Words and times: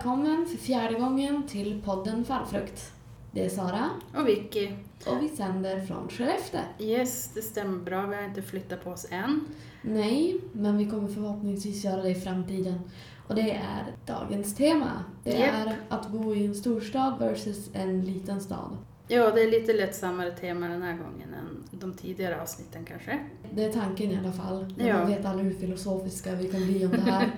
välkommen 0.00 0.46
för 0.46 0.56
fjärde 0.58 0.94
gången 0.98 1.42
till 1.48 1.82
podden 1.84 2.24
Fallfrukt. 2.24 2.92
Det 3.32 3.44
är 3.44 3.48
Sara 3.48 3.90
Och 4.16 4.28
Vicky. 4.28 4.68
och 5.06 5.22
vi 5.22 5.28
sänder 5.28 5.80
från 5.80 6.08
Skellefteå. 6.08 6.60
Yes, 6.78 7.30
det 7.34 7.42
stämmer 7.42 7.78
bra. 7.78 8.06
Vi 8.06 8.16
har 8.16 8.22
inte 8.22 8.42
flyttat 8.42 8.84
på 8.84 8.90
oss 8.90 9.06
än. 9.10 9.40
Nej, 9.82 10.40
men 10.52 10.78
vi 10.78 10.86
kommer 10.90 11.08
förhoppningsvis 11.08 11.84
göra 11.84 12.02
det 12.02 12.10
i 12.10 12.14
framtiden. 12.14 12.80
Och 13.26 13.34
det 13.34 13.50
är 13.50 13.86
dagens 14.06 14.54
tema. 14.54 15.04
Det 15.24 15.30
Japp. 15.30 15.66
är 15.66 15.76
att 15.88 16.08
bo 16.08 16.34
i 16.34 16.46
en 16.46 16.54
storstad 16.54 17.18
versus 17.18 17.70
en 17.72 18.04
liten 18.04 18.40
stad. 18.40 18.76
Ja, 19.08 19.30
det 19.30 19.42
är 19.42 19.50
lite 19.50 19.72
lättsammare 19.72 20.30
tema 20.30 20.68
den 20.68 20.82
här 20.82 20.92
gången 20.98 21.34
än 21.34 21.78
de 21.80 21.94
tidigare 21.94 22.42
avsnitten 22.42 22.84
kanske. 22.84 23.18
Det 23.54 23.64
är 23.64 23.72
tanken 23.72 24.10
i 24.10 24.18
alla 24.18 24.32
fall. 24.32 24.74
Men 24.76 24.86
Ja. 24.86 24.98
Man 24.98 25.06
vet 25.06 25.24
aldrig 25.24 25.52
hur 25.52 25.58
filosofiska 25.60 26.34
vi 26.34 26.48
kan 26.48 26.66
bli 26.66 26.84
om 26.86 26.90
det 26.90 27.00
här. 27.10 27.30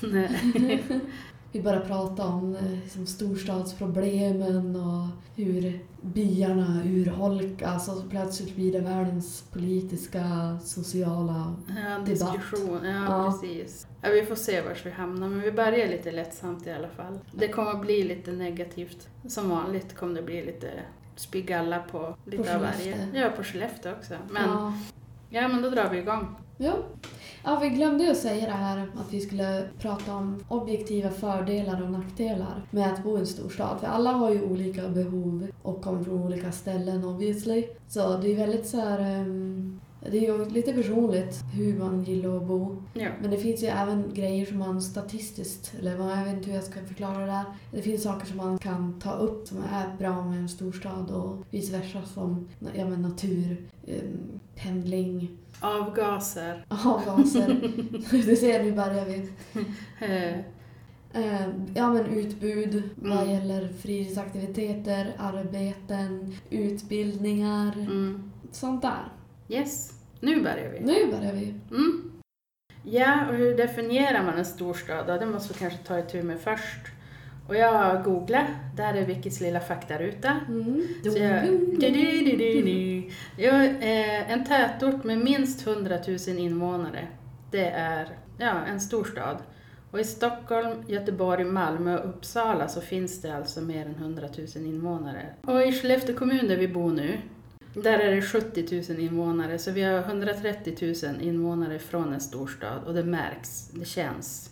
Nej. 0.00 0.84
Vi 1.52 1.62
börjar 1.62 1.80
prata 1.80 2.26
om 2.26 2.56
eh, 2.56 2.70
liksom, 2.82 3.06
storstadsproblemen 3.06 4.76
och 4.76 5.06
hur 5.36 5.80
byarna 6.02 6.82
urholkas 6.84 7.88
och 7.88 7.96
så 7.96 8.02
plötsligt 8.02 8.56
blir 8.56 8.72
det 8.72 8.78
världens 8.78 9.44
politiska, 9.52 10.58
sociala... 10.64 11.54
Ja, 11.68 11.98
Debatt. 11.98 12.06
diskussion. 12.06 12.80
Ja, 12.84 12.90
Ja. 13.24 13.30
precis. 13.40 13.86
Ja, 14.02 14.08
vi 14.10 14.22
får 14.22 14.34
se 14.34 14.60
var 14.60 14.78
vi 14.84 14.90
hamnar, 14.90 15.28
men 15.28 15.40
vi 15.40 15.52
börjar 15.52 15.88
lite 15.88 16.10
lättsamt 16.10 16.66
i 16.66 16.72
alla 16.72 16.88
fall. 16.88 17.18
Det 17.32 17.48
kommer 17.48 17.74
bli 17.74 18.02
lite 18.02 18.32
negativt. 18.32 19.08
Som 19.28 19.48
vanligt 19.50 19.96
kommer 19.96 20.14
det 20.14 20.22
bli 20.22 20.44
lite 20.46 20.70
spygalla 21.16 21.78
på 21.78 22.16
lite 22.24 22.42
På 22.42 22.50
av 22.50 22.60
varje. 22.60 23.08
Ja, 23.14 23.28
på 23.36 23.42
Skellefteå 23.42 23.92
också. 23.92 24.14
Men, 24.30 24.48
ja. 24.50 24.72
Ja. 25.30 25.48
men 25.48 25.62
då 25.62 25.70
drar 25.70 25.90
vi 25.90 25.98
igång. 25.98 26.34
Jo. 26.56 26.72
Ja, 27.44 27.58
vi 27.62 27.68
glömde 27.68 28.04
ju 28.04 28.14
säga 28.14 28.46
det 28.46 28.52
här 28.52 28.78
att 28.78 29.12
vi 29.12 29.20
skulle 29.20 29.68
prata 29.78 30.14
om 30.14 30.44
objektiva 30.48 31.10
fördelar 31.10 31.82
och 31.82 31.90
nackdelar 31.90 32.62
med 32.70 32.92
att 32.92 33.04
bo 33.04 33.16
i 33.16 33.20
en 33.20 33.26
storstad. 33.26 33.80
För 33.80 33.86
alla 33.86 34.12
har 34.12 34.30
ju 34.30 34.42
olika 34.42 34.88
behov 34.88 35.46
och 35.62 35.82
kommer 35.82 36.04
från 36.04 36.22
olika 36.22 36.52
ställen 36.52 37.04
obviously. 37.04 37.64
Så 37.88 38.16
det 38.16 38.32
är 38.32 38.36
väldigt 38.36 38.66
så 38.66 38.80
här... 38.80 39.20
um 39.20 39.80
det 40.10 40.18
är 40.18 40.20
ju 40.22 40.48
lite 40.48 40.72
personligt 40.72 41.44
hur 41.54 41.78
man 41.78 42.04
gillar 42.04 42.36
att 42.36 42.42
bo. 42.46 42.82
Ja. 42.94 43.08
Men 43.20 43.30
det 43.30 43.38
finns 43.38 43.62
ju 43.62 43.66
även 43.66 44.14
grejer 44.14 44.46
som 44.46 44.58
man 44.58 44.82
statistiskt, 44.82 45.74
eller 45.78 45.96
vad, 45.96 46.18
jag 46.18 46.24
vet 46.24 46.34
inte 46.34 46.48
hur 46.48 46.54
jag 46.54 46.64
ska 46.64 46.80
förklara 46.84 47.26
det. 47.26 47.44
Det 47.72 47.82
finns 47.82 48.02
saker 48.02 48.26
som 48.26 48.36
man 48.36 48.58
kan 48.58 49.00
ta 49.00 49.12
upp 49.12 49.48
som 49.48 49.58
är 49.72 49.96
bra 49.98 50.24
med 50.24 50.38
en 50.38 50.48
storstad 50.48 51.10
och 51.10 51.36
vice 51.50 51.72
versa 51.78 52.02
som 52.14 52.48
ja, 52.74 52.84
men 52.88 53.02
natur, 53.02 53.68
em, 53.86 54.40
pendling, 54.56 55.38
Avgaser. 55.60 56.64
avgaser. 56.68 57.72
du 58.26 58.36
ser, 58.36 58.64
nu 58.64 58.72
börjar 58.72 59.04
vi. 59.04 59.28
Ja 61.74 61.92
men 61.92 62.06
utbud 62.06 62.82
vad 62.96 63.18
Mm. 63.22 63.30
gäller 63.30 63.68
fritidsaktiviteter, 63.68 65.12
arbeten, 65.18 66.34
utbildningar, 66.50 67.72
mm. 67.78 68.30
sånt 68.52 68.82
där. 68.82 69.12
Yes, 69.52 69.92
nu 70.20 70.42
börjar 70.42 70.70
vi. 70.70 70.80
Nu 70.80 71.12
börjar 71.12 71.32
vi. 71.32 71.54
Mm. 71.70 72.12
Ja, 72.84 73.26
och 73.28 73.34
hur 73.34 73.56
definierar 73.56 74.22
man 74.22 74.38
en 74.38 74.44
storstad? 74.44 75.06
då? 75.06 75.16
Det 75.16 75.26
måste 75.26 75.52
vi 75.54 75.58
kanske 75.58 75.78
ta 75.78 75.98
itu 75.98 76.22
med 76.22 76.40
först. 76.40 76.86
Och 77.48 77.56
jag 77.56 77.72
har 77.72 78.02
googlat, 78.02 78.46
där 78.76 78.94
är 78.94 79.06
Vickys 79.06 79.40
lilla 79.40 79.60
faktaruta. 79.60 80.40
Mm. 80.48 80.86
Så 81.02 81.18
jag, 81.18 81.44
du, 81.44 81.76
du, 81.76 81.90
du, 81.90 82.36
du, 82.36 82.62
du. 82.62 83.10
Ja, 83.36 83.64
eh, 83.64 84.32
en 84.32 84.44
tätort 84.44 85.04
med 85.04 85.18
minst 85.18 85.66
100 85.66 85.98
000 86.28 86.38
invånare, 86.38 87.08
det 87.50 87.66
är 87.66 88.08
ja, 88.38 88.64
en 88.68 88.80
storstad. 88.80 89.38
Och 89.90 90.00
i 90.00 90.04
Stockholm, 90.04 90.84
Göteborg, 90.86 91.44
Malmö 91.44 91.98
och 91.98 92.08
Uppsala 92.08 92.68
så 92.68 92.80
finns 92.80 93.22
det 93.22 93.36
alltså 93.36 93.60
mer 93.60 93.86
än 93.86 93.94
100 93.94 94.28
000 94.56 94.66
invånare. 94.66 95.26
Och 95.42 95.62
i 95.62 95.72
Skellefteå 95.72 96.16
kommun 96.16 96.48
där 96.48 96.56
vi 96.56 96.68
bor 96.68 96.90
nu, 96.90 97.18
där 97.74 97.98
är 97.98 98.14
det 98.16 98.22
70 98.22 98.92
000 98.92 99.00
invånare, 99.00 99.58
så 99.58 99.70
vi 99.70 99.82
har 99.82 99.98
130 99.98 100.94
000 101.04 101.20
invånare 101.20 101.78
från 101.78 102.12
en 102.12 102.20
storstad 102.20 102.84
och 102.86 102.94
det 102.94 103.04
märks, 103.04 103.68
det 103.72 103.84
känns. 103.84 104.50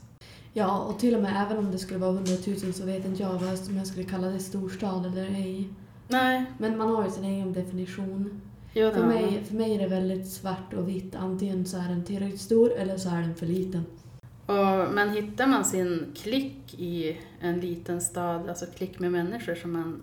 Ja, 0.53 0.79
och 0.79 0.99
till 0.99 1.15
och 1.15 1.23
med 1.23 1.47
även 1.47 1.59
om 1.59 1.73
det 1.73 1.79
skulle 1.79 1.99
vara 1.99 2.11
100 2.11 2.33
000 2.47 2.73
så 2.73 2.85
vet 2.85 3.05
inte 3.05 3.23
jag 3.23 3.39
vad 3.39 3.59
som 3.59 3.77
jag 3.77 3.87
skulle 3.87 4.05
kalla 4.05 4.29
det 4.29 4.39
storstad 4.39 5.07
eller 5.07 5.25
ej. 5.25 5.69
Nej, 6.09 6.45
Men 6.59 6.79
man 6.79 6.89
har 6.89 7.05
ju 7.05 7.11
sin 7.11 7.25
egen 7.25 7.53
definition. 7.53 8.41
jo, 8.75 8.91
För 8.91 9.07
mig, 9.07 9.45
för 9.49 9.55
mig 9.55 9.75
är 9.75 9.79
det 9.79 9.87
väldigt 9.89 10.29
svart 10.29 10.75
och 10.75 10.89
vitt. 10.89 11.15
Antingen 11.15 11.67
så 11.67 11.77
är 11.77 11.89
den 11.89 12.05
tillräckligt 12.05 12.41
stor 12.41 12.73
eller 12.73 12.97
så 12.97 13.09
är 13.09 13.21
den 13.23 13.35
för 13.35 13.47
liten. 13.47 13.85
Och, 14.47 14.95
men 14.95 15.11
hittar 15.11 15.47
man 15.47 15.65
sin 15.65 16.13
klick 16.17 16.75
i 16.79 17.19
en 17.41 17.61
liten 17.61 18.01
stad, 18.01 18.49
alltså 18.49 18.67
klick 18.67 18.99
med 18.99 19.13
människor 19.13 19.55
som 19.55 19.73
man 19.73 20.01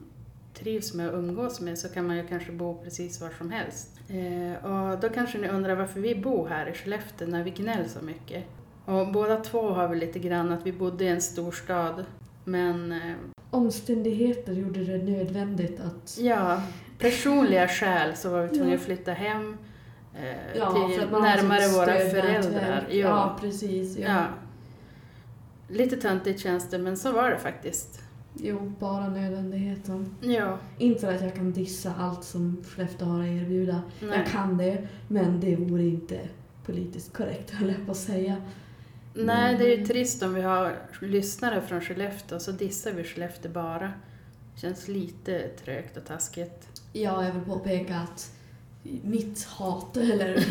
trivs 0.60 0.94
med 0.94 1.10
och 1.10 1.20
umgås 1.20 1.62
med, 1.62 1.78
så 1.80 1.90
kan 1.90 2.08
man 2.08 2.18
ju 2.18 2.28
kanske 2.28 2.52
bo 2.52 2.82
precis 2.84 3.22
var 3.22 3.30
som 3.38 3.52
helst. 3.52 3.90
Eh, 4.10 4.66
och 4.66 5.00
då 5.00 5.10
kanske 5.10 5.38
ni 5.38 5.48
undrar 5.48 5.76
varför 5.76 6.00
vi 6.00 6.16
bor 6.16 6.48
här 6.48 6.70
i 6.70 6.74
Skellefteå 6.74 7.28
när 7.28 7.44
vi 7.44 7.50
gnäller 7.52 7.88
så 7.88 8.06
mycket. 8.06 8.44
Och 8.86 9.12
båda 9.12 9.38
två 9.38 9.70
har 9.70 9.88
väl 9.88 9.98
lite 9.98 10.20
grann 10.20 10.52
att 10.52 10.66
vi 10.66 10.72
bodde 10.72 11.04
i 11.06 11.08
en 11.08 11.22
storstad, 11.22 12.06
men 12.44 12.92
eh, 12.92 13.14
Omständigheter 13.50 14.54
gjorde 14.54 14.84
det 14.86 14.98
nödvändigt 14.98 15.80
att... 15.80 16.18
ja, 16.22 16.62
personliga 17.00 17.68
skäl 17.68 18.16
så 18.16 18.30
var 18.30 18.42
vi 18.42 18.50
tvungna 18.50 18.74
Ja. 18.74 18.78
att 18.78 18.84
flytta 18.86 19.12
hem 19.12 19.58
eh, 20.16 20.58
Ja, 20.58 20.72
till 20.90 21.08
närmare 21.12 21.68
våra 21.68 22.10
föräldrar. 22.10 22.88
Ja, 22.92 23.38
precis. 23.42 23.98
Ja. 23.98 24.08
Ja. 24.08 24.26
Lite 25.70 25.98
töntigt 25.98 26.40
känns 26.40 26.70
det, 26.70 26.78
men 26.78 26.98
så 26.98 27.12
var 27.12 27.30
det 27.30 27.38
faktiskt. 27.38 28.02
Jo, 28.44 28.74
bara 28.80 29.10
nödvändigheten. 29.10 30.16
Ja, 30.22 30.58
Inte 30.78 31.02
för 31.02 31.14
att 31.16 31.22
jag 31.22 31.36
kan 31.36 31.52
dissa 31.52 31.94
allt 32.00 32.24
som 32.24 32.58
Skellefteå 32.68 33.08
har 33.08 33.20
att 33.22 33.28
erbjuda. 33.28 33.82
nej. 34.02 34.18
Jag 34.20 34.28
kan 34.28 34.58
det, 34.58 34.88
men 35.08 35.40
det 35.40 35.56
vore 35.56 35.84
inte 35.84 36.20
politiskt 36.66 37.14
korrekt 37.14 37.52
höll 37.52 37.70
jag 37.70 37.86
på 37.86 37.92
att 37.92 37.98
säga. 37.98 38.36
nej, 39.14 39.58
det 39.58 39.64
är 39.64 39.68
ju 39.68 39.74
Mm. 39.74 39.88
trist 39.88 40.24
om 40.24 40.34
vi 40.34 40.42
har 40.42 40.76
lyssnare 41.02 41.62
från 41.62 41.82
Skellefteå 41.82 42.40
så 42.40 42.52
dissar 42.52 42.92
vi 42.92 43.04
Skellefteå 43.04 43.52
bara. 43.52 43.94
Känns 44.62 44.88
lite 44.88 45.48
trögt 45.48 45.98
och 45.98 46.06
taskigt. 46.06 46.82
Ja, 46.94 47.26
jag 47.26 47.34
vill 47.34 47.44
påpeka 47.44 47.96
att 47.96 48.32
mitt 49.04 49.44
hat, 49.46 49.98
eller 50.12 50.46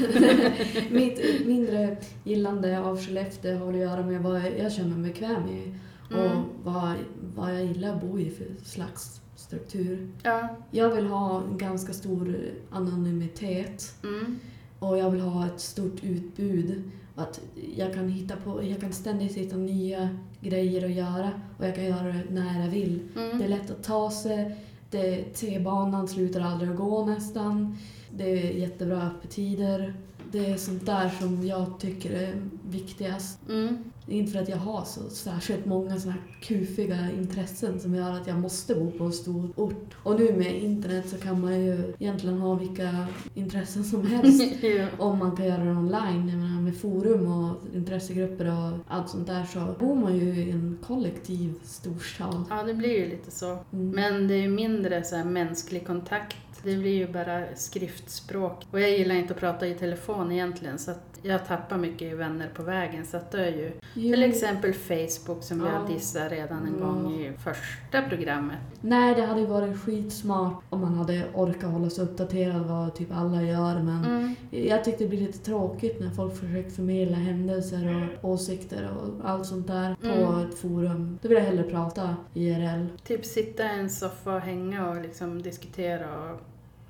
mitt 0.92 1.46
mindre 1.46 1.96
gillande 2.24 2.80
av 2.80 3.00
Skellefteå 3.00 3.58
har 3.58 3.72
att 3.72 3.78
göra 3.78 4.02
med 4.06 4.22
vad 4.22 4.42
jag 4.58 4.72
känner 4.72 4.96
mig 4.96 5.10
bekväm 5.12 5.48
i 5.48 5.74
Mm. 6.10 6.38
och 6.38 6.44
vad, 6.64 6.94
vad 7.34 7.54
jag 7.54 7.64
gillar 7.64 7.94
att 7.94 8.00
bo 8.00 8.18
i 8.18 8.30
för 8.30 8.46
slags 8.64 9.20
struktur. 9.36 10.08
Ja, 10.22 10.48
Jag 10.70 10.94
vill 10.94 11.06
ha 11.06 11.42
en 11.42 11.58
ganska 11.58 11.92
stor 11.92 12.36
anonymitet 12.70 13.94
mm. 14.02 14.38
och 14.78 14.98
jag 14.98 15.10
vill 15.10 15.20
ha 15.20 15.46
ett 15.46 15.60
stort 15.60 16.04
utbud. 16.04 16.90
Att 17.14 17.40
jag 17.76 17.94
kan, 17.94 18.08
hitta 18.08 18.36
på, 18.36 18.64
jag 18.64 18.80
kan 18.80 18.92
ständigt 18.92 19.36
hitta 19.36 19.56
nya 19.56 20.08
grejer 20.40 20.84
att 20.84 20.92
göra 20.92 21.30
och 21.58 21.66
jag 21.66 21.74
kan 21.74 21.84
göra 21.84 22.04
det 22.04 22.24
när 22.30 22.60
jag 22.64 22.70
vill. 22.70 23.08
Mm. 23.16 23.38
Det 23.38 23.44
är 23.44 23.48
lätt 23.48 23.70
att 23.70 23.84
ta 23.84 24.10
sig, 24.10 24.56
det, 24.90 25.24
T-banan 25.24 26.08
slutar 26.08 26.40
aldrig 26.40 26.70
att 26.70 26.76
gå 26.76 27.06
nästan, 27.06 27.78
det 28.10 28.24
är 28.24 28.52
jättebra 28.52 29.02
öppettider. 29.02 29.94
Det 30.32 30.46
är 30.46 30.56
sånt 30.56 30.86
där 30.86 31.08
som 31.08 31.46
jag 31.46 31.80
tycker 31.80 32.10
är 32.10 32.34
viktigast. 32.68 33.38
Mm. 33.48 33.90
Inte 34.08 34.32
för 34.32 34.38
att 34.38 34.48
jag 34.48 34.56
har 34.56 34.84
så 34.84 35.10
särskilt 35.10 35.66
många 35.66 36.00
såna 36.00 36.12
här 36.12 36.22
kufiga 36.40 37.10
intressen 37.18 37.80
som 37.80 37.94
gör 37.94 38.10
att 38.10 38.26
jag 38.26 38.38
måste 38.38 38.74
bo 38.74 38.90
på 38.90 39.04
en 39.04 39.12
stor 39.12 39.50
ort. 39.56 39.96
Och 40.02 40.20
nu 40.20 40.32
med 40.32 40.62
internet 40.62 41.08
så 41.08 41.16
kan 41.16 41.40
man 41.40 41.60
ju 41.60 41.94
egentligen 41.98 42.38
ha 42.38 42.54
vilka 42.54 43.06
intressen 43.34 43.84
som 43.84 44.06
helst. 44.06 44.42
ja. 44.62 44.86
Om 44.98 45.18
man 45.18 45.36
kan 45.36 45.46
göra 45.46 45.64
det 45.64 45.70
online, 45.70 46.28
jag 46.28 46.38
menar 46.38 46.60
med 46.60 46.76
forum 46.76 47.32
och 47.32 47.56
intressegrupper 47.74 48.46
och 48.46 48.78
allt 48.86 49.08
sånt 49.08 49.26
där 49.26 49.44
så 49.44 49.74
bor 49.78 49.94
man 49.94 50.16
ju 50.16 50.34
i 50.34 50.50
en 50.50 50.78
kollektiv 50.86 51.54
storstad. 51.64 52.44
ja, 52.50 52.62
det 52.62 52.74
blir 52.74 52.98
ju 52.98 53.08
lite 53.08 53.30
så. 53.30 53.58
Mm. 53.72 53.90
Men 53.90 54.28
det 54.28 54.34
är 54.34 54.42
ju 54.42 54.48
mindre 54.48 55.04
så 55.04 55.24
mänsklig 55.24 55.86
kontakt. 55.86 56.36
Det 56.62 56.76
blir 56.76 56.94
ju 56.94 57.12
bara 57.12 57.44
skriftspråk. 57.56 58.66
Och 58.70 58.80
jag 58.80 58.90
gillar 58.90 59.14
inte 59.14 59.34
att 59.34 59.40
prata 59.40 59.66
i 59.66 59.74
telefon 59.74 60.32
egentligen 60.32 60.78
så 60.78 60.90
att 60.90 61.15
jag 61.26 61.46
tappar 61.46 61.76
mycket 61.78 62.16
vänner 62.16 62.48
på 62.54 62.62
vägen. 62.62 63.06
Så 63.06 63.16
att 63.16 63.32
då 63.32 63.38
är 63.38 63.46
ju 63.50 63.72
Jo. 63.94 64.12
till 64.14 64.22
exempel 64.22 64.74
Facebook 64.74 65.42
som 65.42 65.60
Ja. 65.60 65.72
jag 65.72 65.86
dissade 65.96 66.28
redan 66.28 66.66
en 66.66 66.76
Ja. 66.80 66.86
gång 66.86 67.12
i 67.14 67.32
första 67.44 68.02
programmet. 68.08 68.58
Nej, 68.80 69.14
det 69.14 69.22
hade 69.22 69.40
ju 69.40 69.46
varit 69.46 69.80
skitsmart 69.80 70.62
om 70.70 70.80
man 70.80 70.94
hade 70.94 71.24
orkat 71.34 71.70
hålla 71.70 71.90
sig 71.90 72.04
uppdaterad 72.04 72.66
vad 72.66 72.94
typ 72.94 73.08
alla 73.12 73.42
gör 73.42 73.74
men 73.82 74.04
Mm. 74.04 74.34
jag 74.50 74.84
tyckte 74.84 75.04
det 75.04 75.08
blir 75.10 75.20
lite 75.20 75.38
tråkigt 75.38 76.00
när 76.00 76.10
folk 76.10 76.36
försöker 76.36 76.70
förmedla 76.70 77.16
händelser 77.16 78.08
och 78.22 78.30
åsikter 78.30 78.88
och 78.90 79.30
allt 79.30 79.46
sånt 79.46 79.66
där 79.66 79.94
på 80.00 80.06
Mm. 80.06 80.48
ett 80.48 80.58
forum. 80.58 81.18
Då 81.22 81.28
vill 81.28 81.38
jag 81.38 81.44
hellre 81.44 81.62
prata 81.70 82.16
IRL. 82.34 82.86
Typ 83.04 83.24
sitta 83.24 83.64
i 83.64 83.78
en 83.80 83.90
soffa 83.90 84.34
och 84.34 84.40
hänga 84.40 84.88
och 84.88 85.00
liksom 85.02 85.42
diskutera 85.42 86.30
och 86.32 86.40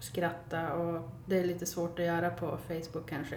skratta 0.01 0.73
och 0.75 1.09
det 1.27 1.39
är 1.39 1.45
lite 1.45 1.67
svårt 1.67 1.99
att 1.99 2.05
göra 2.05 2.31
på 2.31 2.59
Facebook 2.69 3.09
kanske. 3.11 3.37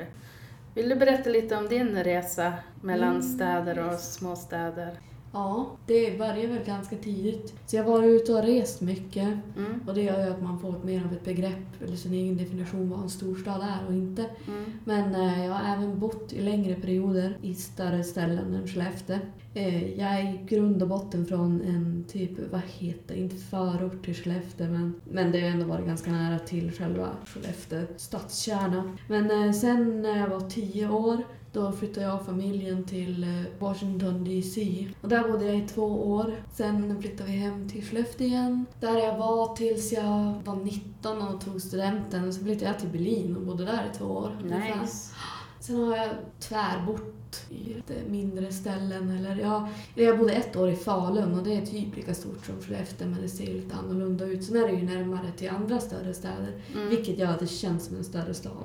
Vill 0.80 0.90
du 0.90 0.96
berätta 0.96 1.30
lite 1.30 1.56
om 1.56 1.68
din 1.68 2.04
resa 2.04 2.54
mellan 2.82 3.10
Mm. 3.10 3.22
städer 3.22 3.80
och 3.94 4.00
småstäder? 4.00 4.92
Ja, 5.32 5.78
det 5.86 6.18
börjar 6.18 6.48
väl 6.48 6.66
ganska 6.66 6.96
tidigt. 6.96 7.54
Så 7.66 7.76
jag 7.76 7.84
har 7.84 7.92
varit 7.92 8.22
ute 8.22 8.34
och 8.34 8.44
rest 8.44 8.82
mycket. 8.82 9.28
Mm. 9.58 9.80
Och 9.88 9.94
det 9.94 10.02
gör 10.02 10.26
ju 10.26 10.32
att 10.32 10.42
man 10.42 10.60
får 10.60 10.76
mer 10.84 11.06
av 11.06 11.14
ett 11.14 11.26
begrepp, 11.26 11.82
eller 11.84 11.96
sin 11.96 12.14
egen 12.14 12.38
definition 12.38 12.90
vad 12.90 13.02
en 13.02 13.10
storstad 13.10 13.62
är 13.62 13.88
och 13.88 13.94
inte. 13.94 14.26
Mm. 14.48 14.66
Men 14.86 15.16
eh, 15.16 15.46
jag 15.46 15.54
har 15.54 15.76
även 15.76 16.00
bott 16.00 16.34
i 16.34 16.42
längre 16.42 16.76
perioder 16.76 17.38
i 17.42 17.56
större 17.56 18.04
ställen 18.04 18.56
än 18.56 18.68
Skellefteå. 18.68 19.18
Eh, 19.54 20.00
jag 20.00 20.10
är 20.10 20.24
i 20.24 20.40
grund 20.48 20.82
och 20.82 20.88
botten 20.88 21.26
från 21.26 21.62
en 21.62 22.06
typ, 22.08 22.52
vad 22.52 22.62
heter 22.78 23.16
det, 23.16 23.22
inte 23.22 23.36
förort 23.36 24.06
till 24.06 24.16
Skellefteå 24.16 24.68
men, 24.68 25.02
men 25.12 25.32
det 25.32 25.42
har 25.42 25.50
ändå 25.50 25.66
varit 25.66 25.86
ganska 25.86 26.12
nära 26.12 26.40
till 26.40 26.72
själva 26.72 27.08
Skellefteå 27.26 27.82
stadskärna. 27.98 28.98
Men 29.08 29.32
eh, 29.32 29.54
sen 29.54 30.02
när 30.02 30.18
jag 30.20 30.28
var 30.28 30.50
tio 30.50 30.90
år 30.90 31.24
då 31.54 31.72
flyttade 31.72 32.06
jag 32.06 32.16
och 32.16 32.26
familjen 32.26 32.84
till 32.84 33.24
eh, 33.24 33.60
Washington 33.60 34.24
DC. 34.24 34.88
Och 35.02 35.10
där 35.10 35.32
bodde 35.32 35.46
jag 35.46 35.58
i 35.58 35.68
två 35.68 36.12
år. 36.12 36.44
Sen 36.54 37.02
flyttade 37.02 37.32
vi 37.32 37.38
hem 37.38 37.70
till 37.70 37.84
Skellefteå 37.86 38.28
igen. 38.28 38.66
Där 38.80 38.98
jag 38.98 39.18
var 39.18 39.56
tills 39.56 39.92
jag 39.92 40.42
var 40.46 40.56
19 40.56 41.22
och 41.22 41.42
tog 41.42 41.62
studenten. 41.62 42.34
Så 42.34 42.44
flyttade 42.44 42.72
jag 42.72 42.80
till 42.80 42.90
Berlin 42.90 43.36
och 43.36 43.42
bodde 43.42 43.66
där 43.66 43.90
i 43.94 43.98
två 43.98 44.06
år. 44.06 44.38
Nice. 44.44 45.14
Sen 45.60 45.76
har 45.76 45.98
jag 45.98 46.10
tvärbott 46.40 47.46
i 47.50 47.74
lite 47.74 47.94
mindre 48.08 48.52
ställen. 48.52 49.10
Eller 49.10 49.36
ja, 49.36 49.70
jag 49.96 50.20
bodde 50.20 50.34
ett 50.34 50.56
år 50.56 50.70
i 50.70 50.76
Falun 50.76 51.40
och 51.40 51.44
det 51.44 51.56
är 51.56 51.66
typ 51.66 51.96
lika 51.96 52.14
stort 52.14 52.46
som 52.46 52.62
Skellefteå 52.62 53.08
men 53.08 53.22
det 53.22 53.30
ser 53.30 53.54
lite 53.54 53.76
annorlunda 53.76 54.26
ut. 54.26 54.44
Sen 54.44 54.56
är 54.56 54.68
det 54.68 54.74
ju 54.74 54.86
närmare 54.86 55.32
till 55.38 55.50
andra 55.50 55.80
större 55.80 56.14
städer. 56.14 56.62
Mm. 56.74 56.90
Vilket 56.90 57.18
gör 57.18 57.28
att 57.28 57.40
det 57.40 57.48
känns 57.48 57.86
som 57.86 57.98
en 57.98 58.04
större 58.04 58.34
stad. 58.34 58.64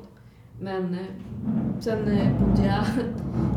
Men 0.61 0.95
eh, 0.95 1.07
sen 1.81 2.09
eh, 2.09 2.41
bodde 2.41 2.67
jag 2.67 2.85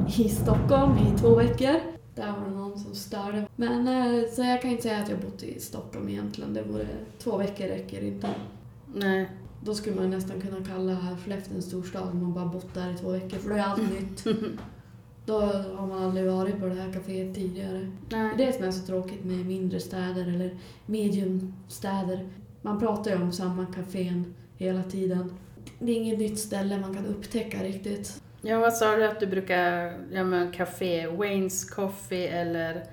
i 0.25 0.29
Stockholm 0.29 0.97
i 0.97 1.17
två 1.17 1.35
veckor. 1.35 1.79
Där 2.15 2.31
var 2.31 2.49
det 2.49 2.55
någon 2.55 2.79
som 2.79 2.95
störde. 2.95 3.47
Men 3.55 3.87
eh, 3.87 4.29
så 4.31 4.43
jag 4.43 4.61
kan 4.61 4.71
inte 4.71 4.83
säga 4.83 4.97
att 4.97 5.09
jag 5.09 5.19
bott 5.19 5.43
i 5.43 5.59
Stockholm 5.59 6.09
egentligen. 6.09 6.53
Det 6.53 6.63
vore, 6.63 6.87
två 7.19 7.37
veckor 7.37 7.65
räcker 7.65 8.01
inte. 8.01 8.29
Nej. 8.95 9.29
Då 9.63 9.73
skulle 9.73 9.95
man 9.95 10.09
nästan 10.09 10.41
kunna 10.41 10.65
kalla 10.65 10.97
Skellefteå 11.23 11.55
en 11.55 11.61
storstad 11.61 12.09
om 12.09 12.21
man 12.21 12.33
bara 12.33 12.45
bott 12.45 12.73
där 12.73 12.93
i 12.93 12.97
två 12.97 13.11
veckor. 13.11 13.37
För 13.37 13.49
då 13.49 13.55
är 13.55 13.59
allt 13.59 13.81
nytt. 13.91 14.27
Då 15.25 15.39
har 15.75 15.87
man 15.87 16.03
aldrig 16.03 16.31
varit 16.31 16.59
på 16.59 16.65
det 16.65 16.75
här 16.75 16.91
kaféet 16.91 17.33
tidigare. 17.35 17.91
Det 18.09 18.15
är 18.15 18.23
Nej. 18.23 18.33
det 18.37 18.53
som 18.53 18.65
är 18.65 18.71
så 18.71 18.85
tråkigt 18.85 19.25
med 19.25 19.45
mindre 19.45 19.79
städer 19.79 20.27
eller 20.27 20.57
mediumstäder. 20.85 22.29
Man 22.61 22.79
pratar 22.79 23.11
ju 23.11 23.21
om 23.21 23.31
samma 23.31 23.65
kafén 23.65 24.33
hela 24.57 24.83
tiden. 24.83 25.31
Det 25.79 25.91
är 25.91 25.95
inget 25.95 26.19
nytt 26.19 26.39
ställe 26.39 26.77
man 26.77 26.93
kan 26.95 27.05
upptäcka 27.05 27.63
riktigt. 27.63 28.21
Ja, 28.41 28.59
vad 28.59 28.73
sa 28.73 28.95
du 28.95 29.05
att 29.07 29.19
du 29.19 29.27
brukar, 29.27 29.97
ja 30.11 30.23
men 30.23 30.51
café, 30.51 31.07
Waynes 31.07 31.65
Coffee 31.69 32.27
eller 32.27 32.83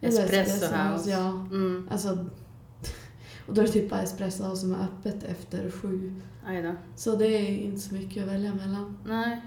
Espresso 0.00 0.66
House? 0.74 1.10
Ja, 1.10 1.28
Mm, 1.30 1.88
alltså. 1.90 2.08
Och 3.46 3.54
då 3.54 3.60
är 3.62 3.66
det 3.66 3.72
typ 3.72 3.90
bara 3.90 4.02
Espresso 4.02 4.44
House 4.44 4.60
som 4.60 4.72
är 4.74 4.78
öppet 4.84 5.24
efter 5.24 5.70
sju. 5.70 6.14
aj 6.46 6.62
då. 6.62 6.74
Så 6.96 7.16
det 7.16 7.26
är 7.26 7.48
inte 7.48 7.80
så 7.80 7.94
mycket 7.94 8.22
att 8.22 8.28
välja 8.28 8.54
mellan. 8.54 8.98
Nej. 9.06 9.40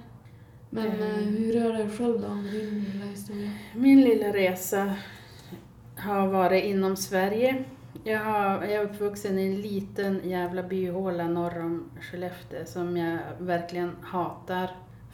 Men 0.69 0.85
Mm. 0.87 1.25
hur 1.37 1.55
är 1.55 1.73
det 1.73 1.89
själv 1.97 2.21
då 2.21 2.27
med 2.35 2.53
din 2.53 2.85
lilla 2.93 3.05
historia? 3.05 3.51
Min 3.75 4.01
lilla 4.01 4.27
resa 4.33 4.95
har 5.97 6.27
varit 6.27 6.63
inom 6.63 6.95
Sverige. 6.95 7.63
Jag, 8.03 8.19
har, 8.19 8.63
jag 8.63 8.71
är 8.71 8.83
uppvuxen 8.83 9.39
i 9.39 9.45
en 9.45 9.61
liten 9.61 10.29
jävla 10.29 10.63
byhåla 10.63 11.27
norr 11.27 11.59
om 11.59 11.89
Skellefteå 12.01 12.65
som 12.65 12.97
jag 12.97 13.19
verkligen 13.39 13.95
hatar. 14.01 14.69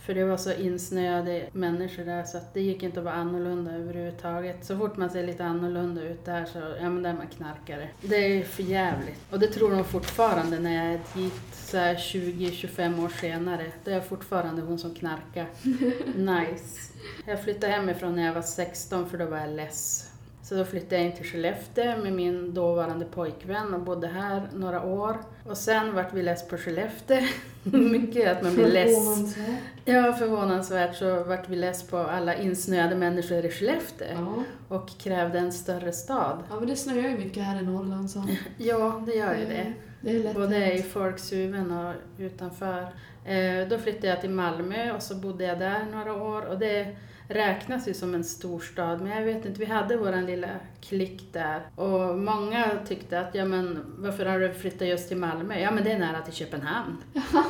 För 0.07 0.13
det 0.13 0.23
var 0.23 0.37
så 0.37 0.53
insnöade 0.53 1.49
människor 1.51 2.03
där 2.03 2.23
så 2.23 2.37
att 2.37 2.53
det 2.53 2.61
gick 2.61 2.83
inte 2.83 2.99
att 2.99 3.05
vara 3.05 3.15
annorlunda 3.15 3.71
överhuvudtaget. 3.71 4.65
Så 4.65 4.77
fort 4.77 4.97
man 4.97 5.09
ser 5.09 5.27
lite 5.27 5.45
annorlunda 5.45 6.01
ut 6.01 6.25
där 6.25 6.45
så, 6.45 6.59
ja 6.59 6.89
men 6.89 7.03
där 7.03 7.09
är 7.09 7.13
man 7.13 7.27
knarkare. 7.27 7.89
Det 8.01 8.15
är 8.15 8.43
för 8.43 8.63
jävligt. 8.63 9.19
Och 9.31 9.39
det 9.39 9.47
tror 9.47 9.71
de 9.71 9.83
fortfarande 9.83 10.59
när 10.59 10.85
jag 10.85 10.93
är 10.93 10.99
dit 11.13 11.41
så 11.53 11.77
här 11.77 11.95
20-25 11.95 13.05
år 13.05 13.09
senare. 13.09 13.65
Då 13.83 13.91
är 13.91 13.95
jag 13.95 14.05
fortfarande 14.05 14.61
hon 14.61 14.79
som 14.79 14.95
knarkar. 14.95 15.47
Nice. 16.15 16.93
Jag 17.25 17.43
flyttade 17.43 17.73
hemifrån 17.73 18.15
när 18.15 18.25
jag 18.25 18.33
var 18.33 18.41
16 18.41 19.09
för 19.09 19.17
då 19.17 19.25
var 19.25 19.37
jag 19.37 19.49
less. 19.49 20.06
Så 20.49 20.55
då 20.55 20.65
flyttade 20.65 20.95
jag 20.95 21.05
in 21.05 21.11
till 21.17 21.25
Skellefteå 21.25 21.97
med 21.97 22.13
min 22.13 22.53
dåvarande 22.53 23.05
pojkvän 23.05 23.73
och 23.73 23.79
bodde 23.81 24.07
här 24.07 24.49
några 24.53 24.83
år. 24.83 25.17
Och 25.45 25.57
sen 25.57 25.95
vart 25.95 26.13
vi 26.13 26.23
less 26.23 26.47
på 26.47 26.57
Skellefteå. 26.57 27.21
Mycket 27.63 28.37
att 28.37 28.43
man 28.43 28.53
blir 28.55 28.67
less. 28.67 28.95
Förvånansvärt. 28.97 29.59
Ja, 29.85 30.13
förvånansvärt 30.13 30.95
så 30.95 31.23
vart 31.23 31.49
vi 31.49 31.55
less 31.55 31.87
på 31.87 31.97
alla 31.97 32.35
insnöade 32.35 32.95
människor 32.95 33.45
i 33.45 33.49
Skellefteå 33.51 34.07
Ja. 34.13 34.43
och 34.75 34.89
krävde 34.99 35.39
en 35.39 35.51
större 35.51 35.91
stad. 35.91 36.43
ja, 36.49 36.55
men 36.59 36.67
det 36.69 36.75
snöar 36.75 37.09
ju 37.09 37.17
mycket 37.17 37.43
här 37.43 37.61
i 37.61 37.65
Norrland 37.65 38.11
så. 38.11 38.23
Ja, 38.57 39.03
det 39.05 39.13
gör 39.15 39.35
ju 39.35 39.45
det. 39.45 39.73
Det 40.01 40.15
är 40.15 40.23
lätt 40.23 40.35
Både 40.35 40.57
i 40.57 40.59
hänt. 40.59 40.85
folks 40.85 41.33
huvuden 41.33 41.71
och 41.71 41.93
utanför. 42.17 42.81
Eh, 43.25 43.67
då 43.69 43.77
flyttade 43.77 44.07
jag 44.07 44.21
till 44.21 44.29
Malmö 44.29 44.91
och 44.91 45.01
så 45.03 45.15
bodde 45.15 45.43
jag 45.43 45.59
där 45.59 45.85
några 45.91 46.13
år 46.23 46.41
och 46.45 46.59
det 46.59 46.95
räknas 47.27 47.87
ju 47.87 47.93
som 47.93 48.15
en 48.15 48.23
storstad 48.23 49.01
men 49.01 49.11
jag 49.11 49.21
vet 49.25 49.45
inte, 49.45 49.59
vi 49.59 49.65
hade 49.65 49.97
våran 49.97 50.25
lilla 50.25 50.47
klick 50.81 51.33
där 51.33 51.61
och 51.75 52.17
många 52.17 52.65
tyckte 52.87 53.19
att 53.19 53.35
ja 53.35 53.45
men 53.45 53.85
varför 53.97 54.25
har 54.25 54.39
du 54.39 54.53
flyttat 54.53 54.87
just 54.87 55.07
till 55.07 55.17
Malmö? 55.17 55.59
Ja 55.59 55.71
men 55.71 55.83
det 55.83 55.91
är 55.91 55.99
nära 55.99 56.21
till 56.21 56.33
Köpenhamn. 56.33 56.97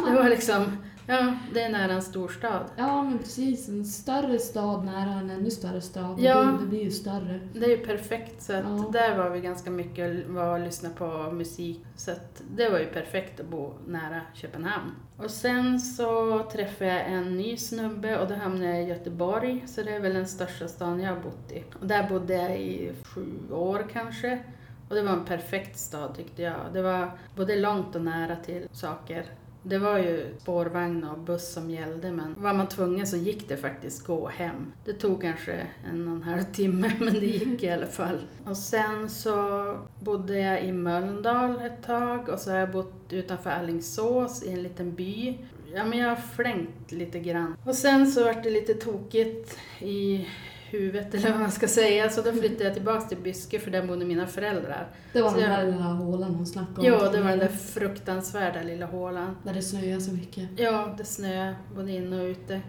Det 0.07 0.15
var 0.15 0.29
liksom, 0.29 0.77
ja 1.07 1.33
det 1.53 1.61
är 1.63 1.69
nära 1.69 1.91
en 1.93 2.01
storstad. 2.01 2.65
Ja, 2.75 3.03
men 3.03 3.17
precis. 3.19 3.69
En 3.69 3.85
större 3.85 4.39
stad 4.39 4.85
nära 4.85 5.19
en 5.19 5.29
ännu 5.29 5.51
större 5.51 5.81
stad. 5.81 6.19
Ja. 6.19 6.57
Det, 6.61 6.67
blir, 6.67 6.83
ju 6.83 6.91
större. 6.91 7.39
Det 7.53 7.65
är 7.65 7.69
ju 7.69 7.77
perfekt 7.85 8.41
så 8.43 8.53
Ja. 8.53 8.89
där 8.93 9.17
var 9.17 9.29
vi 9.29 9.41
ganska 9.41 9.69
mycket 9.71 10.27
var 10.27 10.59
och 10.59 10.65
lyssna 10.65 10.89
på 10.89 11.31
musik. 11.31 11.85
Så 11.95 12.11
att 12.11 12.41
det 12.55 12.69
var 12.69 12.79
ju 12.79 12.85
perfekt 12.85 13.39
att 13.39 13.47
bo 13.47 13.73
nära 13.87 14.21
Köpenhamn. 14.33 14.91
Och 15.17 15.31
sen 15.31 15.79
så 15.79 16.43
träffade 16.51 16.91
jag 16.91 17.11
en 17.11 17.37
ny 17.37 17.57
snubbe 17.57 18.19
och 18.19 18.27
då 18.27 18.35
hamnade 18.35 18.69
jag 18.69 18.83
i 18.83 18.89
Göteborg. 18.89 19.63
Så 19.67 19.83
det 19.83 19.95
är 19.95 19.99
väl 19.99 20.13
den 20.13 20.27
största 20.27 20.67
stan 20.67 20.99
jag 20.99 21.15
har 21.15 21.21
bott 21.21 21.51
i. 21.51 21.63
Och 21.79 21.87
där 21.87 22.09
bodde 22.09 22.33
jag 22.33 22.59
i 22.59 22.93
sju 23.03 23.51
år 23.51 23.87
kanske. 23.93 24.43
Och 24.89 24.95
det 24.95 25.01
var 25.01 25.13
en 25.13 25.25
perfekt 25.25 25.77
stad 25.77 26.15
tyckte 26.15 26.41
jag. 26.41 26.59
Det 26.73 26.81
var 26.81 27.11
både 27.35 27.55
långt 27.55 27.95
och 27.95 28.01
nära 28.01 28.35
till 28.35 28.67
saker. 28.71 29.25
Det 29.69 29.77
var 29.77 29.97
ju 29.97 30.25
spårvagn 30.39 31.03
och 31.03 31.19
buss 31.19 31.53
som 31.53 31.69
gällde 31.69 32.11
men 32.11 32.35
var 32.37 32.53
man 32.53 32.67
tvungen 32.67 33.07
så 33.07 33.17
gick 33.17 33.49
det 33.49 33.57
faktiskt 33.57 34.05
gå 34.05 34.27
hem. 34.27 34.73
Det 34.85 34.93
tog 34.93 35.21
kanske 35.21 35.67
en 35.91 36.07
och 36.07 36.15
en 36.15 36.23
halv 36.23 36.43
timme 36.43 36.91
men 36.99 37.13
det 37.13 37.25
gick 37.25 37.63
i 37.63 37.69
alla 37.69 37.87
fall. 37.87 38.19
Och 38.45 38.57
sen 38.57 39.09
så 39.09 39.77
bodde 39.99 40.39
jag 40.39 40.63
i 40.63 40.71
Mölndal 40.71 41.61
ett 41.61 41.83
tag 41.83 42.29
och 42.29 42.39
så 42.39 42.51
har 42.51 42.57
jag 42.57 42.71
bott 42.71 42.93
utanför 43.09 43.49
Alingsås 43.49 44.43
i 44.43 44.51
en 44.51 44.63
liten 44.63 44.95
by. 44.95 45.37
Ja 45.73 45.85
men 45.85 45.99
jag 45.99 46.09
har 46.09 46.15
flängt 46.15 46.91
lite 46.91 47.19
grann. 47.19 47.55
Och 47.63 47.75
sen 47.75 48.07
så 48.07 48.23
vart 48.23 48.43
det 48.43 48.49
lite 48.49 48.73
tokigt 48.73 49.57
i 49.79 50.27
huvudet 50.69 51.13
eller 51.13 51.31
vad 51.31 51.39
man 51.39 51.51
ska 51.51 51.67
säga 51.67 52.09
så 52.09 52.21
då 52.21 52.31
flyttade 52.31 52.63
jag 52.63 52.73
tillbaks 52.73 53.07
till 53.09 53.17
Byske 53.17 53.59
för 53.59 53.71
där 53.71 53.87
bodde 53.87 54.05
mina 54.05 54.27
föräldrar. 54.27 54.87
Det 55.13 55.21
var 55.21 55.29
Så 55.29 55.37
den 55.37 55.51
jag- 55.51 55.59
där 55.59 55.65
lilla 55.71 55.83
hålan 55.83 56.35
hon 56.35 56.45
snackade 56.45 56.79
om. 56.79 56.85
Ja, 56.85 57.09
det 57.11 57.21
var 57.21 57.29
den 57.29 57.39
där 57.39 57.47
fruktansvärda 57.47 58.61
lilla 58.63 58.85
hålan. 58.85 59.37
Där 59.43 59.53
det 59.53 59.61
snöar 59.61 59.99
så 59.99 60.11
mycket. 60.11 60.49
Ja, 60.57 60.95
det 60.97 61.03
snöade 61.05 61.55
både 61.75 61.91
inne 61.91 62.21
och 62.21 62.25
ute. 62.27 62.61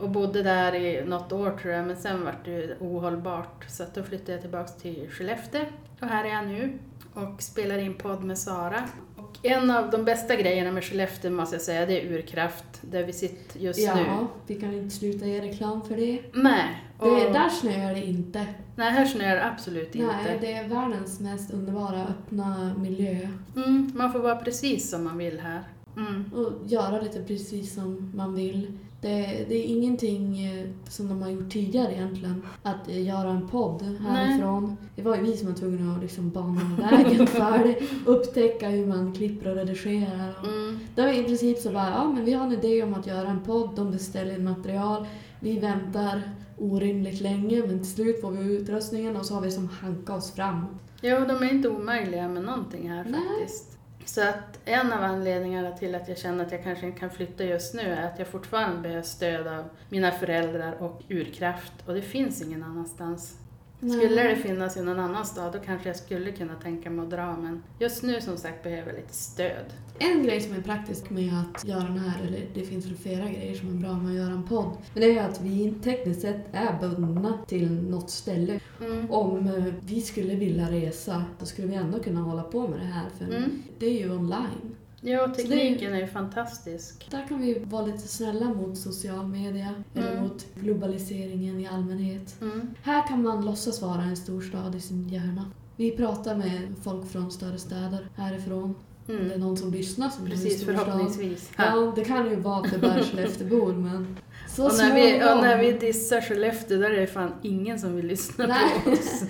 Och 0.00 0.10
bodde 0.10 0.42
där 0.42 0.74
i 0.74 1.04
något 1.04 1.32
år 1.32 1.58
tror 1.62 1.74
jag, 1.74 1.86
men 1.86 1.96
sen 1.96 2.24
var 2.24 2.34
det 2.44 2.76
ohållbart. 2.80 3.64
Så 3.68 3.84
då 3.94 4.02
flyttade 4.02 4.32
jag 4.32 4.40
tillbaks 4.40 4.76
till 4.76 5.06
Skellefteå 5.10 5.64
och 6.00 6.06
här 6.06 6.24
är 6.24 6.28
jag 6.28 6.46
nu 6.46 6.78
och 7.14 7.42
spelar 7.42 7.78
in 7.78 7.94
podd 7.94 8.24
med 8.24 8.38
Sara. 8.38 8.82
Och 9.16 9.38
en 9.42 9.70
av 9.70 9.90
de 9.90 10.04
bästa 10.04 10.36
grejerna 10.36 10.72
med 10.72 10.84
Skellefteå 10.84 11.30
måste 11.30 11.54
jag 11.56 11.62
säga, 11.62 11.86
det 11.86 12.00
är 12.02 12.12
Urkraft, 12.12 12.64
där 12.80 13.04
vi 13.04 13.12
sitter 13.12 13.60
just 13.60 13.78
ja, 13.80 13.94
nu. 13.94 14.26
vi 14.46 14.60
kan 14.60 14.74
inte 14.74 14.96
sluta 14.96 15.26
ge 15.26 15.40
reklam 15.42 15.82
för 15.82 15.96
det. 15.96 16.18
Nej, 16.32 16.84
det 17.04 17.32
där 17.32 17.48
snöar 17.48 17.94
det 17.94 18.06
inte. 18.06 18.46
nej, 18.76 18.90
här 18.90 19.04
snöar 19.06 19.34
det 19.36 19.44
absolut 19.46 19.94
Nej, 19.94 20.02
inte. 20.02 20.38
det 20.40 20.52
är 20.52 20.68
världens 20.68 21.20
mest 21.20 21.50
underbara 21.50 22.02
öppna 22.06 22.74
miljö. 22.78 23.28
Mm, 23.56 23.90
man 23.94 24.12
får 24.12 24.18
vara 24.18 24.36
precis 24.36 24.90
som 24.90 25.04
man 25.04 25.18
vill 25.18 25.40
här. 25.40 25.62
Mm. 25.96 26.24
Och 26.34 26.52
göra 26.66 27.00
lite 27.00 27.22
precis 27.22 27.74
som 27.74 28.12
man 28.14 28.34
vill. 28.34 28.78
Det, 29.00 29.44
det 29.48 29.54
är 29.54 29.64
ingenting 29.64 30.46
eh, 30.46 30.66
som 30.88 31.08
de 31.08 31.22
har 31.22 31.30
gjort 31.30 31.50
tidigare 31.52 31.92
egentligen. 31.94 32.42
Att 32.62 32.88
eh, 32.88 33.06
göra 33.06 33.30
en 33.30 33.48
podd 33.48 33.82
härifrån. 34.08 34.76
Det 34.96 35.02
var 35.02 35.16
ju 35.16 35.22
vi 35.22 35.36
som 35.36 35.48
var 35.48 35.54
tvungna 35.54 35.92
att 35.96 36.02
liksom 36.02 36.30
bana 36.30 36.60
vägen 36.90 37.26
för 37.26 37.58
det. 37.58 37.76
Upptäcka 38.10 38.68
hur 38.68 38.86
man 38.86 39.12
klipper 39.12 39.50
och 39.50 39.56
redigerar. 39.56 40.34
Och 40.42 40.48
Mm. 40.48 40.78
Är 40.96 41.12
vi 41.12 41.18
i 41.20 41.24
princip 41.24 41.58
så 41.58 41.70
bara, 41.72 41.90
ja 41.90 42.12
men 42.12 42.24
vi 42.24 42.32
har 42.32 42.46
en 42.46 42.52
idé 42.52 42.82
om 42.82 42.94
att 42.94 43.06
göra 43.06 43.28
en 43.28 43.40
podd, 43.40 43.70
de 43.76 43.90
beställer 43.90 44.38
material, 44.38 45.06
vi 45.40 45.58
väntar 45.58 46.22
orimligt 46.58 47.20
länge 47.20 47.62
men 47.66 47.78
till 47.78 47.92
slut 47.92 48.20
får 48.20 48.30
vi 48.30 48.56
utrustningen 48.56 49.16
och 49.16 49.26
så 49.26 49.34
har 49.34 49.40
vi 49.40 49.50
som 49.50 49.68
hanka 49.68 50.14
oss 50.14 50.32
fram. 50.32 50.66
Jo, 51.02 51.24
de 51.28 51.42
är 51.42 51.50
inte 51.50 51.68
omöjliga 51.68 52.28
med 52.28 52.42
någonting 52.42 52.90
här 52.90 53.04
Nej. 53.04 53.20
faktiskt. 53.40 53.78
Så 54.04 54.20
att 54.20 54.58
en 54.64 54.92
av 54.92 55.02
anledningarna 55.02 55.70
till 55.70 55.94
att 55.94 56.08
jag 56.08 56.18
känner 56.18 56.46
att 56.46 56.52
jag 56.52 56.64
kanske 56.64 56.86
inte 56.86 56.98
kan 57.00 57.10
flytta 57.10 57.44
just 57.44 57.74
nu 57.74 57.80
är 57.82 58.06
att 58.06 58.18
jag 58.18 58.28
fortfarande 58.28 58.80
behöver 58.80 59.02
stöd 59.02 59.46
av 59.46 59.64
mina 59.88 60.10
föräldrar 60.10 60.82
och 60.82 61.02
urkraft 61.08 61.72
och 61.86 61.94
det 61.94 62.02
finns 62.02 62.42
ingen 62.42 62.62
annanstans. 62.62 63.36
Skulle 63.78 64.14
Nej. 64.14 64.28
det 64.34 64.36
finnas 64.36 64.76
i 64.76 64.82
någon 64.82 64.98
annan 64.98 65.26
stad 65.26 65.52
då 65.52 65.58
kanske 65.58 65.88
jag 65.88 65.96
skulle 65.96 66.32
kunna 66.32 66.54
tänka 66.54 66.90
mig 66.90 67.04
att 67.04 67.10
dra 67.10 67.36
men 67.36 67.62
just 67.78 68.02
nu 68.02 68.20
som 68.20 68.36
sagt 68.36 68.62
behöver 68.62 68.86
jag 68.92 68.96
lite 68.96 69.14
stöd. 69.14 69.64
En 70.00 70.22
grej 70.22 70.40
som 70.40 70.54
är 70.56 70.60
praktisk 70.62 71.10
med 71.10 71.32
att 71.40 71.64
göra 71.64 71.82
den 71.82 71.98
här, 71.98 72.26
eller 72.26 72.40
det 72.54 72.62
finns 72.62 72.86
väl 72.86 72.96
flera 72.96 73.28
grejer 73.28 73.54
som 73.54 73.68
är 73.68 73.80
bra 73.80 73.92
med 73.92 74.10
att 74.10 74.16
göra 74.16 74.32
en 74.32 74.42
podd, 74.48 74.70
men 74.94 75.02
det 75.02 75.18
är 75.18 75.28
att 75.28 75.40
vi 75.40 75.74
tekniskt 75.84 76.20
sett 76.20 76.46
är 76.52 76.78
bundna 76.80 77.38
till 77.46 77.72
något 77.72 78.10
ställe. 78.10 78.60
Mm. 78.80 79.10
Om 79.10 79.46
eh, 79.46 79.64
vi 79.86 80.00
skulle 80.00 80.34
vilja 80.34 80.70
resa, 80.70 81.24
då 81.38 81.46
skulle 81.46 81.68
vi 81.68 81.74
ändå 81.74 81.98
kunna 81.98 82.20
hålla 82.20 82.42
på 82.42 82.68
med 82.68 82.80
det 82.80 82.86
här, 82.86 83.06
för 83.18 83.24
Mm. 83.36 83.62
det 83.78 83.86
är 83.86 83.98
ju 83.98 84.10
online. 84.16 84.76
Ja, 85.00 85.28
tekniken 85.36 85.94
är 85.94 86.00
ju 86.00 86.06
fantastisk. 86.06 87.08
Där 87.10 87.26
kan 87.28 87.40
vi 87.40 87.58
vara 87.58 87.86
lite 87.86 88.08
snälla 88.08 88.44
mot 88.54 88.78
social 88.78 89.26
media, 89.26 89.74
eller 89.94 90.10
Mm. 90.12 90.22
mot 90.22 90.46
globaliseringen 90.54 91.60
i 91.60 91.66
allmänhet. 91.68 92.36
Mm. 92.40 92.70
Här 92.82 93.08
kan 93.08 93.22
man 93.22 93.44
låtsas 93.46 93.82
vara 93.82 94.02
en 94.02 94.16
storstad 94.16 94.74
i 94.74 94.80
sin 94.80 95.08
hjärna. 95.08 95.50
Vi 95.76 95.90
pratar 95.90 96.36
med 96.36 96.74
folk 96.82 97.10
från 97.10 97.30
större 97.30 97.58
städer 97.58 98.08
härifrån. 98.16 98.62
Om 98.62 98.74
det 99.06 99.22
är 99.22 99.26
Mm. 99.26 99.40
någon 99.40 99.56
som 99.56 99.70
lyssnar 99.72 100.08
som 100.10 100.24
bor 100.24 100.30
i 100.30 100.34
en 100.34 100.40
Precis, 100.40 100.62
storstad. 100.62 100.84
förhoppningsvis. 100.86 101.50
Ja, 101.58 101.92
det 101.96 102.04
kan 102.04 102.30
ju 102.30 102.36
vara 102.36 102.56
att 102.64 102.70
det 102.72 102.78
bara 102.78 102.94
är 102.98 103.02
Skelleftebor, 103.02 103.72
men 103.72 104.16
så 104.58 104.66
Och 104.66 104.76
när, 104.78 104.94
vi, 104.94 105.16
och 105.16 105.42
när 105.42 105.58
vi 105.58 105.72
dissar 105.72 106.20
Skellefteå, 106.20 106.78
där 106.78 106.90
är 106.90 107.00
det 107.00 107.06
fan 107.06 107.32
ingen 107.42 107.78
som 107.78 107.96
vill 107.96 108.06
lyssna 108.06 108.46
Nej. 108.46 108.82
på 108.84 108.90
oss. 108.90 109.22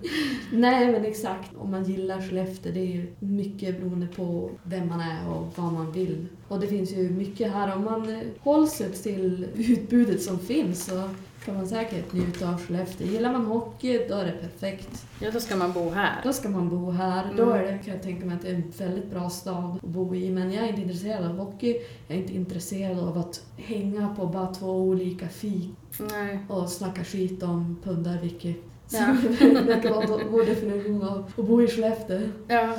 Nej, 0.52 0.92
men 0.92 1.04
exakt. 1.04 1.56
Om 1.56 1.70
man 1.70 1.84
gillar 1.84 2.20
Skellefteå, 2.20 2.72
det 2.72 2.80
är 2.80 2.86
ju 2.86 3.06
mycket 3.18 3.80
beroende 3.80 4.06
på 4.06 4.50
vem 4.62 4.88
man 4.88 5.00
är 5.00 5.28
och 5.28 5.52
vad 5.56 5.72
man 5.72 5.92
vill. 5.92 6.26
Och 6.48 6.60
det 6.60 6.66
finns 6.66 6.92
ju 6.92 7.10
mycket 7.10 7.52
här. 7.52 7.76
Om 7.76 7.84
man 7.84 8.20
håller 8.40 8.66
sig 8.66 8.92
till 8.92 9.46
utbudet 9.54 10.22
som 10.22 10.38
finns 10.38 10.84
så 10.84 11.10
kan 11.46 11.54
man 11.54 11.66
säkert 11.66 12.12
njuta 12.12 12.48
av 12.48 12.60
Skellefteå. 12.60 13.06
Gillar 13.06 13.32
man 13.32 13.46
hockey, 13.46 14.06
då 14.08 14.14
är 14.14 14.24
det 14.24 14.32
perfekt. 14.32 15.06
Ja, 15.20 15.30
då 15.30 15.40
ska 15.40 15.56
man 15.56 15.72
bo 15.72 15.90
här. 15.90 16.20
Då 16.24 16.32
ska 16.32 16.48
man 16.48 16.68
bo 16.68 16.90
här. 16.90 17.24
Mm. 17.24 17.36
Då 17.36 17.50
är 17.50 17.62
det, 17.62 17.78
kan 17.84 17.94
jag 17.94 18.02
tänka 18.02 18.26
mig 18.26 18.36
att 18.36 18.42
det 18.42 18.48
är 18.48 18.54
en 18.54 18.72
väldigt 18.78 19.10
bra 19.10 19.30
stad 19.30 19.74
att 19.74 19.82
bo 19.82 20.14
i. 20.14 20.30
Men 20.30 20.52
jag 20.52 20.64
är 20.64 20.68
inte 20.68 20.80
intresserad 20.80 21.24
av 21.24 21.36
hockey. 21.38 21.76
Jag 22.06 22.16
är 22.18 22.22
inte 22.22 22.34
intresserad 22.34 22.98
av 22.98 23.18
att 23.18 23.42
hänga 23.56 24.14
på 24.14 24.26
bara 24.26 24.54
två 24.54 24.70
olika 24.70 25.28
fik 25.28 25.70
Nej. 26.10 26.38
och 26.48 26.68
snacka 26.68 27.04
skit 27.04 27.42
om 27.42 27.78
pundar, 27.84 28.18
Vicky. 28.22 28.54
Så 28.86 28.96
Ja. 28.96 29.16
det 29.38 29.60
verkar 29.60 29.90
vara 29.90 30.20
vår 30.30 30.46
definition 30.46 31.02
av 31.02 31.18
att 31.36 31.46
bo 31.46 31.62
i 31.62 31.68
Skellefteå. 31.68 32.20
Ja. 32.48 32.74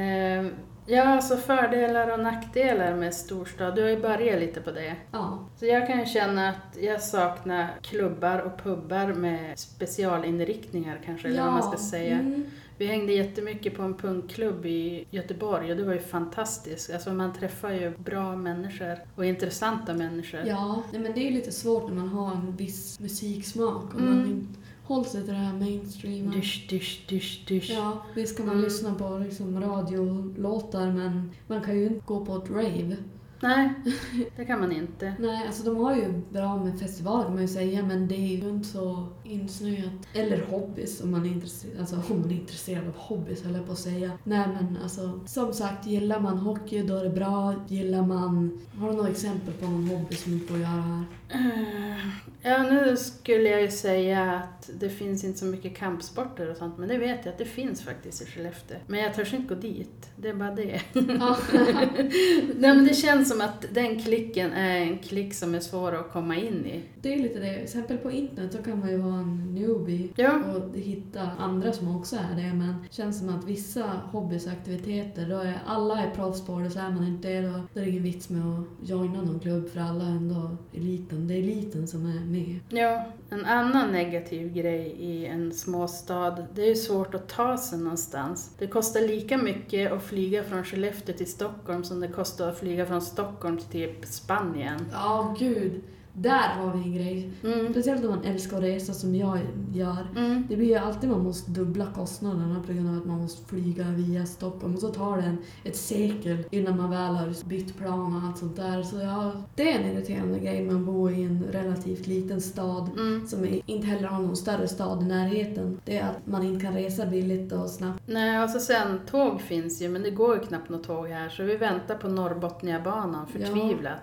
Ja, 0.85 1.03
alltså 1.03 1.37
fördelar 1.37 2.11
och 2.13 2.19
nackdelar 2.19 2.95
med 2.95 3.13
storstad. 3.13 3.75
Du 3.75 3.81
har 3.81 3.89
ju 3.89 4.01
börjat 4.01 4.39
lite 4.39 4.61
på 4.61 4.71
det. 4.71 4.95
Ja. 5.11 5.39
Så 5.59 5.65
jag 5.65 5.87
kan 5.87 5.99
ju 5.99 6.05
känna 6.05 6.49
att 6.49 6.77
jag 6.81 7.01
saknar 7.01 7.67
klubbar 7.81 8.39
och 8.39 8.63
pubbar 8.63 9.07
med 9.07 9.59
specialinriktningar 9.59 10.99
kanske, 11.05 11.27
eller 11.27 11.43
vad 11.43 11.51
man 11.53 11.63
ska 11.63 11.77
säga. 11.77 12.19
Mm. 12.19 12.43
Vi 12.77 12.87
hängde 12.87 13.13
jättemycket 13.13 13.75
på 13.77 13.81
en 13.83 13.93
punkklubb 13.93 14.65
i 14.65 15.05
Göteborg 15.09 15.71
och 15.71 15.77
det 15.77 15.83
var 15.83 15.93
ju 15.93 15.99
fantastiskt. 15.99 16.93
Alltså 16.93 17.13
man 17.13 17.33
träffar 17.33 17.71
ju 17.71 17.97
bra 17.97 18.35
människor 18.35 18.97
och 19.15 19.25
intressanta 19.25 19.93
människor. 19.93 20.39
Ja, 20.45 20.83
nej, 20.91 21.01
men 21.01 21.13
det 21.13 21.19
är 21.19 21.23
ju 21.29 21.35
lite 21.35 21.51
svårt 21.51 21.87
när 21.89 21.95
man 21.95 22.09
har 22.09 22.31
en 22.31 22.55
viss 22.55 22.99
musiksmak 22.99 23.93
och 23.93 23.99
Mm. 23.99 24.17
man 24.19 24.47
håller 24.93 25.09
sig 25.09 25.23
till 25.23 25.33
det 25.33 25.39
här 25.39 25.53
mainstreama. 25.53 26.31
Dysch, 26.31 26.67
dysch, 26.69 27.05
dysch, 27.09 27.45
dysch. 27.47 27.71
Ja, 27.75 28.05
visst 28.15 28.37
kan 28.37 28.45
man 28.45 28.55
Mm. 28.55 28.63
lyssna 28.65 28.95
på 28.95 29.17
liksom 29.17 29.61
radiolåtar 29.61 30.91
men 30.91 31.31
man 31.47 31.61
kan 31.61 31.79
ju 31.79 31.85
inte 31.87 32.01
gå 32.05 32.25
på 32.25 32.35
ett 32.35 32.49
rave. 32.49 32.97
Nej, 33.43 33.69
det 34.35 34.45
kan 34.45 34.59
man 34.59 34.71
inte. 34.71 35.13
Nej, 35.19 35.47
alltså 35.47 35.63
de 35.63 35.77
har 35.77 35.95
ju 35.95 36.21
bra 36.29 36.63
med 36.63 36.79
festivaler 36.79 37.23
kan 37.23 37.33
man 37.33 37.41
ju 37.41 37.47
säga 37.47 37.83
men 37.85 38.07
det 38.07 38.15
är 38.15 38.37
ju 38.43 38.49
inte 38.49 38.67
så 38.67 39.07
insnöat. 39.31 39.91
Eller 40.13 40.41
hobbys 40.41 41.01
om 41.01 41.11
man 41.11 41.25
är 41.25 41.29
intresserad, 41.29 41.79
alltså 41.79 41.95
om 41.95 42.19
man 42.21 42.31
är 42.31 42.35
intresserad 42.35 42.87
av 42.87 42.95
hobbys 42.95 43.43
höll 43.43 43.55
jag 43.55 43.65
på 43.65 43.71
att 43.71 43.79
säga. 43.79 44.11
Nej 44.23 44.47
men 44.47 44.77
alltså 44.83 45.19
som 45.25 45.53
sagt, 45.53 45.87
gillar 45.87 46.19
man 46.19 46.37
hockey 46.37 46.81
då 46.81 46.95
är 46.97 47.03
det 47.03 47.09
bra. 47.09 47.55
Gillar 47.67 48.01
man, 48.01 48.59
har 48.77 48.89
du 48.89 48.95
några 48.95 49.09
exempel 49.09 49.53
på 49.53 49.65
någon 49.65 49.87
hobby 49.87 50.15
som 50.15 50.39
du 50.39 50.45
får 50.47 50.57
göra 50.57 50.69
här? 50.81 51.03
Eh, 51.29 51.97
Ja, 52.43 52.63
nu 52.63 52.97
skulle 52.97 53.49
jag 53.49 53.61
ju 53.61 53.71
säga 53.71 54.31
att 54.31 54.69
det 54.79 54.89
finns 54.89 55.23
inte 55.23 55.39
så 55.39 55.45
mycket 55.45 55.77
kampsporter 55.77 56.51
och 56.51 56.57
sånt, 56.57 56.77
men 56.77 56.89
det 56.89 56.97
vet 56.97 57.25
jag 57.25 57.31
att 57.31 57.37
det 57.37 57.45
finns 57.45 57.81
faktiskt 57.81 58.21
i 58.21 58.25
Skellefteå. 58.25 58.77
Men 58.87 58.99
jag 58.99 59.13
törs 59.13 59.33
inte 59.33 59.55
gå 59.55 59.61
dit, 59.61 60.09
det 60.15 60.29
är 60.29 60.33
bara 60.33 60.51
det. 60.55 60.81
Nej, 60.93 62.75
men 62.75 62.85
det 62.85 62.93
känns 62.93 63.29
som 63.29 63.41
att 63.41 63.65
den 63.71 63.99
klicken 64.03 64.51
är 64.51 64.77
en 64.79 64.99
klick 64.99 65.33
som 65.33 65.55
är 65.55 65.59
svår 65.59 65.91
att 65.91 66.11
komma 66.11 66.35
in 66.35 66.65
i. 66.65 66.83
Det 67.01 67.13
är 67.13 67.17
lite 67.19 67.39
det. 67.39 67.53
Till 67.53 67.63
exempel 67.63 67.97
på 67.97 68.11
internet 68.11 68.51
så 68.51 68.63
kan 68.63 68.79
man 68.79 68.89
ju 68.89 68.97
vara 68.97 69.20
en 69.21 69.55
newbie 69.55 70.09
Ja, 70.15 70.39
och 70.55 70.77
hitta 70.77 71.21
andra 71.39 71.73
som 71.73 71.95
också 71.95 72.15
är 72.15 72.35
det. 72.35 72.53
Men 72.53 72.75
det 72.81 72.93
känns 72.93 73.19
som 73.19 73.29
att 73.29 73.43
vissa 73.43 74.01
hobbysaktiviteter, 74.11 75.29
då 75.29 75.37
är 75.37 75.59
alla 75.65 76.01
är 76.03 76.09
proffs 76.09 76.45
på 76.45 76.59
det, 76.59 76.69
så 76.69 76.79
är 76.79 76.89
man 76.89 77.07
inte 77.07 77.27
det, 77.27 77.41
då, 77.41 77.53
då 77.73 77.79
är 77.79 77.85
det 77.85 77.89
ingen 77.89 78.03
vits 78.03 78.29
med 78.29 78.41
att 78.41 78.89
joina 78.89 79.21
någon 79.21 79.39
klubb 79.39 79.69
för 79.69 79.79
alla 79.79 80.05
är 80.05 80.09
ändå 80.09 80.57
eliten. 80.73 81.27
Det 81.27 81.33
är 81.33 81.39
eliten 81.39 81.87
som 81.87 82.05
är 82.05 82.19
med. 82.19 82.59
ja, 82.69 83.05
en 83.29 83.45
annan 83.45 83.91
negativ 83.91 84.53
grej 84.53 84.87
i 84.99 85.25
en 85.25 85.53
småstad, 85.53 86.37
det 86.55 86.61
är 86.61 86.69
ju 86.69 86.75
svårt 86.75 87.15
att 87.15 87.29
ta 87.29 87.57
sig 87.57 87.79
någonstans. 87.79 88.55
Det 88.57 88.67
kostar 88.67 89.01
lika 89.01 89.37
mycket 89.37 89.91
att 89.91 90.03
flyga 90.03 90.43
från 90.43 90.63
Skellefteå 90.63 91.15
till 91.15 91.31
Stockholm 91.31 91.83
som 91.83 91.99
det 91.99 92.07
kostar 92.07 92.49
att 92.49 92.59
flyga 92.59 92.85
från 92.85 93.01
Stockholm 93.01 93.57
till 93.57 93.67
typ 93.67 94.05
Spanien. 94.05 94.85
Ja, 94.91 95.35
gud. 95.39 95.81
Där 96.13 96.49
har 96.57 96.73
vi 96.73 96.83
en 96.83 96.93
grej. 96.95 97.31
Mm. 97.43 97.71
Speciellt 97.71 98.03
om 98.05 98.09
man 98.09 98.23
älskar 98.23 98.57
att 98.57 98.63
resa 98.63 98.93
som 98.93 99.15
jag 99.15 99.39
gör. 99.73 100.07
Mm. 100.17 100.45
Det 100.49 100.55
blir 100.55 100.67
ju 100.67 100.75
alltid 100.75 101.09
man 101.09 101.23
måste 101.23 101.51
dubbla 101.51 101.85
kostnaderna 101.95 102.63
på 102.67 102.73
grund 102.73 102.89
av 102.89 102.97
att 102.97 103.05
man 103.05 103.17
måste 103.21 103.49
flyga 103.49 103.83
via 103.83 104.25
Stockholm 104.25 104.73
och 104.75 104.79
så 104.79 104.87
tar 104.87 105.17
det 105.17 105.23
en, 105.23 105.37
ett 105.63 105.75
sekel 105.75 106.37
innan 106.51 106.77
man 106.77 106.89
väl 106.89 107.15
har 107.15 107.47
bytt 107.49 107.77
plan 107.77 108.15
och 108.15 108.21
allt 108.27 108.37
sånt 108.37 108.55
där. 108.55 108.83
Så 108.83 108.95
ja, 108.95 109.31
det 109.55 109.71
är 109.71 109.79
en 109.79 109.91
irriterande 109.91 110.39
grej 110.39 110.61
med 110.61 110.75
att 110.75 110.81
bo 110.81 111.09
i 111.09 111.23
en 111.23 111.43
relativt 111.51 112.07
liten 112.07 112.41
stad 112.41 112.89
Mm. 112.97 113.27
som 113.27 113.47
inte 113.65 113.87
heller 113.87 114.07
har 114.07 114.19
någon 114.21 114.35
större 114.35 114.67
stad 114.67 115.03
i 115.03 115.05
närheten. 115.05 115.79
Det 115.85 115.97
är 115.97 116.09
att 116.09 116.27
man 116.27 116.43
inte 116.43 116.65
kan 116.65 116.73
resa 116.73 117.05
billigt 117.05 117.51
och 117.51 117.69
snabbt. 117.69 118.01
Nej, 118.05 118.37
alltså 118.37 118.59
sen 118.59 118.99
tåg 119.11 119.41
finns 119.41 119.81
ju, 119.81 119.89
men 119.89 120.03
det 120.03 120.09
går 120.11 120.35
ju 120.35 120.41
knappt 120.41 120.69
något 120.69 120.83
tåg 120.83 121.07
här, 121.07 121.29
så 121.29 121.43
vi 121.43 121.57
väntar 121.57 121.95
på 121.95 122.07
Norrbotniabanan 122.07 123.27
förtvivlat. 123.27 123.93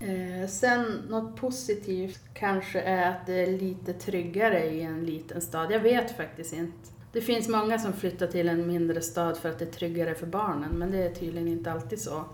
Eh, 0.00 0.48
sen 0.48 0.84
något 1.08 1.36
positivt 1.36 2.20
kanske 2.34 2.80
är 2.80 3.10
att 3.10 3.26
det 3.26 3.42
är 3.42 3.46
lite 3.46 3.92
tryggare 3.92 4.64
i 4.64 4.82
en 4.82 5.04
liten 5.04 5.40
stad. 5.40 5.72
Jag 5.72 5.80
vet 5.80 6.16
faktiskt 6.16 6.52
inte. 6.52 6.88
Det 7.12 7.20
finns 7.20 7.48
många 7.48 7.78
som 7.78 7.92
flyttar 7.92 8.26
till 8.26 8.48
en 8.48 8.66
mindre 8.66 9.00
stad 9.00 9.36
för 9.36 9.48
att 9.48 9.58
det 9.58 9.64
är 9.64 9.70
tryggare 9.70 10.14
för 10.14 10.26
barnen, 10.26 10.70
men 10.70 10.90
det 10.90 10.98
är 10.98 11.14
tydligen 11.14 11.48
inte 11.48 11.72
alltid 11.72 12.00
så. 12.00 12.24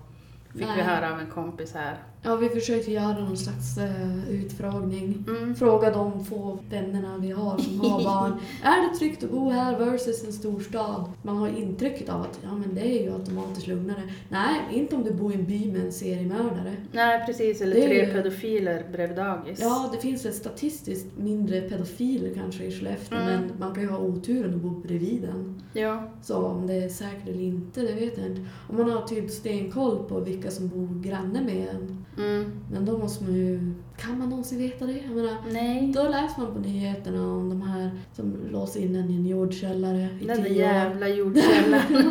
Fick 0.52 0.62
vi 0.62 0.66
Nej. 0.66 0.82
höra 0.82 1.12
av 1.12 1.20
en 1.20 1.30
kompis 1.30 1.74
här. 1.74 2.02
Ja, 2.26 2.36
vi 2.36 2.48
försökte 2.48 2.90
göra 2.92 3.18
någon 3.18 3.36
slags 3.36 3.78
eh, 3.78 4.30
utfrågning. 4.30 5.24
Mm. 5.28 5.54
Fråga 5.54 5.90
de 5.90 6.24
få 6.24 6.58
vännerna 6.70 7.18
vi 7.18 7.30
har 7.30 7.58
som 7.58 7.80
har 7.80 8.04
barn. 8.04 8.32
är 8.62 8.88
det 8.92 8.98
tryggt 8.98 9.24
att 9.24 9.30
bo 9.30 9.50
här 9.50 9.78
versus 9.78 10.24
en 10.24 10.32
storstad? 10.32 11.04
Man 11.22 11.36
har 11.36 11.48
intrycket 11.48 12.08
av 12.08 12.20
att 12.20 12.38
ja, 12.42 12.48
men 12.54 12.74
det 12.74 12.80
är 12.80 13.02
ju 13.02 13.12
automatiskt 13.12 13.66
lugnare. 13.66 14.02
Nej, 14.28 14.60
inte 14.72 14.96
om 14.96 15.04
du 15.04 15.12
bor 15.12 15.32
i 15.32 15.34
en 15.34 15.44
by 15.44 15.72
med 15.72 15.80
en 15.86 15.92
seriemördare. 15.92 16.76
Nej, 16.92 17.26
precis, 17.26 17.60
eller 17.60 17.74
Det 17.76 17.86
tre 17.86 18.06
ju- 18.06 18.12
pedofiler 18.12 18.84
bredvid 18.92 19.16
dagis. 19.16 19.58
Ja, 19.62 19.90
det 19.92 19.98
finns 20.00 20.24
väl 20.26 20.32
statistiskt 20.32 21.06
mindre 21.18 21.60
pedofiler 21.60 22.34
kanske 22.34 22.64
i 22.64 22.70
Skellefteå, 22.72 23.18
Mm. 23.18 23.26
men 23.40 23.50
man 23.58 23.74
kan 23.74 23.82
ju 23.82 23.88
ha 23.90 23.98
oturen 23.98 24.54
att 24.54 24.60
bo 24.60 24.70
bredvid 24.70 25.22
den. 25.22 25.62
ja. 25.72 26.08
Så 26.22 26.36
om 26.36 26.66
det 26.66 26.74
är 26.74 26.88
säkert 26.88 27.28
eller 27.28 27.40
inte, 27.42 27.80
det 27.80 27.92
vet 27.92 28.18
jag 28.18 28.26
inte. 28.26 28.40
Om 28.68 28.76
man 28.76 28.90
har 28.90 29.02
typ 29.02 29.30
stenkoll 29.30 30.04
på 30.08 30.20
vilka 30.20 30.50
som 30.50 30.68
bor 30.68 31.02
granne 31.02 31.40
med 31.42 31.68
en. 31.68 32.04
Mm. 32.18 32.52
Men 32.72 32.84
då 32.84 32.98
måste 32.98 33.24
man 33.24 33.34
ju... 33.34 33.74
Kan 33.96 34.18
man 34.18 34.28
någonsin 34.28 34.58
veta 34.58 34.86
det? 34.86 34.92
Jag 34.92 35.16
menar, 35.16 35.36
Nej. 35.52 35.92
då 35.94 36.02
läser 36.02 36.40
man 36.42 36.52
på 36.54 36.58
nyheterna 36.58 37.32
om 37.32 37.48
de 37.48 37.62
här 37.62 37.90
som 38.12 38.36
låser 38.50 38.80
in 38.80 38.96
en 38.96 39.10
i 39.10 39.14
en 39.14 39.26
jordkällare 39.26 40.08
i 40.20 40.24
Den 40.26 40.42
där 40.42 40.50
jävla 40.50 41.08
jordkällan. 41.08 41.80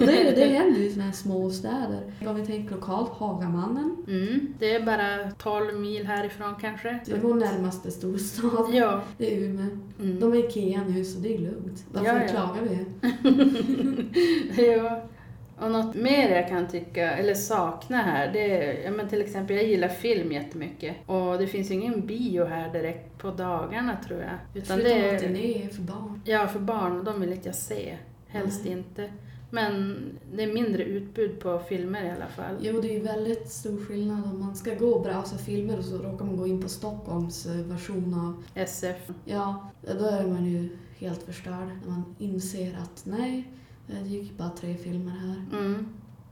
Och 0.00 0.06
det, 0.06 0.32
det 0.36 0.44
händer 0.44 0.80
ju 0.80 0.86
i 0.86 0.90
såna 0.90 1.04
här 1.04 1.12
små 1.12 1.50
städer. 1.50 2.12
Om 2.26 2.34
vi 2.34 2.46
tänker 2.46 2.74
lokalt, 2.74 3.10
Hagamannen. 3.10 3.96
Mm, 4.08 4.54
det 4.58 4.74
är 4.74 4.86
bara 4.86 5.30
12 5.30 5.80
mil 5.80 6.06
härifrån 6.06 6.54
kanske. 6.60 7.00
Det 7.06 7.12
är 7.12 7.20
vår 7.20 7.34
närmaste 7.34 7.90
storstad. 7.90 8.66
Ja. 8.72 9.00
Det 9.18 9.34
är 9.34 9.40
Umeå. 9.40 9.66
Mm. 10.00 10.20
De 10.20 10.32
är 10.32 10.36
i 10.36 10.46
Ikea 10.46 10.84
nu 10.88 11.04
så 11.04 11.18
det 11.18 11.34
är 11.34 11.38
lugnt. 11.38 11.84
Varför 11.92 12.08
Ja, 12.08 12.22
ja. 12.22 12.28
klagar 12.28 12.62
vi? 12.62 12.86
ja. 14.76 15.02
Och 15.60 15.70
något 15.70 15.94
mer 15.94 16.30
jag 16.36 16.48
kan 16.48 16.68
tycka, 16.68 17.10
eller 17.10 17.34
sakna 17.34 17.96
här, 17.96 18.32
det 18.32 18.64
är 18.64 18.84
ja, 18.84 18.90
men 18.90 19.08
till 19.08 19.20
exempel 19.22 19.56
jag 19.56 19.64
gillar 19.64 19.88
film 19.88 20.32
jättemycket. 20.32 20.96
Och 21.06 21.38
det 21.38 21.46
finns 21.46 21.70
ju 21.70 21.74
ingen 21.74 22.06
bio 22.06 22.44
här 22.44 22.72
direkt 22.72 23.18
på 23.18 23.30
dagarna 23.30 23.96
tror 24.06 24.20
jag. 24.20 24.62
Utan 24.62 24.78
det 24.78 24.84
Förutom 24.84 25.16
att 25.16 25.22
den 25.22 25.36
är, 25.36 25.64
är 25.64 25.68
för 25.68 25.82
barn. 25.82 26.20
ja 26.24 26.48
för 26.48 26.58
barn, 26.60 27.04
de 27.04 27.20
vill 27.20 27.32
inte 27.32 27.48
jag 27.48 27.54
se. 27.54 27.96
Helst 28.28 28.60
Nej. 28.64 28.72
inte. 28.72 29.10
Men 29.50 29.96
det 30.32 30.42
är 30.42 30.52
mindre 30.52 30.82
utbud 30.84 31.40
på 31.40 31.58
filmer 31.68 32.04
i 32.04 32.10
alla 32.10 32.26
fall. 32.26 32.54
Jo, 32.60 32.80
det 32.80 32.88
är 32.88 32.92
ju 32.92 33.00
väldigt 33.00 33.48
stor 33.48 33.84
skillnad 33.84 34.24
om 34.24 34.40
man 34.40 34.56
ska 34.56 34.74
gå 34.74 34.88
och 34.88 35.02
browsa 35.02 35.38
filmer 35.38 35.78
och 35.78 35.84
så 35.84 35.98
råkar 35.98 36.24
man 36.24 36.36
gå 36.36 36.46
in 36.46 36.62
på 36.62 36.68
Stockholms 36.68 37.46
eh, 37.46 37.52
version 37.52 38.14
av... 38.14 38.60
SF. 38.62 39.10
Ja, 39.24 39.70
då 39.98 40.04
är 40.06 40.26
man 40.26 40.44
ju 40.46 40.68
helt 40.98 41.22
förstörd 41.22 41.68
när 41.84 41.90
man 41.90 42.14
inser 42.18 42.78
att 42.82 43.02
nej, 43.06 43.44
Eh, 43.88 44.02
det 44.02 44.08
gick 44.08 44.38
bara 44.38 44.50
tre 44.50 44.74
filmer 44.74 45.12
här. 45.12 45.58
Mm. 45.58 45.86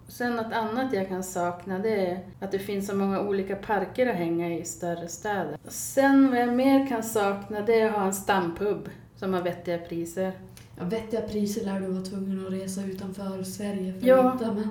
Sen 0.09 0.37
något 0.37 0.53
annat 0.53 0.93
jag 0.93 1.09
kan 1.09 1.25
sakna 1.25 1.79
det 1.79 2.07
är 2.07 2.21
att 2.41 2.53
det 2.53 2.59
finns 2.59 2.87
så 2.87 2.97
många 2.97 3.21
olika 3.21 3.57
parker 3.57 4.07
att 4.07 4.17
hänga 4.17 4.59
i 4.59 4.65
större 4.65 5.09
städer. 5.09 5.59
Sen 5.69 6.31
vad 6.31 6.41
jag 6.41 6.55
mer 6.55 6.87
kan 6.87 7.03
sakna 7.03 7.61
det 7.61 7.81
är 7.81 7.87
att 7.87 7.95
ha 7.95 8.07
en 8.07 8.15
stampub 8.15 8.89
som 9.17 9.35
har 9.35 9.43
vettiga 9.43 9.79
priser. 9.79 10.33
Ja, 10.79 10.85
vettiga 10.85 11.21
priser 11.21 11.65
lär 11.65 11.81
du 11.81 11.87
vara 11.87 12.03
tvungen 12.03 12.47
att 12.47 12.53
resa 12.53 12.85
utanför 12.85 13.43
Sverige 13.43 13.95
för 14.01 14.07
Ja. 14.07 14.31
att 14.33 14.41
hitta. 14.41 14.55
Men... 14.55 14.71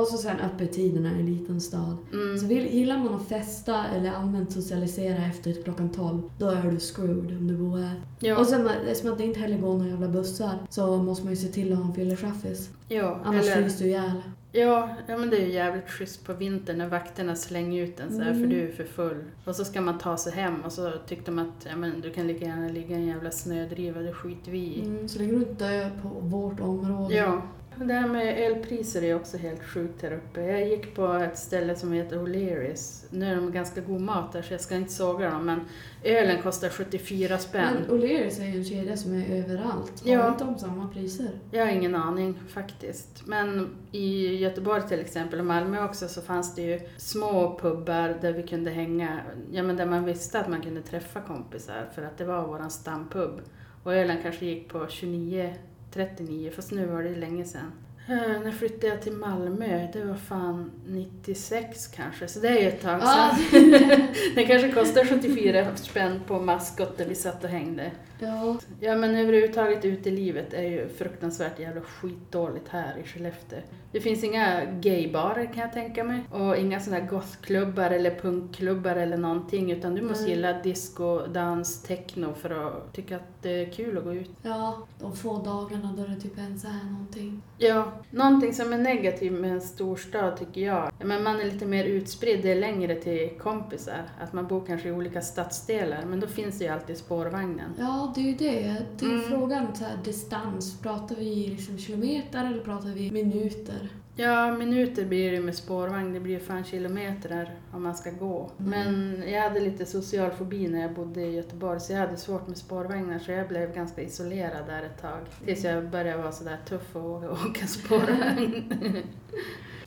Och 0.00 0.06
så 0.06 0.16
sen 0.18 0.36
öppettiderna 0.40 1.08
i 1.12 1.20
en 1.20 1.26
liten 1.26 1.60
stad. 1.60 1.96
Mm. 2.12 2.38
Så 2.38 2.46
vill, 2.46 2.66
gillar 2.66 2.98
man 2.98 3.14
att 3.14 3.28
festa 3.28 3.84
eller 3.96 4.12
allmänt 4.12 4.52
socialisera 4.52 5.26
efter 5.26 5.62
klockan 5.62 5.88
12, 5.90 6.22
då 6.38 6.48
är 6.48 6.70
du 6.70 6.78
screwed 6.80 7.38
om 7.38 7.46
du 7.48 7.56
bor 7.56 7.78
här. 7.78 8.00
Ja, 8.20 8.38
Och 8.38 8.46
sen 8.46 8.68
eftersom 8.88 9.12
att 9.12 9.18
det 9.18 9.24
inte 9.24 9.40
heller 9.40 9.58
går 9.58 9.74
några 9.74 9.90
jävla 9.90 10.08
bussar 10.08 10.58
så 10.70 10.96
måste 10.96 11.24
man 11.24 11.32
ju 11.32 11.36
se 11.40 11.48
till 11.48 11.72
att 11.72 11.78
ha 11.78 11.84
en 11.86 11.94
fyllechaffis. 11.94 12.70
ja, 12.88 13.20
Annars 13.24 13.46
eller, 13.46 13.62
fryser 13.62 13.84
du 13.84 13.90
ihjäl. 13.90 14.12
Ja, 14.54 14.88
ja, 15.06 15.16
men 15.18 15.30
det 15.30 15.36
är 15.36 15.46
ju 15.46 15.52
jävligt 15.52 15.90
schysst 15.90 16.26
på 16.26 16.32
vintern 16.32 16.78
när 16.78 16.88
vakterna 16.88 17.36
slänger 17.36 17.82
ut 17.82 18.00
en 18.00 18.12
så 18.16 18.20
här 18.22 18.30
Mm. 18.30 18.42
för 18.42 18.48
du 18.56 18.68
är 18.68 18.72
för 18.72 18.84
full. 18.84 19.24
Och 19.44 19.56
så 19.56 19.64
ska 19.64 19.80
man 19.80 19.98
ta 19.98 20.16
sig 20.16 20.32
hem 20.32 20.60
och 20.64 20.72
så 20.72 20.92
tyckte 21.06 21.30
de 21.30 21.38
att 21.38 21.66
ja, 21.70 21.76
men 21.76 22.00
du 22.00 22.10
kan 22.12 22.26
lika 22.26 22.44
gärna 22.44 22.68
ligga 22.68 22.96
i 22.96 23.00
en 23.00 23.06
jävla 23.06 23.30
snödriva, 23.30 24.00
det 24.00 24.12
skiter 24.12 24.52
vi 24.52 24.58
i. 24.58 24.80
Mm, 24.86 25.08
så 25.08 25.18
länge 25.18 25.32
du 25.32 25.38
inte 25.38 25.68
dör 25.68 25.90
på 26.02 26.08
vårt 26.08 26.60
område. 26.60 27.14
Ja. 27.14 27.42
Det 27.78 27.92
här 27.94 28.08
med 28.08 28.38
elpriser 28.46 29.02
är 29.04 29.14
också 29.16 29.36
helt 29.36 29.62
sjukt 29.64 30.02
här 30.02 30.12
uppe. 30.12 30.40
Jag 30.40 30.68
gick 30.68 30.94
på 30.94 31.06
ett 31.12 31.38
ställe 31.38 31.76
som 31.76 31.92
heter 31.92 32.16
O'Learys. 32.16 33.04
Nu 33.10 33.26
är 33.32 33.36
de 33.36 33.52
ganska 33.52 33.80
god 33.80 34.00
mat 34.00 34.32
där 34.32 34.42
så 34.42 34.54
jag 34.54 34.60
ska 34.60 34.74
inte 34.76 34.92
såga 34.92 35.30
dem 35.30 35.46
men 35.46 35.60
ölen 36.02 36.42
kostar 36.42 36.68
74 36.68 37.38
spänn. 37.38 37.74
Men 37.88 37.98
O'Learys 37.98 38.40
är 38.40 38.44
ju 38.46 38.58
en 38.58 38.64
kedja 38.64 38.96
som 38.96 39.14
är 39.14 39.36
överallt. 39.38 40.02
Har 40.04 40.10
Ja. 40.12 40.28
inte 40.28 40.44
de 40.44 40.58
samma 40.58 40.88
priser? 40.88 41.30
Jag 41.50 41.66
har 41.66 41.72
ingen 41.72 41.94
aning 41.94 42.38
faktiskt. 42.48 43.22
Men 43.26 43.70
i 43.92 44.36
Göteborg 44.36 44.82
till 44.88 45.00
exempel 45.00 45.38
och 45.40 45.46
Malmö 45.46 45.84
också 45.84 46.08
så 46.08 46.20
fanns 46.22 46.54
det 46.54 46.62
ju 46.62 46.80
små 46.96 47.58
pubbar 47.62 48.18
där 48.20 48.32
vi 48.32 48.42
kunde 48.42 48.70
hänga, 48.70 49.20
ja 49.52 49.62
men 49.62 49.76
där 49.76 49.86
man 49.86 50.04
visste 50.04 50.40
att 50.40 50.48
man 50.48 50.62
kunde 50.62 50.82
träffa 50.82 51.20
kompisar 51.20 51.88
för 51.94 52.02
att 52.02 52.18
det 52.18 52.24
var 52.24 52.46
våran 52.46 52.70
stampub. 52.70 53.40
Och 53.82 53.94
ölen 53.94 54.16
kanske 54.22 54.46
gick 54.46 54.68
på 54.68 54.86
29, 54.88 55.54
39 55.94 56.50
fast 56.56 56.70
nu 56.70 56.86
var 56.86 57.02
det 57.02 57.14
länge 57.16 57.44
sedan. 57.44 57.72
Eh, 58.08 58.40
när 58.44 58.52
flyttade 58.52 58.86
jag 58.86 59.02
till 59.02 59.12
Malmö? 59.12 59.88
Det 59.92 60.04
var 60.04 60.14
fan 60.14 60.70
96 60.86 61.86
kanske, 61.86 62.28
så 62.28 62.40
det 62.40 62.48
är 62.48 62.60
ju 62.60 62.68
ett 62.68 62.82
tag 62.82 63.00
sedan. 63.00 63.10
Ah, 63.10 63.36
det 64.34 64.44
kanske 64.44 64.72
kostar 64.72 65.04
74 65.04 65.76
spänn 65.76 66.20
på 66.26 66.40
maskot 66.40 66.98
där 66.98 67.06
vi 67.06 67.14
satt 67.14 67.44
och 67.44 67.50
hängde. 67.50 67.90
Ja. 68.18 68.56
Ja 68.80 68.96
men 68.96 69.16
överhuvudtaget 69.16 69.84
utelivet 69.84 70.54
är 70.54 70.62
ju 70.62 70.88
fruktansvärt 70.88 71.58
jävla 71.60 71.80
skitdåligt 71.80 72.68
här 72.68 72.96
i 72.98 73.08
Skellefteå. 73.08 73.58
Det 73.92 74.00
finns 74.00 74.24
inga 74.24 74.64
gaybarer 74.64 75.46
kan 75.46 75.62
jag 75.62 75.72
tänka 75.72 76.04
mig. 76.04 76.20
Och 76.30 76.56
inga 76.56 76.80
sådana 76.80 77.02
här 77.02 77.10
gothklubbar 77.10 77.90
eller 77.90 78.10
punkklubbar 78.14 78.96
eller 78.96 79.16
någonting. 79.16 79.70
Utan 79.72 79.94
du 79.94 80.02
måste 80.02 80.30
gilla 80.30 80.52
disco, 80.62 81.26
dans, 81.26 81.82
techno 81.82 82.34
för 82.34 82.50
att 82.50 82.92
tycka 82.94 83.16
att 83.16 83.42
det 83.42 83.50
är 83.50 83.72
kul 83.72 83.98
att 83.98 84.04
gå 84.04 84.14
ut. 84.14 84.30
ja, 84.42 84.86
de 85.00 85.16
få 85.16 85.38
dagarna 85.38 85.94
då 85.96 86.04
det 86.06 86.20
typ 86.20 86.38
ens 86.38 86.64
är 86.64 86.90
någonting. 86.90 87.42
Ja, 87.58 87.92
någonting 88.10 88.54
som 88.54 88.72
är 88.72 88.78
negativt 88.78 89.32
med 89.32 89.50
en 89.52 89.60
storstad 89.60 90.36
tycker 90.38 90.60
jag. 90.60 90.90
Ja, 90.98 91.06
Men 91.06 91.22
man 91.22 91.40
är 91.40 91.44
lite 91.44 91.66
mer 91.66 91.84
utspridd, 91.84 92.42
det 92.42 92.52
är 92.52 92.60
längre 92.60 92.94
till 92.94 93.30
kompisar. 93.42 94.02
Att 94.20 94.32
man 94.32 94.46
bor 94.46 94.62
kanske 94.66 94.88
i 94.88 94.92
olika 94.92 95.20
stadsdelar. 95.20 96.04
Men 96.06 96.20
då 96.20 96.26
finns 96.26 96.58
det 96.58 96.64
ju 96.64 96.70
alltid 96.70 96.96
spårvagnen. 96.98 97.74
Ja, 97.78 98.03
det 98.14 98.20
är 98.20 98.24
ju 98.24 98.34
det. 98.34 98.76
Det 98.98 99.06
är 99.06 99.10
Mm. 99.10 99.24
frågan 99.30 99.66
så 99.74 99.84
här, 99.84 99.98
distans. 100.04 100.80
Pratar 100.80 101.16
vi 101.16 101.46
liksom 101.46 101.78
kilometer 101.78 102.44
eller 102.46 102.64
pratar 102.64 102.88
vi 102.88 103.10
minuter? 103.10 103.88
Ja, 104.16 104.52
minuter 104.52 105.04
blir 105.04 105.32
det 105.32 105.40
med 105.40 105.54
spårvagn. 105.54 106.12
Det 106.12 106.20
blir 106.20 106.38
fan 106.38 106.64
kilometer 106.64 107.54
om 107.72 107.82
man 107.82 107.94
ska 107.94 108.10
gå. 108.10 108.50
Mm. 108.60 108.70
Men 108.70 109.22
jag 109.32 109.42
hade 109.42 109.60
lite 109.60 109.86
social 109.86 110.30
fobi 110.30 110.68
när 110.68 110.80
jag 110.80 110.94
bodde 110.94 111.20
i 111.22 111.34
Göteborg 111.34 111.80
så 111.80 111.92
jag 111.92 112.00
hade 112.00 112.16
svårt 112.16 112.48
med 112.48 112.56
spårvagnar 112.58 113.18
så 113.18 113.32
jag 113.32 113.48
blev 113.48 113.74
ganska 113.74 114.02
isolerad 114.02 114.66
där 114.66 114.82
ett 114.82 115.00
tag. 115.02 115.20
Tills 115.44 115.64
jag 115.64 115.90
började 115.90 116.22
vara 116.22 116.32
sådär 116.32 116.58
tuff 116.68 116.96
och 116.96 117.02
våga 117.02 117.30
åka 117.48 117.66
spårvagn. 117.66 118.72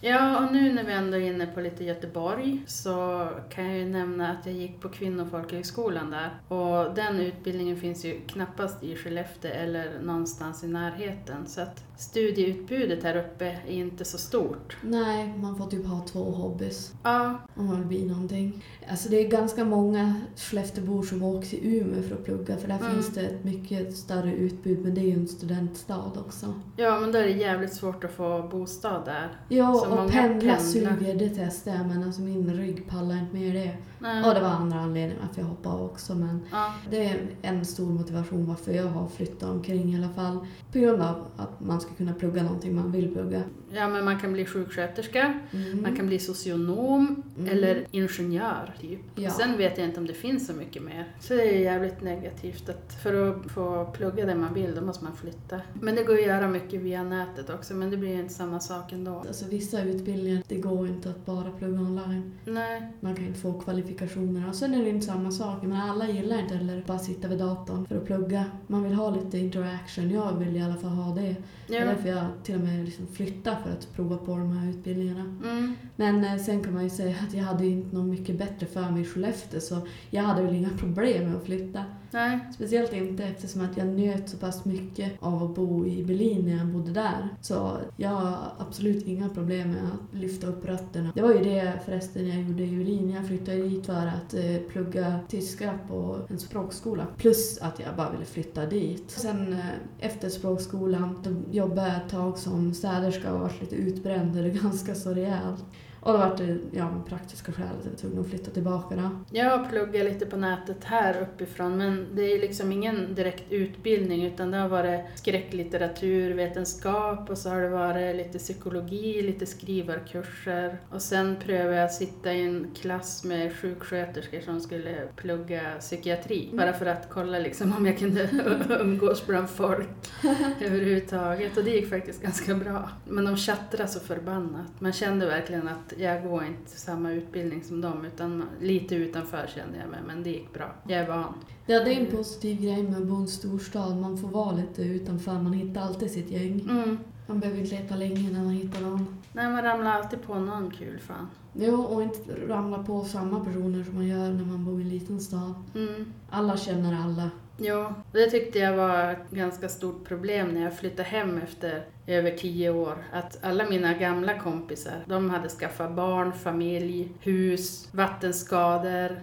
Ja, 0.07 0.45
och 0.45 0.53
nu 0.53 0.73
när 0.73 0.83
vi 0.83 0.93
ändå 0.93 1.17
är 1.17 1.21
inne 1.21 1.45
på 1.45 1.61
lite 1.61 1.83
Göteborg 1.83 2.63
så 2.67 3.27
kan 3.49 3.65
jag 3.69 3.77
ju 3.77 3.85
nämna 3.85 4.31
att 4.31 4.45
jag 4.45 4.55
gick 4.55 4.81
på 4.81 4.89
Kvinnofolkhögskolan 4.89 6.11
där. 6.11 6.29
Och 6.57 6.95
den 6.95 7.19
utbildningen 7.19 7.77
finns 7.77 8.05
ju 8.05 8.19
knappast 8.27 8.83
i 8.83 8.95
Skellefteå 8.95 9.51
eller 9.51 9.99
någonstans 10.03 10.63
i 10.63 10.67
närheten. 10.67 11.47
Så 11.47 11.61
att 11.61 11.83
studieutbudet 11.97 13.03
här 13.03 13.15
uppe 13.17 13.45
är 13.67 13.71
inte 13.71 14.05
så 14.05 14.17
stort. 14.17 14.77
Nej, 14.81 15.33
man 15.37 15.55
får 15.57 15.65
typ 15.67 15.85
ha 15.85 16.05
två 16.07 16.23
hobbys 16.23 16.93
Ja, 17.03 17.39
om 17.55 17.65
man 17.65 17.75
vill 17.77 17.85
bli 17.87 18.05
någonting. 18.05 18.65
Alltså 18.89 19.09
det 19.09 19.17
är 19.25 19.29
ganska 19.29 19.65
många 19.65 20.21
Skelleftebor 20.35 21.03
som 21.03 21.23
åker 21.23 21.47
till 21.47 21.59
Umeå 21.81 22.01
för 22.03 22.15
att 22.15 22.25
plugga 22.25 22.57
för 22.57 22.67
där 22.67 22.77
Mm. 22.77 22.91
finns 22.93 23.13
det 23.13 23.21
ett 23.21 23.43
mycket 23.43 23.95
större 23.97 24.33
utbud 24.33 24.79
men 24.83 24.95
det 24.95 25.01
är 25.01 25.05
ju 25.05 25.13
en 25.13 25.27
studentstad 25.27 26.11
också. 26.25 26.53
ja 26.77 26.99
men 26.99 27.11
då 27.11 27.17
är 27.17 27.23
det 27.23 27.29
jävligt 27.31 27.73
svårt 27.73 28.03
att 28.03 28.11
få 28.11 28.47
bostad 28.51 29.05
där. 29.05 29.29
Ja, 29.49 29.85
och 30.03 30.11
pendla 30.11 30.59
suger, 30.59 31.15
det 31.15 31.29
testade 31.29 31.77
jag 31.77 31.87
men 31.87 32.03
alltså 32.03 32.21
min 32.21 32.53
rygg 32.53 32.87
pallar 32.89 33.19
inte 33.19 33.35
med 33.35 33.55
det. 33.55 33.71
Nej. 33.99 34.23
Och 34.23 34.33
det 34.33 34.39
var 34.41 34.47
andra 34.49 34.79
anledningar 34.79 35.21
varför 35.27 35.41
jag 35.41 35.47
hoppade 35.47 35.83
också 35.83 36.15
men 36.15 36.39
Ja, 36.51 36.73
det 36.89 37.05
är 37.05 37.27
en 37.41 37.65
stor 37.65 37.85
motivation 37.93 38.45
varför 38.45 38.71
jag 38.71 38.87
har 38.87 39.07
flyttat 39.07 39.49
omkring 39.49 39.93
i 39.93 39.97
alla 39.97 40.09
fall. 40.13 40.39
På 40.71 40.79
grund 40.79 41.01
av 41.01 41.25
att 41.37 41.59
man 41.59 41.81
ska 41.81 41.93
kunna 41.93 42.13
plugga 42.13 42.43
någonting 42.43 42.75
man 42.75 42.91
vill 42.91 43.13
plugga. 43.13 43.41
ja, 43.73 43.87
men 43.87 44.05
man 44.05 44.19
kan 44.19 44.33
bli 44.33 44.45
sjuksköterska, 44.45 45.39
Mm. 45.51 45.81
man 45.81 45.95
kan 45.95 46.07
bli 46.07 46.19
socionom 46.19 47.23
Mm. 47.37 47.49
eller 47.51 47.85
ingenjör 47.91 48.73
typ. 48.81 48.99
Ja. 49.15 49.29
Sen 49.29 49.57
vet 49.57 49.77
jag 49.77 49.87
inte 49.87 49.99
om 49.99 50.07
det 50.07 50.13
finns 50.13 50.47
så 50.47 50.53
mycket 50.53 50.83
mer. 50.83 51.07
Så 51.19 51.33
det 51.33 51.55
är 51.55 51.59
jävligt 51.59 52.01
negativt 52.01 52.69
att 52.69 52.93
för 53.03 53.29
att 53.29 53.51
få 53.51 53.85
plugga 53.93 54.25
det 54.25 54.35
man 54.35 54.53
vill 54.53 54.75
då 54.75 54.81
måste 54.81 55.03
man 55.03 55.15
flytta. 55.15 55.61
Men 55.73 55.95
det 55.95 56.03
går 56.03 56.13
att 56.13 56.25
göra 56.25 56.47
mycket 56.47 56.81
via 56.81 57.03
nätet 57.03 57.49
också 57.49 57.73
men 57.73 57.89
det 57.91 57.97
blir 57.97 58.09
ju 58.09 58.19
inte 58.19 58.33
samma 58.33 58.59
sak 58.59 58.93
ändå. 58.93 59.23
Alltså 59.27 59.45
vissa 59.49 59.83
utbildningar, 59.83 60.43
det 60.47 60.55
går 60.57 60.87
inte 60.87 61.09
att 61.09 61.25
bara 61.25 61.51
plugga 61.51 61.79
online. 61.79 62.31
Nej, 62.45 62.91
Man 62.99 63.15
kan 63.15 63.25
inte 63.25 63.39
få 63.39 63.53
kvalifikationerna. 63.87 64.47
Och 64.49 64.55
sen 64.55 64.73
är 64.73 64.83
det 64.83 64.89
inte 64.89 65.05
samma 65.05 65.31
sak. 65.31 65.63
Men 65.63 65.81
alla 65.81 66.09
gillar 66.09 66.39
inte 66.39 66.55
heller 66.55 66.83
bara 66.87 66.99
sitta 66.99 67.27
vid 67.27 67.39
datorn 67.39 67.85
för 67.87 67.97
att 67.97 68.05
plugga. 68.05 68.45
Man 68.67 68.83
vill 68.83 68.93
ha 68.93 69.09
lite 69.09 69.37
interaction. 69.37 70.11
Jag 70.11 70.33
vill 70.33 70.55
i 70.55 70.61
alla 70.61 70.75
fall 70.75 70.89
ha 70.89 71.15
det. 71.15 71.35
Det 71.67 71.75
är 71.75 71.79
ja. 71.79 71.85
därför 71.85 72.09
jag 72.09 72.25
till 72.43 72.55
och 72.55 72.61
med 72.61 72.85
liksom 72.85 73.07
flyttar 73.07 73.55
för 73.55 73.71
att 73.71 73.93
prova 73.95 74.17
på 74.17 74.31
de 74.31 74.57
här 74.57 74.69
utbildningarna. 74.69 75.21
Mm. 75.43 75.75
Men 75.95 76.23
eh, 76.23 76.37
sen 76.37 76.63
kan 76.63 76.73
man 76.73 76.83
ju 76.83 76.89
säga 76.89 77.15
att 77.27 77.33
jag 77.33 77.43
hade 77.43 77.65
inte 77.65 77.95
något 77.95 78.09
mycket 78.09 78.37
bättre 78.37 78.65
för 78.65 78.89
mig 78.89 79.01
i 79.01 79.05
Skellefteå 79.05 79.59
så 79.59 79.87
jag 80.09 80.23
hade 80.23 80.41
väl 80.41 80.55
inga 80.55 80.69
problem 80.77 81.27
med 81.27 81.37
att 81.37 81.45
flytta. 81.45 81.83
Nej, 82.11 82.39
Speciellt 82.55 82.93
inte 82.93 83.23
eftersom 83.23 83.61
att 83.61 83.77
jag 83.77 83.87
njöt 83.87 84.29
så 84.29 84.37
pass 84.37 84.65
mycket 84.65 85.11
av 85.19 85.43
att 85.43 85.55
bo 85.55 85.85
i 85.85 86.03
Berlin 86.03 86.45
när 86.45 86.57
jag 86.57 86.67
bodde 86.67 86.91
där. 86.91 87.29
Så 87.41 87.77
jag 87.97 88.09
har 88.09 88.37
absolut 88.57 89.07
inga 89.07 89.29
problem 89.29 89.71
med 89.71 89.81
att 89.83 90.15
lyfta 90.19 90.47
upp 90.47 90.65
rötterna. 90.65 91.11
Det 91.15 91.21
var 91.21 91.33
ju 91.33 91.43
det 91.43 91.73
förresten 91.85 92.27
jag 92.27 92.41
gjorde 92.41 92.63
i 92.63 92.77
Berlin. 92.77 93.09
Jag 93.09 93.27
flyttade 93.27 93.61
dit 93.61 93.85
för 93.85 94.07
att 94.07 94.33
eh, 94.33 94.57
plugga 94.69 95.19
tyska 95.27 95.79
på 95.87 96.19
en 96.29 96.39
språkskola. 96.39 97.07
Plus 97.17 97.57
att 97.61 97.79
jag 97.79 97.95
bara 97.95 98.11
ville 98.11 98.25
flytta 98.25 98.65
dit. 98.65 99.11
Sen 99.11 99.53
eh, 99.53 99.59
efter 99.99 100.29
språkskolan 100.29 101.21
då 101.23 101.57
jobbade 101.57 101.87
jag 101.87 101.97
ett 101.97 102.09
tag 102.09 102.37
som 102.37 102.73
städerska 102.73 103.33
och 103.33 103.39
varit 103.39 103.61
lite 103.61 103.75
utbränd 103.75 104.37
eller 104.37 104.49
ganska 104.63 104.95
så 104.95 105.13
rejält. 105.13 105.65
Och 105.99 106.13
då 106.13 106.17
var 106.17 106.35
det 106.37 106.57
ja, 106.71 107.03
praktiska 107.09 107.51
skäl 107.51 107.65
att 107.65 107.85
jag 107.85 107.91
var 107.91 107.97
tvungen 107.97 108.19
att 108.19 108.29
flytta 108.29 108.51
tillbaka 108.51 108.95
då. 108.95 109.09
jag 109.37 109.57
har 109.57 109.65
pluggat 109.65 110.05
lite 110.05 110.25
på 110.25 110.37
nätet 110.37 110.83
här 110.83 111.21
uppifrån 111.21 111.77
men 111.77 112.07
det 112.13 112.21
är 112.21 112.39
liksom 112.39 112.71
ingen 112.71 113.15
direkt 113.15 113.51
utbildning 113.51 114.25
utan 114.25 114.51
det 114.51 114.57
har 114.57 114.69
varit 114.69 115.01
skräcklitteratur, 115.15 116.33
vetenskap 116.33 117.29
och 117.29 117.37
så 117.37 117.49
har 117.49 117.61
det 117.61 117.69
varit 117.69 118.15
lite 118.15 118.37
psykologi, 118.37 119.21
lite 119.21 119.45
skrivarkurser. 119.45 120.77
Och 120.91 121.01
sen 121.01 121.35
prövade 121.45 121.75
jag 121.75 121.85
att 121.85 121.93
sitta 121.93 122.33
i 122.33 122.45
en 122.45 122.67
klass 122.75 123.23
med 123.23 123.55
sjuksköterskor 123.55 124.41
som 124.41 124.61
skulle 124.61 125.07
plugga 125.15 125.61
psykiatri. 125.79 126.49
Bara 126.53 126.73
för 126.73 126.85
att 126.85 127.09
kolla 127.09 127.39
liksom 127.39 127.73
om 127.77 127.85
jag 127.85 127.97
kunde 127.97 128.29
umgås 128.81 129.25
bland 129.27 129.49
folk 129.49 129.89
överhuvudtaget. 130.61 131.57
Och 131.57 131.63
det 131.63 131.71
gick 131.71 131.89
faktiskt 131.89 132.21
ganska 132.21 132.55
bra. 132.55 132.89
Men 133.05 133.25
de 133.25 133.37
tjattrade 133.37 133.89
så 133.89 133.99
förbannat. 133.99 134.67
Man 134.79 134.93
kände 134.93 135.25
verkligen 135.25 135.67
att 135.93 135.99
jag 135.99 136.23
går 136.23 136.43
inte 136.43 136.71
samma 136.71 137.11
utbildning 137.11 137.63
som 137.63 137.81
dem 137.81 138.05
utan 138.05 138.43
lite 138.61 138.95
utanför 138.95 139.49
kände 139.55 139.77
jag 139.77 139.89
mig. 139.89 139.99
Men 140.07 140.23
det 140.23 140.29
gick 140.29 140.53
bra. 140.53 140.75
Jag 140.87 140.99
är 140.99 141.07
van. 141.07 141.33
Ja, 141.65 141.83
det 141.83 141.93
är 141.93 141.99
en 141.99 142.17
positiv 142.17 142.61
grej 142.61 142.83
med 142.83 142.97
att 142.97 143.07
bo 143.07 143.17
i 143.17 143.21
en 143.21 143.27
storstad. 143.27 143.97
Man 143.97 144.17
får 144.17 144.27
vara 144.27 144.51
lite 144.51 144.81
utanför, 144.81 145.33
man 145.33 145.53
hittar 145.53 145.81
alltid 145.81 146.11
sitt 146.11 146.31
gäng. 146.31 146.61
Mm. 146.69 146.97
Man 147.27 147.39
behöver 147.39 147.59
inte 147.59 147.75
leta 147.75 147.95
länge 147.95 148.31
när 148.31 148.43
man 148.43 148.53
hittar 148.53 148.81
någon. 148.81 149.17
Nej, 149.33 149.49
man 149.49 149.63
ramlar 149.63 149.91
alltid 149.91 150.21
på 150.21 150.35
någon 150.35 150.71
kul 150.71 150.99
fan. 150.99 151.27
Jo, 151.53 151.81
och 151.81 152.03
inte 152.03 152.35
ramla 152.47 152.83
på 152.83 153.03
samma 153.03 153.45
personer 153.45 153.83
som 153.83 153.95
man 153.95 154.07
gör 154.07 154.29
när 154.29 154.45
man 154.45 154.65
bor 154.65 154.79
i 154.79 154.83
en 154.83 154.89
liten 154.89 155.19
stad. 155.19 155.53
Mm. 155.75 156.13
Alla 156.29 156.57
känner 156.57 157.03
alla. 157.03 157.29
Jo, 157.59 157.93
det 158.11 158.25
tyckte 158.29 158.59
jag 158.59 158.73
var 158.77 159.11
ett 159.11 159.29
ganska 159.31 159.69
stort 159.69 160.05
problem 160.07 160.47
när 160.47 160.63
jag 160.63 160.77
flyttade 160.77 161.03
hem 161.03 161.37
efter 161.43 161.85
över 162.07 162.31
tio 162.31 162.69
år. 162.69 162.97
Att 163.13 163.37
alla 163.43 163.69
mina 163.69 163.93
gamla 163.93 164.39
kompisar, 164.39 164.93
de 165.05 165.29
hade 165.29 165.49
skaffat 165.49 165.91
barn, 165.91 166.33
familj, 166.33 167.11
hus, 167.21 167.87
vattenskador, 167.91 169.11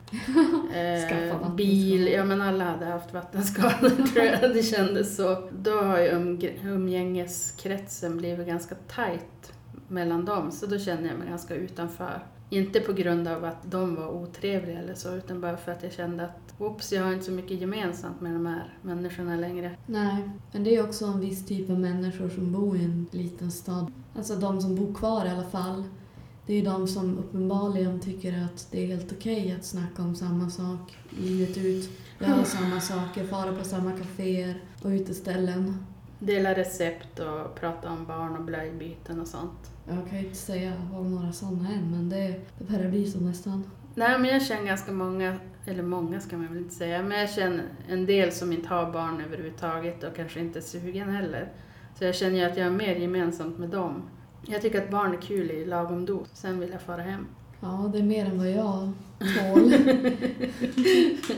eh, 0.74 1.50
bil. 1.56 2.08
Ja, 2.08 2.24
men 2.24 2.42
alla 2.42 2.64
hade 2.64 2.86
haft 2.86 3.12
vattenskador 3.14 4.06
tror 4.12 4.24
jag. 4.24 4.54
Det 4.54 4.62
kändes 4.62 5.16
så. 5.16 5.48
Då 5.58 5.80
har 5.82 5.98
ju 6.00 6.08
umg- 6.10 6.66
umgängeskretsen 6.66 8.16
blivit 8.18 8.46
ganska 8.46 8.74
tajt 8.74 9.52
mellan 9.88 10.24
dem, 10.24 10.50
så 10.52 10.66
då 10.66 10.78
kände 10.78 11.08
jag 11.08 11.18
mig 11.18 11.28
ganska 11.28 11.54
utanför. 11.54 12.22
Inte 12.50 12.80
på 12.80 12.92
grund 12.92 13.28
av 13.28 13.44
att 13.44 13.70
de 13.70 13.94
var 13.94 14.08
otrevliga 14.08 14.78
eller 14.78 14.94
så, 14.94 15.14
utan 15.14 15.40
bara 15.40 15.56
för 15.56 15.72
att 15.72 15.82
jag 15.82 15.92
kände 15.92 16.24
att 16.24 16.44
Oops, 16.58 16.92
jag 16.92 17.04
har 17.04 17.12
inte 17.12 17.24
så 17.24 17.30
mycket 17.30 17.60
gemensamt 17.60 18.20
med 18.20 18.32
de 18.32 18.46
här 18.46 18.78
människorna 18.82 19.36
längre. 19.36 19.76
Nej, 19.86 20.30
men 20.52 20.64
det 20.64 20.76
är 20.76 20.84
också 20.84 21.04
en 21.04 21.20
viss 21.20 21.46
typ 21.46 21.70
av 21.70 21.80
människor 21.80 22.28
som 22.28 22.52
bor 22.52 22.76
i 22.76 22.84
en 22.84 23.06
liten 23.10 23.50
stad. 23.50 23.92
Alltså 24.16 24.34
de 24.36 24.60
som 24.60 24.76
bor 24.76 24.94
kvar 24.94 25.26
i 25.26 25.30
alla 25.30 25.44
fall. 25.50 25.84
Det 26.46 26.54
är 26.54 26.64
de 26.64 26.88
som 26.88 27.18
uppenbarligen 27.18 28.00
tycker 28.00 28.44
att 28.44 28.68
det 28.70 28.82
är 28.82 28.86
helt 28.86 29.12
okej 29.12 29.56
att 29.58 29.64
snacka 29.64 30.02
om 30.02 30.14
samma 30.14 30.50
sak 30.50 30.96
livet 31.10 31.56
ut. 31.58 31.90
Göra 32.18 32.44
samma 32.44 32.80
saker, 32.80 33.26
fara 33.26 33.52
på 33.52 33.64
samma 33.64 33.92
kaféer 33.92 34.62
och 34.82 34.88
uteställen. 34.88 35.86
Dela 36.18 36.54
recept 36.54 37.18
och 37.18 37.54
prata 37.54 37.90
om 37.90 38.06
barn 38.06 38.36
och 38.36 38.44
blöjbyten 38.44 39.20
och 39.20 39.28
sånt. 39.28 39.73
Jag 39.88 40.08
kan 40.10 40.18
ju 40.18 40.24
inte 40.24 40.38
säga 40.38 40.72
om 40.94 41.14
några 41.14 41.32
sådana 41.32 41.72
än, 41.72 41.90
men 41.90 42.08
det, 42.08 42.40
det 42.58 42.64
börjar 42.64 42.90
bli 42.90 43.06
så 43.06 43.20
nästan. 43.20 43.70
Nej, 43.94 44.18
men 44.18 44.30
jag 44.30 44.42
känner 44.42 44.64
ganska 44.64 44.92
många, 44.92 45.36
eller 45.66 45.82
många 45.82 46.20
ska 46.20 46.36
man 46.36 46.48
väl 46.48 46.58
inte 46.58 46.74
säga, 46.74 47.02
men 47.02 47.20
jag 47.20 47.30
känner 47.30 47.64
en 47.88 48.06
del 48.06 48.32
som 48.32 48.52
inte 48.52 48.68
har 48.68 48.92
barn 48.92 49.20
överhuvudtaget 49.20 50.04
och 50.04 50.16
kanske 50.16 50.40
inte 50.40 50.58
är 50.58 50.62
sugen 50.62 51.08
heller. 51.08 51.52
Så 51.98 52.04
jag 52.04 52.14
känner 52.14 52.36
ju 52.36 52.44
att 52.44 52.56
jag 52.56 52.64
har 52.64 52.70
mer 52.70 52.96
gemensamt 52.96 53.58
med 53.58 53.68
dem. 53.68 54.02
Jag 54.46 54.62
tycker 54.62 54.82
att 54.82 54.90
barn 54.90 55.12
är 55.12 55.20
kul 55.20 55.50
i 55.50 55.64
lagom 55.64 56.06
dos, 56.06 56.28
sen 56.32 56.60
vill 56.60 56.70
jag 56.70 56.82
fara 56.82 57.02
hem. 57.02 57.26
Ja, 57.64 57.90
det 57.92 57.98
är 57.98 58.02
mer 58.02 58.26
än 58.26 58.38
vad 58.38 58.50
jag 58.50 58.92
tål. 59.18 59.74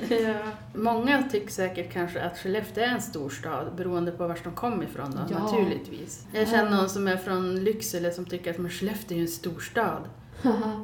ja. 0.22 0.34
Många 0.74 1.22
tycker 1.22 1.48
säkert 1.52 1.92
kanske 1.92 2.22
att 2.22 2.38
Skellefteå 2.38 2.84
är 2.84 2.88
en 2.88 3.02
storstad 3.02 3.66
beroende 3.76 4.12
på 4.12 4.28
var 4.28 4.38
de 4.44 4.52
kommer 4.52 4.84
ifrån 4.84 5.10
då, 5.10 5.18
Ja. 5.34 5.38
naturligtvis. 5.38 6.26
Jag 6.32 6.48
känner 6.48 6.70
någon 6.76 6.88
som 6.88 7.08
är 7.08 7.16
från 7.16 7.64
Lycksele 7.64 8.12
som 8.12 8.24
tycker 8.24 8.50
att 8.50 8.58
men 8.58 8.70
Skellefteå 8.70 9.16
är 9.18 9.22
en 9.22 9.28
storstad. 9.28 10.02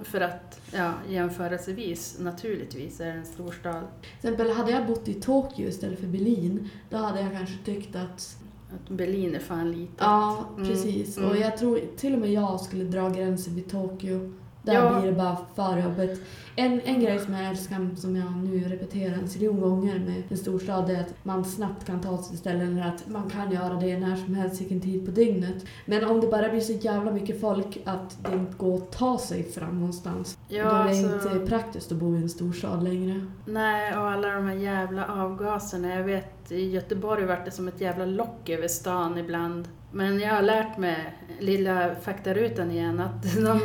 För 0.04 0.20
att, 0.20 0.60
ja, 0.72 0.92
jämförelsevis, 1.08 2.16
naturligtvis 2.20 3.00
är 3.00 3.04
det 3.06 3.12
en 3.12 3.24
storstad. 3.26 3.82
Till 4.20 4.30
exempel, 4.30 4.50
hade 4.56 4.70
jag 4.72 4.86
bott 4.86 5.08
i 5.08 5.14
Tokyo 5.14 5.68
istället 5.68 6.00
för 6.00 6.06
Berlin, 6.06 6.68
då 6.90 6.96
hade 6.96 7.20
jag 7.20 7.32
kanske 7.32 7.54
tyckt 7.64 7.96
att 7.96 8.36
Att 8.74 8.88
Berlin 8.88 9.34
är 9.34 9.38
fan 9.38 9.72
litet. 9.72 9.94
Ja, 9.98 10.44
Mm, 10.56 10.68
precis. 10.68 11.18
mm. 11.18 11.30
Och 11.30 11.36
jag 11.36 11.56
tror 11.58 11.80
till 11.96 12.14
och 12.14 12.20
med 12.20 12.32
jag 12.32 12.60
skulle 12.60 12.84
dra 12.84 13.08
gränsen 13.08 13.54
vid 13.54 13.70
Tokyo. 13.70 14.32
Där 14.62 14.74
Ja. 14.74 15.00
blir 15.00 15.10
det 15.10 15.16
bara 15.16 15.36
för 15.54 15.78
jobbigt. 15.78 16.22
En, 16.56 16.80
en 16.80 17.00
grej 17.00 17.18
som 17.18 17.34
jag 17.34 17.48
älskar, 17.50 17.90
som 17.96 18.16
jag 18.16 18.32
nu 18.36 18.64
repeterar 18.68 19.14
en 19.14 19.28
ziljon 19.28 19.60
gånger 19.60 19.98
med 19.98 20.22
en 20.28 20.36
storstad, 20.36 20.90
är 20.90 21.00
att 21.00 21.14
man 21.24 21.44
snabbt 21.44 21.86
kan 21.86 22.00
ta 22.00 22.18
sig 22.18 22.28
till 22.28 22.38
ställen 22.38 22.72
eller 22.78 22.88
att 22.88 23.08
man 23.08 23.30
kan 23.30 23.52
göra 23.52 23.74
det 23.74 23.98
när 23.98 24.16
som 24.16 24.34
helst, 24.34 24.60
vilken 24.60 24.80
tid 24.80 25.04
på 25.06 25.10
dygnet. 25.10 25.64
Men 25.86 26.04
om 26.04 26.20
det 26.20 26.26
bara 26.26 26.48
blir 26.48 26.60
så 26.60 26.72
jävla 26.72 27.10
mycket 27.12 27.40
folk 27.40 27.78
att 27.84 28.18
det 28.30 28.34
inte 28.36 28.52
går 28.56 28.74
att 28.76 28.92
ta 28.92 29.18
sig 29.18 29.42
fram 29.42 29.74
någonstans, 29.78 30.38
Ja, 30.48 30.64
då 30.64 30.70
är 30.70 30.74
det 30.74 30.90
alltså- 31.08 31.32
inte 31.36 31.46
praktiskt 31.46 31.92
att 31.92 31.98
bo 31.98 32.14
i 32.16 32.18
en 32.18 32.28
storstad 32.28 32.84
längre. 32.84 33.26
Nej, 33.44 33.96
och 33.98 34.10
alla 34.10 34.28
de 34.28 34.46
här 34.46 34.54
jävla 34.56 35.06
avgaserna. 35.06 35.94
Jag 35.94 36.04
vet, 36.04 36.52
i 36.52 36.70
Göteborg 36.70 37.24
vart 37.26 37.44
det 37.44 37.50
som 37.50 37.68
ett 37.68 37.80
jävla 37.80 38.04
lock 38.04 38.48
över 38.48 38.68
stan 38.68 39.18
ibland. 39.18 39.68
Men 39.94 40.20
jag 40.20 40.34
har 40.34 40.42
lärt 40.42 40.78
mig, 40.78 41.18
lilla 41.40 41.94
faktarutan 41.94 42.70
igen, 42.70 43.00
att 43.00 43.22
de, 43.36 43.60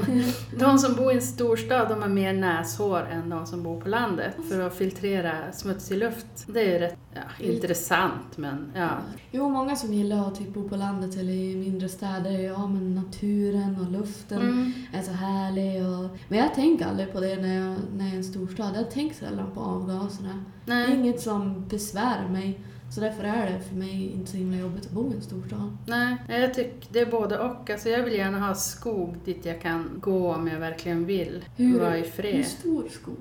de 0.59 0.77
som 0.77 0.95
bor 0.95 1.11
i 1.11 1.15
en 1.15 1.21
storstad 1.21 1.89
de 1.89 2.01
har 2.01 2.09
mer 2.09 2.33
näshår 2.33 3.07
än 3.11 3.29
de 3.29 3.45
som 3.45 3.63
bor 3.63 3.81
på 3.81 3.89
landet 3.89 4.35
för 4.49 4.59
att 4.59 4.75
filtrera 4.77 5.51
smutsig 5.51 5.97
luft. 5.97 6.25
Det 6.47 6.59
är 6.61 6.73
ju 6.73 6.79
rätt 6.79 6.97
ja, 7.13 7.45
intressant, 7.45 8.37
men 8.37 8.71
ja. 8.75 8.89
Jo, 9.31 9.49
många 9.49 9.75
som 9.75 9.93
gillar 9.93 10.27
att 10.27 10.35
typ 10.35 10.53
bo 10.53 10.69
på 10.69 10.75
landet 10.75 11.15
eller 11.15 11.33
i 11.33 11.55
mindre 11.55 11.89
städer, 11.89 12.39
ja 12.39 12.67
men 12.67 12.95
naturen 12.95 13.77
och 13.81 13.91
luften 13.91 14.41
Mm. 14.41 14.73
är 14.93 15.01
så 15.01 15.11
härlig. 15.11 15.85
Och... 15.85 16.17
Men 16.27 16.39
jag 16.39 16.53
tänker 16.53 16.85
aldrig 16.85 17.11
på 17.13 17.19
det 17.19 17.35
när 17.35 17.55
jag, 17.55 17.75
när 17.95 18.05
jag 18.05 18.09
är 18.09 18.13
i 18.13 18.17
en 18.17 18.23
storstad. 18.23 18.71
Jag 18.75 18.91
tänker 18.91 19.15
sällan 19.15 19.51
på 19.53 19.59
avgaserna. 19.59 20.43
Det 20.65 20.71
är 20.71 20.87
Nej, 20.87 20.95
inget 20.95 21.21
som 21.21 21.67
besvärar 21.67 22.29
mig. 22.29 22.59
Så 22.89 23.01
därför 23.01 23.23
är 23.23 23.51
det 23.51 23.59
för 23.69 23.75
mig 23.75 24.11
inte 24.15 24.31
så 24.31 24.37
himla 24.37 24.57
jobbigt 24.57 24.85
att 24.85 24.91
bo 24.91 25.11
i 25.11 25.15
en 25.15 25.21
storstad. 25.21 25.77
nej, 25.87 26.17
jag 26.27 26.53
tycker 26.53 26.93
det 26.93 26.99
är 26.99 27.05
både 27.11 27.39
och. 27.39 27.69
Alltså 27.69 27.89
jag 27.89 28.03
vill 28.03 28.13
gärna 28.13 28.39
ha 28.47 28.55
skog 28.55 29.15
dit 29.25 29.45
jag 29.45 29.61
kan 29.61 29.89
gå 29.99 30.33
om 30.33 30.47
jag 30.47 30.59
verkligen 30.59 31.05
vill. 31.05 31.45
Hur- 31.55 31.79
vara 31.79 31.97
i 31.97 32.01
Hur 32.01 32.07
fred. 32.09 32.45
stor 32.45 32.87
skog? 32.89 33.17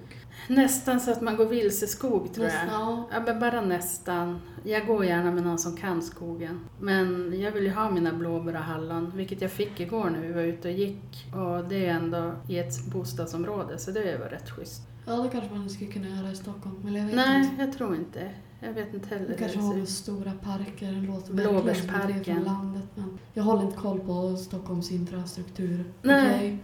Nästan 0.49 1.01
så 1.01 1.11
att 1.11 1.21
man 1.21 1.37
går 1.37 1.47
vilse 1.47 1.87
skog 1.87 2.35
tror 2.35 2.47
jag. 2.47 2.55
Nästan, 2.55 2.81
ja. 2.81 3.09
Ja, 3.13 3.21
men 3.27 3.41
bara 3.41 3.61
nästan. 3.61 4.41
Jag 4.65 4.87
går 4.87 5.05
gärna 5.05 5.31
med 5.33 5.43
någon 5.43 5.59
som 5.59 5.77
kan 5.77 6.03
skogen. 6.03 6.61
Men 6.81 7.35
jag 7.41 7.53
vill 7.53 7.65
ju 7.65 7.71
ha 7.71 7.91
mina 7.91 8.13
blåbär 8.13 8.53
och 8.55 8.61
hallon, 8.61 9.13
vilket 9.17 9.41
jag 9.43 9.51
fick 9.51 9.81
igår 9.81 10.11
när 10.11 10.21
vi 10.21 10.33
var 10.33 10.43
ute 10.43 10.69
och 10.69 10.75
gick. 10.75 11.27
Och 11.35 11.65
det 11.69 11.87
är 11.87 11.91
ändå 11.95 12.33
i 12.49 12.59
ett 12.59 12.85
bostadsområde, 12.87 13.79
så 13.79 13.91
det 13.91 14.19
var 14.19 14.27
rätt 14.29 14.51
schysst. 14.51 14.83
ja, 15.07 15.13
det 15.17 15.29
kanske 15.29 15.55
man 15.55 15.71
skulle 15.71 15.91
kunna 15.93 16.09
göra 16.09 16.31
i 16.31 16.37
Stockholm. 16.37 16.87
Eller 16.89 16.99
jag 17.01 17.07
vet 17.07 17.17
Nej, 17.17 17.45
inte. 17.45 17.63
jag 17.63 17.73
tror 17.73 17.95
inte. 17.97 18.31
Jag 18.61 18.73
vet 18.73 18.95
inte 18.95 19.09
heller 19.09 19.29
hur 19.29 19.37
kanske 19.37 19.59
det 19.59 19.65
har 19.65 19.87
stora 19.87 20.33
parker. 20.33 20.93
Det 20.93 21.07
låter 21.07 21.33
Blåbärsparken. 21.33 22.19
det 22.19 22.25
från 22.25 22.45
landet. 22.45 22.89
Men 22.95 23.19
jag 23.35 23.43
håller 23.43 23.63
inte 23.63 23.77
koll 23.77 24.01
på 24.01 24.37
Stockholms 24.37 24.93
infrastruktur. 24.93 25.85
Nej, 26.03 26.37
Okej? 26.37 26.59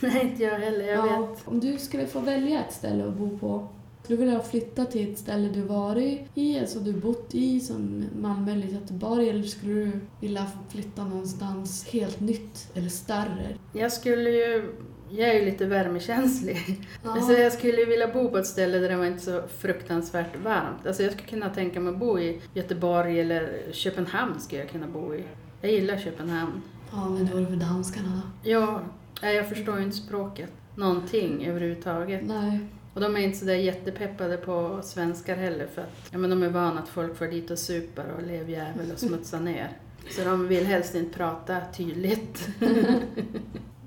Nej, 0.00 0.26
inte 0.30 0.42
jag 0.42 0.58
heller. 0.58 0.84
Jag 0.84 1.06
ja, 1.06 1.26
vet. 1.26 1.48
Om 1.48 1.60
du 1.60 1.78
skulle 1.78 2.06
få 2.06 2.20
välja 2.20 2.64
ett 2.64 2.72
ställe 2.72 3.08
att 3.08 3.16
bo 3.16 3.38
på, 3.38 3.68
skulle 4.02 4.16
du 4.16 4.24
vilja 4.24 4.40
flytta 4.40 4.84
till 4.84 5.12
ett 5.12 5.18
ställe 5.18 5.48
du 5.48 5.62
varit 5.62 6.20
i, 6.34 6.58
alltså 6.58 6.78
du 6.78 6.92
bott 6.92 7.34
i, 7.34 7.60
som 7.60 8.04
Malmö 8.20 8.52
eller 8.52 8.66
Göteborg, 8.66 9.28
eller 9.28 9.42
skulle 9.42 9.72
du 9.72 10.00
vilja 10.20 10.46
flytta 10.68 11.04
någonstans 11.04 11.86
helt 11.88 12.20
nytt 12.20 12.70
eller 12.74 12.88
större? 12.88 13.48
Jag 13.72 13.92
skulle 13.92 14.30
ju... 14.30 14.72
Jag 15.12 15.28
är 15.28 15.34
ju 15.34 15.44
lite 15.44 15.66
värmekänslig. 15.66 16.86
Ja. 17.04 17.20
Så 17.20 17.32
jag 17.32 17.52
skulle 17.52 17.84
vilja 17.84 18.08
bo 18.08 18.30
på 18.30 18.38
ett 18.38 18.46
ställe 18.46 18.78
där 18.78 18.88
det 18.88 18.96
var 18.96 19.04
inte 19.04 19.22
så 19.24 19.42
fruktansvärt 19.58 20.36
varmt. 20.44 20.86
Alltså 20.86 21.02
jag 21.02 21.12
skulle 21.12 21.28
kunna 21.28 21.50
tänka 21.50 21.80
mig 21.80 21.92
att 21.92 21.98
bo 22.00 22.18
i 22.18 22.40
Göteborg 22.54 23.20
eller 23.20 23.62
Köpenhamn 23.72 24.40
skulle 24.40 24.60
jag 24.60 24.70
kunna 24.70 24.86
bo 24.86 25.14
i. 25.14 25.24
Jag 25.60 25.72
gillar 25.72 25.98
Köpenhamn. 25.98 26.62
ja, 26.92 27.08
men 27.08 27.26
det 27.26 27.34
vore 27.34 27.46
för 27.46 27.56
danskarna 27.56 28.22
då. 28.42 28.50
Ja, 28.50 28.80
jag 29.22 29.48
förstår 29.48 29.78
ju 29.78 29.84
inte 29.84 29.96
språket. 29.96 30.50
Någonting 30.74 31.46
överhuvudtaget. 31.46 32.20
Nej. 32.24 32.58
Och 32.94 33.00
de 33.00 33.16
är 33.16 33.20
inte 33.20 33.38
så 33.38 33.44
där 33.44 33.54
jättepeppade 33.54 34.36
på 34.36 34.80
svenskar 34.82 35.36
heller 35.36 35.66
för 35.66 35.82
att 35.82 36.08
ja, 36.10 36.18
men 36.18 36.30
de 36.30 36.42
är 36.42 36.48
vana 36.48 36.80
att 36.80 36.88
folk 36.88 37.16
får 37.16 37.26
dit 37.26 37.50
och 37.50 37.58
super 37.58 38.04
och 38.16 38.26
levjävel 38.26 38.92
och 38.92 38.98
smutsar 38.98 39.40
ner. 39.40 39.68
Så 40.10 40.24
de 40.24 40.48
vill 40.48 40.66
helst 40.66 40.94
inte 40.94 41.18
prata 41.18 41.56
tydligt. 41.76 42.48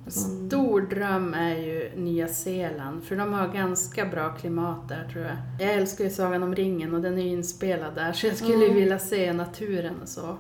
Stor 0.08 0.82
dröm 0.82 1.34
är 1.34 1.56
ju 1.56 1.92
Nya 1.96 2.28
Zeeland, 2.28 3.04
för 3.04 3.16
de 3.16 3.34
har 3.34 3.48
ganska 3.48 4.06
bra 4.06 4.30
klimat 4.30 4.90
där 4.90 5.08
tror 5.12 5.24
jag. 5.26 5.36
Jag 5.60 5.74
älskar 5.74 6.04
ju 6.04 6.10
Sagan 6.10 6.44
om 6.44 6.56
ringen 6.56 6.94
och 6.94 7.02
den 7.02 7.18
är 7.18 7.22
ju 7.24 7.30
inspelad 7.30 7.96
där, 7.96 8.14
så 8.14 8.28
jag 8.28 8.36
skulle 8.36 8.66
Ja. 8.66 8.74
vilja 8.74 9.00
se 9.00 9.34
naturen 9.34 9.94
och 10.02 10.08
så. 10.10 10.38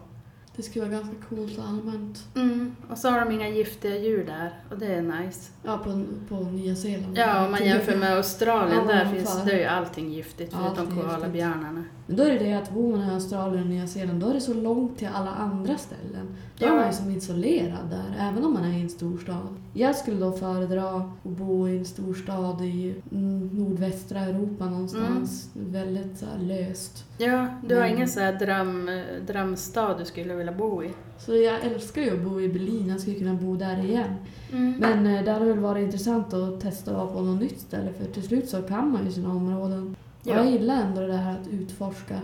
Det 0.55 0.63
skulle 0.63 0.85
vara 0.85 0.93
ganska 0.93 1.15
coolt 1.29 1.57
och 1.57 1.63
allmänt. 1.67 2.19
Mm. 2.35 2.75
Och 2.89 2.97
så 2.97 3.09
har 3.09 3.19
de 3.19 3.31
inga 3.31 3.47
giftiga 3.49 3.97
djur 3.97 4.25
där, 4.25 4.53
och 4.71 4.77
det 4.79 4.85
är 4.85 5.01
nice. 5.01 5.51
Ja, 5.63 5.77
på, 5.77 6.03
på 6.29 6.35
Nya 6.43 6.75
Zeeland. 6.75 7.17
Ja, 7.17 7.45
om 7.45 7.51
man 7.51 7.65
jämför 7.65 7.95
med 7.97 8.13
Australien, 8.17 8.79
Ja, 8.87 8.93
där 8.95 9.05
finns 9.05 9.43
det 9.45 9.59
ju 9.59 9.65
allting 9.65 10.11
giftigt 10.13 10.53
förutom 10.53 11.01
koalabjörnarna. 11.01 11.83
Men 12.07 12.15
då 12.15 12.23
är 12.23 12.29
det 12.31 12.39
det 12.39 12.53
att 12.53 12.73
bor 12.73 12.91
man 12.97 13.09
i 13.09 13.13
Australien 13.13 13.63
och 13.63 13.69
Nya 13.69 13.87
Zeeland, 13.87 14.19
då 14.21 14.27
är 14.27 14.33
det 14.33 14.41
så 14.41 14.53
långt 14.53 14.97
till 14.97 15.09
alla 15.13 15.31
andra 15.31 15.77
ställen. 15.77 16.27
Då 16.59 16.65
är 16.65 16.71
man 16.71 16.87
ju 16.87 16.93
som 16.93 17.11
isolerad 17.11 17.89
där, 17.89 18.15
även 18.19 18.43
om 18.45 18.53
man 18.53 18.63
är 18.63 18.77
i 18.77 18.81
en 18.81 18.89
storstad. 18.89 19.47
Jag 19.73 19.95
skulle 19.95 20.19
då 20.19 20.31
föredra 20.31 20.89
att 20.89 21.23
bo 21.23 21.67
i 21.67 21.77
en 21.77 21.85
storstad 21.85 22.61
i 22.61 22.95
mm, 23.11 23.47
nordvästra 23.53 24.19
Europa 24.19 24.65
någonstans. 24.65 25.49
Väldigt 25.53 26.17
så 26.17 26.25
löst. 26.41 27.05
Ja, 27.17 27.47
du 27.67 27.75
har 27.75 27.81
Men- 27.81 27.95
ingen 27.95 28.07
så 28.07 28.19
här 28.19 28.33
dröm, 28.33 28.89
drömstad 29.27 29.95
du 29.99 30.05
skulle 30.05 30.35
vilja 30.35 30.53
bo 30.53 30.83
i? 30.83 30.89
Så 31.17 31.35
jag 31.35 31.63
älskar 31.65 32.01
ju 32.01 32.11
att 32.11 32.23
bo 32.23 32.41
i 32.41 32.49
Berlin, 32.49 32.87
jag 32.87 32.99
skulle 32.99 33.15
kunna 33.19 33.33
bo 33.33 33.55
där 33.55 33.83
igen. 33.85 34.13
Mm. 34.51 34.75
Men 34.79 35.07
eh, 35.07 35.23
det 35.23 35.31
hade 35.31 35.45
väl 35.45 35.59
varit 35.59 35.83
intressant 35.83 36.33
att 36.33 36.61
testa 36.61 36.91
att 36.91 36.97
vara 36.97 37.07
på 37.07 37.21
något 37.21 37.41
nytt 37.41 37.59
ställe, 37.59 37.93
för 37.93 38.05
till 38.05 38.23
slut 38.23 38.49
så 38.49 38.61
kan 38.61 38.91
man 38.91 39.05
ju 39.05 39.11
sina 39.11 39.29
områden. 39.29 39.95
Ja. 40.23 40.35
jag 40.35 40.51
gillar 40.51 40.75
ändå 40.81 41.07
det 41.07 41.17
här 41.17 41.39
att 41.41 41.47
utforska. 41.47 42.19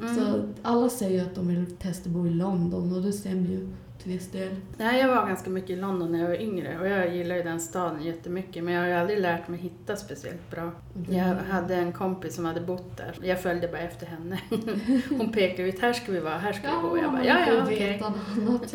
Mm. 0.00 0.14
Så 0.14 0.48
alla 0.62 0.88
säger 0.88 1.22
att 1.22 1.34
de 1.34 1.48
vill 1.48 1.76
testa 1.76 2.10
bo 2.10 2.26
i 2.26 2.30
London 2.30 2.96
och 2.96 3.02
det 3.02 3.12
stämmer 3.12 3.48
ju 3.48 3.68
till 4.02 4.12
viss 4.12 4.30
del. 4.30 4.56
Nej, 4.76 5.00
jag 5.00 5.08
var 5.08 5.26
ganska 5.26 5.50
mycket 5.50 5.70
i 5.70 5.76
London 5.76 6.12
när 6.12 6.18
jag 6.18 6.28
var 6.28 6.40
yngre 6.40 6.78
och 6.80 6.88
jag 6.88 7.14
gillar 7.14 7.36
ju 7.36 7.42
den 7.42 7.60
staden 7.60 8.02
jättemycket 8.02 8.64
men 8.64 8.74
jag 8.74 8.80
har 8.80 8.88
ju 8.88 8.94
aldrig 8.94 9.20
lärt 9.20 9.48
mig 9.48 9.60
hitta 9.60 9.96
speciellt 9.96 10.50
bra. 10.50 10.70
Jag 11.10 11.34
hade 11.34 11.74
en 11.74 11.92
kompis 11.92 12.34
som 12.34 12.44
hade 12.44 12.60
bott 12.60 12.96
där. 12.96 13.14
Jag 13.22 13.42
följde 13.42 13.68
bara 13.68 13.80
efter 13.80 14.06
henne. 14.06 14.40
Hon 15.18 15.32
pekade 15.32 15.68
ut, 15.68 15.80
här 15.80 15.92
ska 15.92 16.12
vi 16.12 16.20
vara, 16.20 16.38
här 16.38 16.52
ska 16.52 16.68
vi 16.68 16.88
gå. 16.88 16.98
Jag 16.98 17.12
bara, 17.12 17.24
ja, 17.24 17.38
ja, 17.48 17.62
okej. 17.64 18.02
annat. 18.04 18.74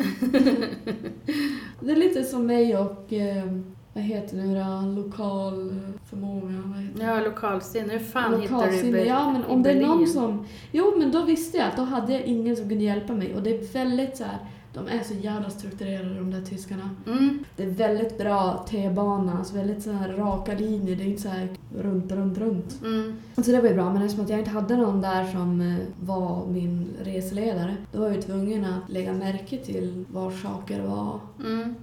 det 1.80 1.92
är 1.92 1.96
lite 1.96 2.24
som 2.24 2.46
mig 2.46 2.76
och, 2.76 3.12
eh, 3.12 3.44
vad 3.94 4.04
heter 4.04 4.36
nu 4.36 4.54
då, 4.54 5.00
lokal 5.02 5.74
förmåga. 6.10 6.62
Vad 6.66 6.80
heter 6.82 6.98
det? 6.98 7.04
Ja, 7.04 7.20
lokalsinne. 7.20 7.92
Hur 7.92 7.98
fan 7.98 8.40
hittar 8.40 8.56
du 8.56 8.62
Lokalsinne. 8.64 8.98
Ja, 9.04 9.32
men 9.32 9.44
om 9.44 9.62
det 9.62 9.70
är 9.70 9.86
någon 9.86 10.06
som... 10.06 10.44
Jo, 10.72 10.84
men 10.98 11.12
då 11.12 11.22
visste 11.24 11.56
jag 11.58 11.68
att 11.68 11.76
då 11.76 11.82
hade 11.82 12.12
jag 12.12 12.22
ingen 12.22 12.56
som 12.56 12.68
kunde 12.68 12.84
hjälpa 12.84 13.12
mig. 13.12 13.34
Och 13.34 13.42
det 13.42 13.50
är 13.58 13.72
väldigt 13.72 14.16
så 14.16 14.24
här... 14.24 14.38
De 14.74 14.86
är 14.88 15.02
så 15.02 15.14
jävla 15.14 15.50
strukturerade 15.50 16.14
de 16.14 16.30
där 16.30 16.40
tyskarna. 16.40 16.90
Mm, 17.06 17.44
Det 17.56 17.62
är 17.62 17.70
väldigt 17.70 18.18
bra 18.18 18.64
T-bana, 18.70 19.38
alltså 19.38 19.54
väldigt 19.56 19.82
så 19.82 19.90
här 19.92 20.08
raka 20.12 20.54
linjer. 20.54 20.96
Det 20.96 21.02
är 21.02 21.06
inte 21.06 21.22
så 21.22 21.28
här 21.28 21.48
runt, 21.78 22.12
runt, 22.12 22.38
runt. 22.38 22.78
mm, 22.84 23.16
Så 23.36 23.50
det 23.52 23.60
var 23.60 23.68
ju 23.68 23.74
bra, 23.74 23.92
men 23.92 24.02
eftersom 24.02 24.24
att 24.24 24.30
jag 24.30 24.38
inte 24.38 24.50
hade 24.50 24.76
någon 24.76 25.00
där 25.00 25.24
som 25.24 25.60
eh, 25.60 25.76
var 26.00 26.46
min 26.46 26.88
reseledare, 27.02 27.76
då 27.92 27.98
var 28.00 28.06
jag 28.06 28.16
ju 28.16 28.22
tvungen 28.22 28.64
att 28.64 28.90
lägga 28.92 29.12
märke 29.12 29.56
till 29.58 30.04
var 30.12 30.30
saker 30.30 30.82
var. 30.82 31.20
mm. 31.44 31.74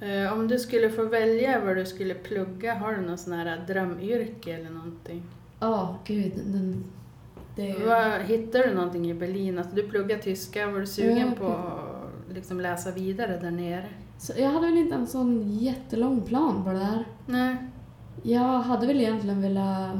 Eh, 0.00 0.32
om 0.32 0.48
du 0.48 0.58
skulle 0.58 0.90
få 0.90 1.04
välja 1.04 1.60
vad 1.64 1.76
du 1.76 1.86
skulle 1.86 2.14
plugga, 2.14 2.74
har 2.74 2.92
du 2.92 3.00
någon 3.00 3.18
sån 3.18 3.32
här 3.32 3.64
drömyrke 3.66 4.54
eller 4.54 4.70
någonting? 4.70 5.22
Ja, 5.60 5.98
gud, 6.04 6.32
den... 6.46 6.84
Det... 7.56 7.76
Vad, 7.86 8.20
hittar 8.22 8.58
du 8.68 8.74
någonting 8.74 9.10
i 9.10 9.14
Berlin? 9.14 9.58
Alltså, 9.58 9.74
du 9.76 9.82
pluggar 9.88 10.18
tyska, 10.18 10.66
var 10.70 10.80
du 10.80 10.86
sugen 10.86 11.28
Ja, 11.28 11.34
på 11.38 11.46
att 11.46 12.34
liksom 12.34 12.60
läsa 12.60 12.90
vidare 12.90 13.38
där 13.42 13.50
nere? 13.50 13.86
Så 14.18 14.32
jag 14.36 14.50
hade 14.50 14.66
väl 14.66 14.78
inte 14.78 14.94
en 14.94 15.06
sån 15.06 15.50
jättelång 15.58 16.22
plan 16.22 16.64
på 16.64 16.70
det 16.70 16.78
där. 16.78 17.04
Nej. 17.26 17.56
Jag 18.22 18.58
hade 18.60 18.86
väl 18.86 19.00
egentligen 19.00 19.42
velat 19.42 19.96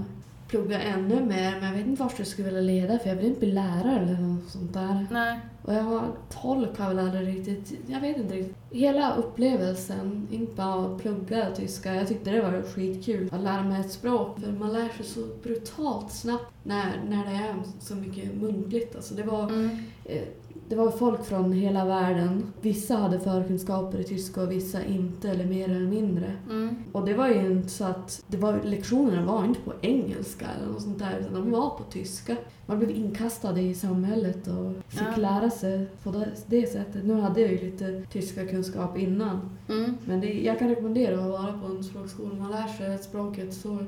plugga 0.54 0.80
ännu 0.82 1.24
mer, 1.24 1.56
men 1.60 1.64
jag 1.64 1.72
vet 1.72 1.86
inte 1.86 2.02
vart 2.02 2.16
det 2.16 2.24
skulle 2.24 2.48
vilja 2.48 2.60
leda 2.60 2.98
för 2.98 3.08
jag 3.08 3.16
vill 3.16 3.26
inte 3.26 3.40
bli 3.40 3.52
lärare 3.52 4.00
eller 4.00 4.18
något 4.18 4.48
sånt 4.48 4.72
där. 4.72 5.06
Nej. 5.10 5.40
Och 5.62 5.74
jag 5.74 5.82
har 5.82 6.12
tolk 6.42 6.78
har 6.78 6.88
väl 6.88 6.98
aldrig 6.98 7.28
riktigt, 7.28 7.72
jag 7.86 8.00
vet 8.00 8.16
inte 8.16 8.34
riktigt. 8.34 8.56
Hela 8.70 9.16
upplevelsen, 9.16 10.28
inte 10.30 10.52
bara 10.54 10.86
att 10.86 11.02
plugga 11.02 11.50
tyska, 11.50 11.94
jag 11.94 12.08
tyckte 12.08 12.30
det 12.30 12.42
var 12.42 12.62
skitkul 12.62 13.30
att 13.32 13.40
lära 13.40 13.62
mig 13.62 13.80
ett 13.80 13.92
språk. 13.92 14.40
För 14.40 14.52
man 14.52 14.72
lär 14.72 14.88
sig 14.88 15.06
så 15.06 15.20
brutalt 15.42 16.12
snabbt 16.12 16.52
när, 16.62 17.02
när 17.08 17.24
det 17.24 17.36
är 17.36 17.54
så 17.80 17.94
mycket 17.94 18.34
muntligt. 18.34 18.96
Alltså 18.96 19.14
det 19.14 19.22
var 19.22 19.44
Mm. 19.44 19.78
Eh, 20.04 20.22
Det 20.68 20.76
var 20.76 20.90
folk 20.90 21.24
från 21.24 21.52
hela 21.52 21.84
världen. 21.84 22.52
Vissa 22.60 22.96
hade 22.96 23.20
förkunskaper 23.20 23.98
i 23.98 24.04
tyska 24.04 24.42
och 24.42 24.50
vissa 24.52 24.84
inte, 24.84 25.30
eller 25.30 25.44
mer 25.44 25.64
eller 25.68 25.86
mindre. 25.86 26.32
Mm. 26.50 26.76
Och 26.92 27.06
det 27.06 27.14
var 27.14 27.28
ju 27.28 27.52
inte 27.52 27.68
så 27.68 27.84
att 27.84 28.24
det 28.26 28.36
var, 28.36 28.60
lektionerna 28.64 29.26
var 29.26 29.44
inte 29.44 29.60
på 29.60 29.72
engelska 29.80 30.46
eller 30.58 30.72
något 30.72 30.82
sånt 30.82 30.98
där, 30.98 31.18
utan 31.20 31.34
de 31.34 31.50
var 31.50 31.70
på 31.70 31.82
tyska. 31.90 32.36
Man 32.66 32.78
blev 32.78 32.90
inkastad 32.90 33.58
i 33.60 33.74
samhället 33.74 34.46
och 34.46 34.72
fick 34.88 35.02
Ja. 35.16 35.16
lära 35.16 35.50
sig 35.50 35.86
på 36.02 36.10
det, 36.10 36.28
det 36.46 36.66
sättet. 36.72 37.04
Nu 37.04 37.14
hade 37.14 37.40
jag 37.40 37.50
ju 37.52 37.58
lite 37.70 38.02
tyska 38.12 38.46
kunskap 38.46 38.98
innan, 38.98 39.50
Mm. 39.68 39.94
men 40.04 40.20
det, 40.20 40.32
jag 40.32 40.58
kan 40.58 40.68
rekommendera 40.68 41.18
att 41.24 41.30
vara 41.30 41.52
på 41.60 41.66
en 41.66 41.84
språkskola. 41.84 42.34
Man 42.34 42.50
lär 42.50 42.66
sig 42.66 42.98
språket 42.98 43.54
så 43.54 43.78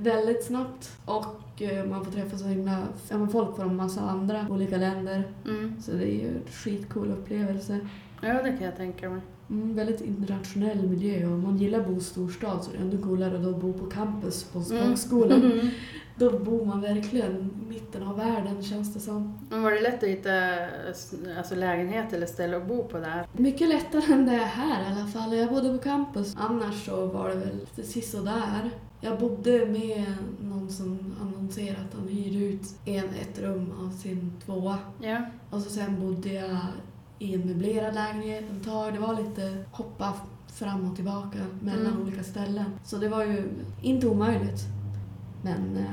väldigt 0.00 0.44
snabbt 0.44 0.96
och 1.04 1.62
eh, 1.62 1.84
man 1.84 2.04
får 2.04 2.12
träffa 2.12 2.38
så 2.38 2.44
himla, 2.44 2.86
folk 3.32 3.56
från 3.56 3.76
massa 3.76 4.00
andra 4.00 4.46
olika 4.50 4.76
länder. 4.76 5.22
Mm. 5.44 5.82
Så 5.82 5.92
det 5.92 6.04
är 6.04 6.22
ju 6.22 6.28
en 6.28 6.42
skitcool 6.50 7.10
upplevelse. 7.10 7.80
Ja, 8.20 8.42
det 8.42 8.50
kan 8.50 8.62
jag 8.62 8.76
tänka 8.76 9.10
mig. 9.10 9.20
Mm, 9.50 9.74
väldigt 9.74 10.00
internationell 10.00 10.88
miljö 10.88 11.26
och 11.26 11.38
man 11.38 11.58
gillar 11.58 11.80
att 11.80 11.86
bo 11.86 11.96
i 11.96 12.00
storstad 12.00 12.64
så 12.64 12.70
det 12.70 12.78
är 12.78 12.82
ännu 12.82 12.98
coolare 12.98 13.36
att 13.36 13.42
då 13.42 13.52
bo 13.52 13.72
på 13.72 13.86
campus 13.86 14.44
på 14.44 14.60
språkskola. 14.60 15.34
Mm. 15.34 15.68
Då 16.16 16.38
bor 16.38 16.64
man 16.64 16.80
verkligen 16.80 17.36
i 17.36 17.68
mitten 17.68 18.02
av 18.02 18.16
världen 18.16 18.62
känns 18.62 18.94
det 18.94 19.00
som. 19.00 19.38
Men 19.50 19.62
var 19.62 19.70
det 19.70 19.80
lätt 19.80 20.02
att 20.02 20.08
hitta 20.08 20.30
alltså, 21.38 21.54
lägenhet 21.54 22.12
eller 22.12 22.26
ställe 22.26 22.56
att 22.56 22.68
bo 22.68 22.84
på 22.84 22.98
där? 22.98 23.26
Mycket 23.32 23.68
lättare 23.68 24.12
än 24.12 24.26
det 24.26 24.32
är 24.32 24.38
här 24.38 24.82
i 24.82 24.92
alla 24.92 25.06
fall. 25.06 25.36
Jag 25.36 25.48
bodde 25.48 25.78
på 25.78 25.78
campus. 25.78 26.36
Annars 26.38 26.84
så 26.84 27.06
var 27.06 27.28
det 27.28 27.34
väl 27.34 27.56
lite 27.60 27.82
sisådär. 27.82 28.70
Jag 29.00 29.18
bodde 29.18 29.66
med 29.66 30.14
någon 30.40 30.68
som 30.70 30.98
annonserade 31.20 31.80
att 31.88 31.94
han 31.98 32.08
hyrde 32.08 32.44
ut 32.44 32.74
en, 32.84 33.04
ett 33.04 33.38
rum 33.38 33.72
av 33.86 33.90
sin 33.90 34.32
tvåa. 34.46 34.78
Ja. 35.02 35.16
Och 35.50 35.60
så 35.62 35.70
sen 35.70 36.00
bodde 36.00 36.32
jag 36.32 36.56
i 37.18 37.34
en 37.34 37.40
möblerad 37.40 37.94
lägenhet 37.94 38.44
ett 38.58 38.64
tag. 38.64 38.92
Det 38.94 38.98
var 39.00 39.14
lite 39.22 39.64
hoppa 39.72 40.14
fram 40.52 40.90
och 40.90 40.96
tillbaka 40.96 41.38
mellan 41.62 41.86
Mm. 41.86 42.02
olika 42.02 42.22
ställen. 42.22 42.64
Så 42.84 42.96
det 42.96 43.08
var 43.08 43.24
ju 43.24 43.48
inte 43.82 44.06
omöjligt. 44.06 44.60
Men 45.42 45.76
eh, 45.76 45.84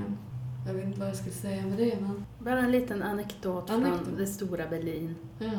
jag 0.68 0.74
vet 0.74 0.86
inte 0.86 1.00
vad 1.00 1.10
jag 1.10 1.16
ska 1.16 1.32
säga 1.32 1.66
med 1.66 1.78
det. 1.78 1.98
Men, 2.02 2.26
Bara 2.40 2.60
en 2.60 2.72
liten 2.72 3.04
anekdot, 3.04 3.70
Anekdot. 3.70 4.06
från 4.08 4.18
det 4.18 4.28
stora 4.28 4.68
Berlin. 4.68 5.16
ja. 5.40 5.50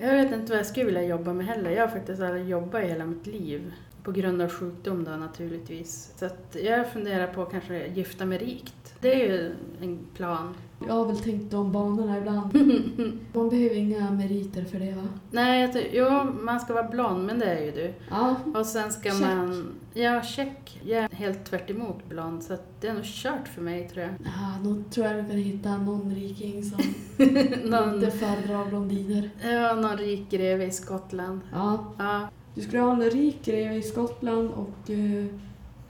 Jag 0.00 0.12
vet 0.12 0.32
inte 0.32 0.50
vad 0.52 0.58
jag 0.58 0.66
skulle 0.66 0.86
vilja 0.86 1.02
jobba 1.02 1.32
med 1.32 1.46
heller. 1.46 1.70
Jag 1.70 1.82
har 1.82 1.88
faktiskt 1.88 2.22
aldrig 2.22 2.48
jobbat 2.48 2.84
i 2.84 2.86
hela 2.86 3.04
mitt 3.06 3.26
liv. 3.26 3.72
På 4.06 4.12
grund 4.12 4.42
av 4.42 4.48
sjukdom 4.48 5.04
då 5.04 5.10
naturligtvis. 5.10 6.12
Så 6.16 6.26
att 6.26 6.56
jag 6.64 6.92
funderar 6.92 7.26
på 7.26 7.42
att 7.42 7.50
kanske 7.50 7.86
gifta 7.86 8.24
mig 8.24 8.38
rikt. 8.38 8.94
Det 9.00 9.14
är 9.22 9.26
ju 9.28 9.52
en 9.82 9.98
plan. 10.14 10.54
Jag 10.86 10.94
har 10.94 11.06
väl 11.06 11.18
tänkt 11.18 11.50
de 11.50 11.72
banorna 11.72 12.18
ibland. 12.18 12.54
Man 13.32 13.48
behöver 13.48 13.76
inga 13.76 14.10
meriter 14.10 14.64
för 14.64 14.78
det 14.78 14.92
va? 14.92 15.02
Nej, 15.30 15.90
jo, 15.92 16.24
man 16.42 16.60
ska 16.60 16.74
vara 16.74 16.88
blond, 16.88 17.26
men 17.26 17.38
det 17.38 17.44
är 17.46 17.64
ju 17.64 17.70
du. 17.70 17.92
Ja, 18.10 18.36
Och 18.54 18.66
sen 18.66 18.92
ska 18.92 19.10
Check. 19.10 19.20
man... 19.20 19.74
Ja, 19.94 20.22
check. 20.22 20.80
Jag 20.84 20.98
är 21.04 21.08
helt 21.08 21.44
tvärt 21.44 21.70
emot 21.70 22.08
blond, 22.08 22.42
så 22.42 22.52
att 22.54 22.80
det 22.80 22.88
är 22.88 22.94
nog 22.94 23.04
kört 23.04 23.48
för 23.48 23.62
mig 23.62 23.88
tror 23.88 24.02
jag. 24.04 24.12
ja 24.24 24.68
nog 24.68 24.90
tror 24.90 25.06
jag 25.06 25.16
du 25.16 25.28
kan 25.28 25.36
hitta 25.38 25.76
någon 25.76 26.14
riking 26.14 26.62
som 26.64 26.80
någon, 27.70 27.94
inte 27.94 28.10
föredrar 28.10 28.66
blondiner. 28.68 29.30
ja, 29.42 29.74
någon 29.74 29.96
rik 29.96 30.30
greve 30.30 30.64
i 30.64 30.70
Skottland. 30.70 31.40
Ja, 31.52 31.94
Ja, 31.98 32.28
du 32.56 32.62
skulle 32.62 32.82
ha 32.82 32.92
en 32.92 33.10
rik 33.10 33.44
greve 33.44 33.74
i 33.74 33.82
Skottland 33.82 34.50
och 34.50 34.90
eh, 34.90 35.26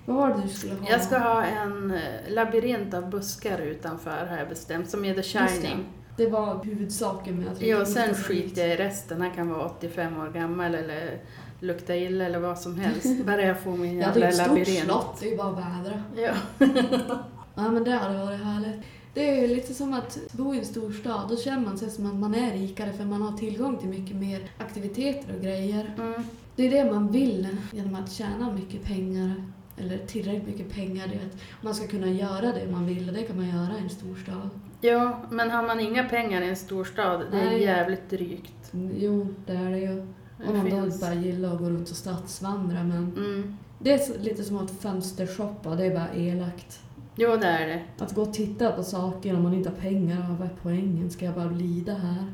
vad 0.06 0.16
var 0.16 0.28
det 0.28 0.42
du 0.42 0.48
skulle 0.48 0.74
ha? 0.74 0.90
jag 0.90 1.02
ska 1.02 1.18
ha 1.18 1.44
en 1.44 1.90
eh, 1.90 2.00
labyrint 2.32 2.94
av 2.94 3.10
buskar 3.10 3.58
utanför 3.58 4.26
har 4.26 4.36
jag 4.36 4.48
bestämt, 4.48 4.90
som 4.90 5.04
är 5.04 5.14
The 5.14 5.16
det. 5.16 5.22
Shining. 5.22 5.84
Det 6.16 6.26
var 6.30 6.64
huvudsaken 6.64 7.38
med 7.38 7.52
att 7.52 7.60
rita 7.60 7.86
sen 7.86 8.14
skiter 8.14 8.62
jag 8.62 8.70
i 8.70 8.76
resten. 8.76 9.20
Han 9.20 9.30
kan 9.30 9.48
vara 9.48 9.64
85 9.64 10.20
år 10.20 10.28
gammal 10.28 10.74
eller 10.74 11.18
lukta 11.60 11.96
illa 11.96 12.24
eller 12.24 12.38
vad 12.38 12.58
som 12.58 12.78
helst. 12.78 13.24
Bara 13.26 13.42
jag 13.42 13.60
får 13.60 13.76
min 13.76 13.98
Ja, 13.98 14.08
det 14.14 14.20
är 14.20 14.24
jävla 14.24 14.28
ett 14.28 14.34
stort 14.34 14.48
labyrint. 14.48 14.84
slott, 14.84 15.16
det 15.20 15.26
är 15.26 15.30
ju 15.30 15.36
bara 15.36 15.50
vädra. 15.52 16.02
Ja. 16.16 16.32
Ja, 17.58 17.70
men 17.70 17.84
det 17.84 17.90
hade 17.90 18.18
varit 18.18 18.40
härligt. 18.44 18.80
Det 19.14 19.44
är 19.44 19.48
lite 19.48 19.74
som 19.74 19.94
att 19.94 20.18
bo 20.32 20.54
i 20.54 20.58
en 20.58 20.64
storstad, 20.64 21.26
då 21.28 21.36
känner 21.36 21.64
man 21.66 21.78
sig 21.78 21.90
som 21.90 22.06
att 22.06 22.14
man 22.14 22.34
är 22.34 22.52
rikare 22.52 22.92
för 22.92 23.04
man 23.04 23.22
har 23.22 23.38
tillgång 23.38 23.78
till 23.78 23.88
mycket 23.88 24.16
mer 24.16 24.50
aktiviteter 24.58 25.34
och 25.36 25.42
grejer. 25.42 25.94
Mm. 25.98 26.22
Det 26.56 26.66
är 26.66 26.84
det 26.84 26.92
man 26.92 27.12
vill 27.12 27.48
genom 27.72 27.94
att 27.94 28.12
tjäna 28.12 28.52
mycket 28.52 28.82
pengar, 28.84 29.32
eller 29.76 29.98
tillräckligt 29.98 30.46
mycket 30.46 30.72
pengar, 30.74 31.06
det 31.08 31.14
är 31.14 31.26
att 31.26 31.36
man 31.62 31.74
ska 31.74 31.86
kunna 31.86 32.06
göra 32.06 32.52
det 32.52 32.70
man 32.70 32.86
vill 32.86 33.08
och 33.08 33.14
det 33.14 33.22
kan 33.22 33.36
man 33.36 33.48
göra 33.48 33.78
i 33.78 33.82
en 33.82 33.90
storstad. 33.90 34.50
ja, 34.80 35.22
men 35.30 35.50
har 35.50 35.62
man 35.66 35.80
inga 35.80 36.04
pengar 36.04 36.42
i 36.42 36.48
en 36.48 36.56
storstad, 36.56 37.20
det 37.30 37.40
är 37.40 37.44
Nej. 37.44 37.62
jävligt 37.62 38.10
drygt. 38.10 38.72
Mm, 38.74 38.92
Jo, 38.98 39.34
det 39.46 39.52
är 39.52 39.70
det 39.70 39.78
ju. 39.78 40.06
Det 40.38 40.48
Om 40.48 40.56
man 40.56 40.64
då 40.64 40.70
finns- 40.70 40.94
inte 40.94 40.98
bara 41.06 41.14
gillar 41.14 41.52
att 41.52 41.58
gå 41.58 41.70
runt 41.70 41.90
och 41.90 41.96
stadsvandra 41.96 42.84
men 42.84 42.96
Mm. 43.16 43.56
det 43.78 43.92
är 43.92 44.18
lite 44.18 44.42
som 44.44 44.56
att 44.58 44.70
fönstershoppa, 44.70 45.74
det 45.76 45.86
är 45.86 45.94
bara 45.94 46.14
elakt. 46.14 46.80
Jo, 47.16 47.36
det 47.40 47.46
är 47.46 47.66
det. 47.68 47.82
Att 48.04 48.14
gå 48.14 48.22
och 48.22 48.32
titta 48.34 48.72
på 48.72 48.82
saker 48.82 49.36
om 49.36 49.42
man 49.42 49.54
inte 49.54 49.68
har 49.68 49.76
pengar, 49.76 50.36
vad 50.38 50.48
är 50.48 50.54
poängen? 50.62 51.10
Ska 51.10 51.24
jag 51.24 51.34
bara 51.34 51.50
lida 51.50 51.94
här? 51.94 52.24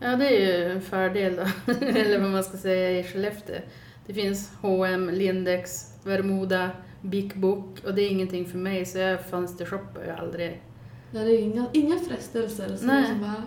Ja, 0.00 0.16
det 0.16 0.26
är 0.26 0.58
ju 0.58 0.72
en 0.72 0.80
fördel 0.80 1.36
då. 1.36 1.72
eller 1.86 2.20
vad 2.20 2.30
man 2.30 2.44
ska 2.44 2.58
säga 2.58 3.00
i 3.00 3.04
Skellefteå. 3.04 3.56
Det 4.06 4.14
finns 4.14 4.52
H&M, 4.60 5.10
Lindex, 5.12 5.94
Vermoda, 6.04 6.70
Big 7.02 7.40
Book 7.40 7.84
och 7.84 7.94
det 7.94 8.02
är 8.02 8.10
ingenting 8.10 8.46
för 8.46 8.58
mig 8.58 8.86
så 8.86 8.98
jag 8.98 9.20
fönstershoppar 9.20 10.04
ju 10.04 10.10
aldrig. 10.10 10.62
Ja, 11.10 11.20
det 11.20 11.30
är 11.30 11.38
inga, 11.38 11.66
inga 11.72 11.98
frestelser. 11.98 12.76
Så 12.76 12.86
Nej. 12.86 13.06
Som 13.06 13.20
bara, 13.20 13.42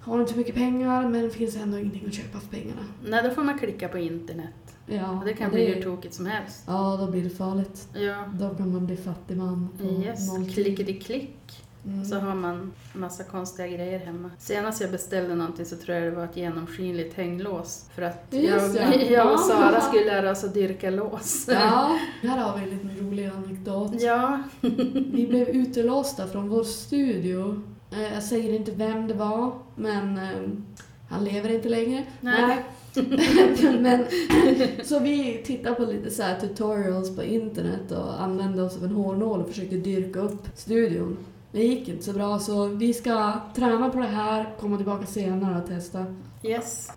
har 0.00 0.20
inte 0.20 0.38
mycket 0.38 0.54
pengar 0.54 1.08
men 1.08 1.22
det 1.22 1.30
finns 1.30 1.56
ändå 1.56 1.78
ingenting 1.78 2.06
att 2.06 2.14
köpa 2.14 2.40
för 2.40 2.48
pengarna. 2.48 2.84
Nej, 3.04 3.22
då 3.22 3.30
får 3.30 3.42
man 3.42 3.58
klicka 3.58 3.88
på 3.88 3.98
internet. 3.98 4.76
Ja, 4.86 5.18
Och 5.18 5.24
det 5.24 5.32
kan 5.32 5.46
och 5.46 5.52
bli 5.52 5.74
hur 5.74 5.82
tokigt 5.82 6.14
som 6.14 6.26
helst. 6.26 6.64
Ja, 6.66 6.96
då 7.00 7.10
blir 7.10 7.22
det 7.22 7.30
farligt. 7.30 7.88
Ja, 7.94 8.24
Då 8.32 8.54
kan 8.54 8.72
man 8.72 8.86
bli 8.86 8.96
fattig 8.96 9.36
man 9.36 9.68
yes, 10.04 10.54
klickety-klick. 10.54 11.67
Mm. 11.88 12.04
Så 12.04 12.16
har 12.18 12.34
man 12.34 12.72
massa 12.92 13.24
konstiga 13.24 13.68
grejer 13.68 13.98
hemma. 13.98 14.30
Senast 14.38 14.80
jag 14.80 14.90
beställde 14.90 15.34
någonting 15.34 15.66
så 15.66 15.76
tror 15.76 15.96
jag 15.96 16.06
det 16.12 16.16
var 16.16 16.24
ett 16.24 16.36
genomskinligt 16.36 17.14
hänglås. 17.16 17.84
För 17.94 18.02
att 18.02 18.26
jag, 18.30 18.42
ja. 18.76 18.94
jag 19.10 19.32
och 19.32 19.40
Sara 19.40 19.72
Ja. 19.74 19.80
skulle 19.80 20.04
lära 20.04 20.30
oss 20.30 20.44
att 20.44 20.54
dyrka 20.54 20.90
lås. 20.90 21.46
Ja, 21.48 21.98
här 22.22 22.38
har 22.38 22.56
vi 22.58 22.62
en 22.62 22.70
liten 22.70 23.06
rolig 23.08 23.26
anekdot. 23.36 23.92
Ja. 24.02 24.42
Vi 25.12 25.26
blev 25.28 25.48
utelåsta 25.48 26.26
från 26.26 26.48
vår 26.48 26.64
studio. 26.64 27.62
Eh, 27.92 28.14
Jag 28.14 28.22
säger 28.22 28.54
inte 28.54 28.70
vem 28.70 29.08
det 29.08 29.14
var, 29.14 29.52
men 29.74 30.18
eh, 30.18 30.48
Han 31.10 31.24
lever 31.24 31.50
inte 31.50 31.68
längre. 31.68 32.04
Nej. 32.20 32.42
Nej. 32.46 32.64
Men, 33.80 34.04
så 34.84 34.98
vi 34.98 35.42
tittade 35.46 35.74
på 35.74 35.82
lite 35.84 36.10
så 36.10 36.22
tutorials 36.40 37.16
på 37.16 37.22
internet 37.22 37.90
och 37.92 38.22
använde 38.22 38.62
oss 38.62 38.76
av 38.76 38.84
en 38.84 38.90
hårnål 38.90 39.40
och 39.40 39.48
försökte 39.48 39.76
dyrka 39.76 40.20
upp 40.20 40.48
studion. 40.54 41.16
Det 41.58 41.64
gick 41.64 41.88
inte 41.88 42.04
så 42.04 42.12
bra 42.12 42.38
så 42.38 42.66
vi 42.66 42.94
ska 42.94 43.32
träna 43.54 43.88
på 43.90 43.98
det 43.98 44.06
här, 44.06 44.54
komma 44.60 44.76
tillbaka 44.76 45.06
senare 45.06 45.62
och 45.62 45.68
testa. 45.68 46.06
Yes. 46.42 46.90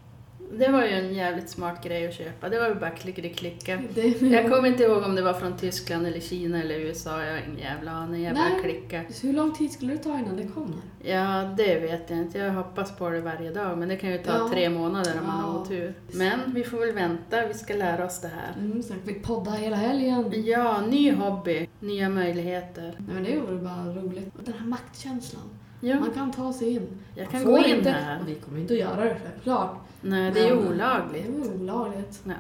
Det 0.54 0.68
var 0.72 0.84
ju 0.84 0.90
en 0.90 1.14
jävligt 1.14 1.50
smart 1.50 1.84
grej 1.84 2.08
att 2.08 2.14
köpa. 2.14 2.50
Det 2.50 2.60
var 2.60 2.68
ju 2.68 2.76
bara 2.76 2.90
klickety-klicka. 2.90 3.80
Det, 3.94 4.22
Jag 4.22 4.50
kommer 4.52 4.68
inte 4.68 4.84
ihåg 4.84 5.04
om 5.04 5.16
det 5.16 5.22
var 5.22 5.34
från 5.34 5.58
Tyskland 5.58 6.08
eller 6.08 6.20
Kina 6.20 6.62
eller 6.62 6.76
USA. 6.76 7.24
Jag 7.24 7.32
har 7.34 7.42
ingen 7.48 7.58
jävla 7.60 7.92
aning. 7.92 8.24
Jag 8.24 8.36
bara 8.36 8.44
Nej. 8.50 8.62
klicka. 8.64 9.02
Hur 9.22 9.34
lång 9.34 9.54
tid 9.54 9.72
skulle 9.72 9.94
det 9.94 9.98
ta 10.04 10.20
innan 10.20 10.38
det 10.38 10.48
kommer? 10.48 10.78
Ja, 11.04 11.54
det 11.58 11.80
vet 11.80 12.10
jag 12.10 12.20
inte. 12.20 12.38
Jag 12.38 12.54
hoppas 12.54 12.98
på 12.98 13.10
det 13.10 13.22
varje 13.22 13.52
dag. 13.52 13.78
Men 13.78 13.90
det 13.90 13.96
kan 13.98 14.12
ju 14.12 14.18
ta 14.18 14.32
Ja. 14.38 14.50
tre 14.54 14.70
månader 14.70 15.14
om 15.22 15.28
man 15.28 15.40
har 15.40 15.60
otur. 15.62 15.94
Men 16.14 16.40
vi 16.48 16.64
får 16.64 16.78
väl 16.80 16.92
vänta. 16.96 17.48
Vi 17.48 17.54
ska 17.54 17.74
lära 17.76 18.06
oss 18.06 18.22
det 18.22 18.28
här. 18.28 18.56
Mm, 18.66 18.84
så 18.84 18.94
vi 19.04 19.14
podda 19.14 19.52
hela 19.52 19.76
helgen. 19.76 20.34
Ja, 20.46 20.82
ny 20.90 21.12
hobby. 21.12 21.70
Nya 21.82 22.10
möjligheter. 22.10 22.94
Nej, 22.98 23.16
men 23.16 23.24
det 23.24 23.40
vore 23.40 23.58
bara 23.58 23.86
roligt. 24.04 24.30
Den 24.46 24.54
här 24.60 24.66
maktkänslan. 24.66 25.44
Ja, 25.80 26.00
Man 26.00 26.12
kan 26.12 26.32
ta 26.32 26.54
sig 26.54 26.70
in. 26.74 26.88
jag 27.16 27.24
Man 27.24 27.32
kan 27.44 27.52
gå 27.52 27.58
in 27.58 27.76
inte, 27.78 27.90
här. 27.90 28.20
Vi 28.26 28.36
kommer 28.36 28.60
inte 28.60 28.74
att 28.74 28.80
göra 28.80 29.04
det 29.06 29.18
självklart. 29.24 29.78
Nej, 30.02 30.32
det 30.32 30.48
är 30.50 30.56
Men- 30.56 30.68
olagligt. 30.68 31.26
Det 31.28 31.42
är 31.50 31.62
olagligt. 31.62 32.22
Ja. 32.26 32.34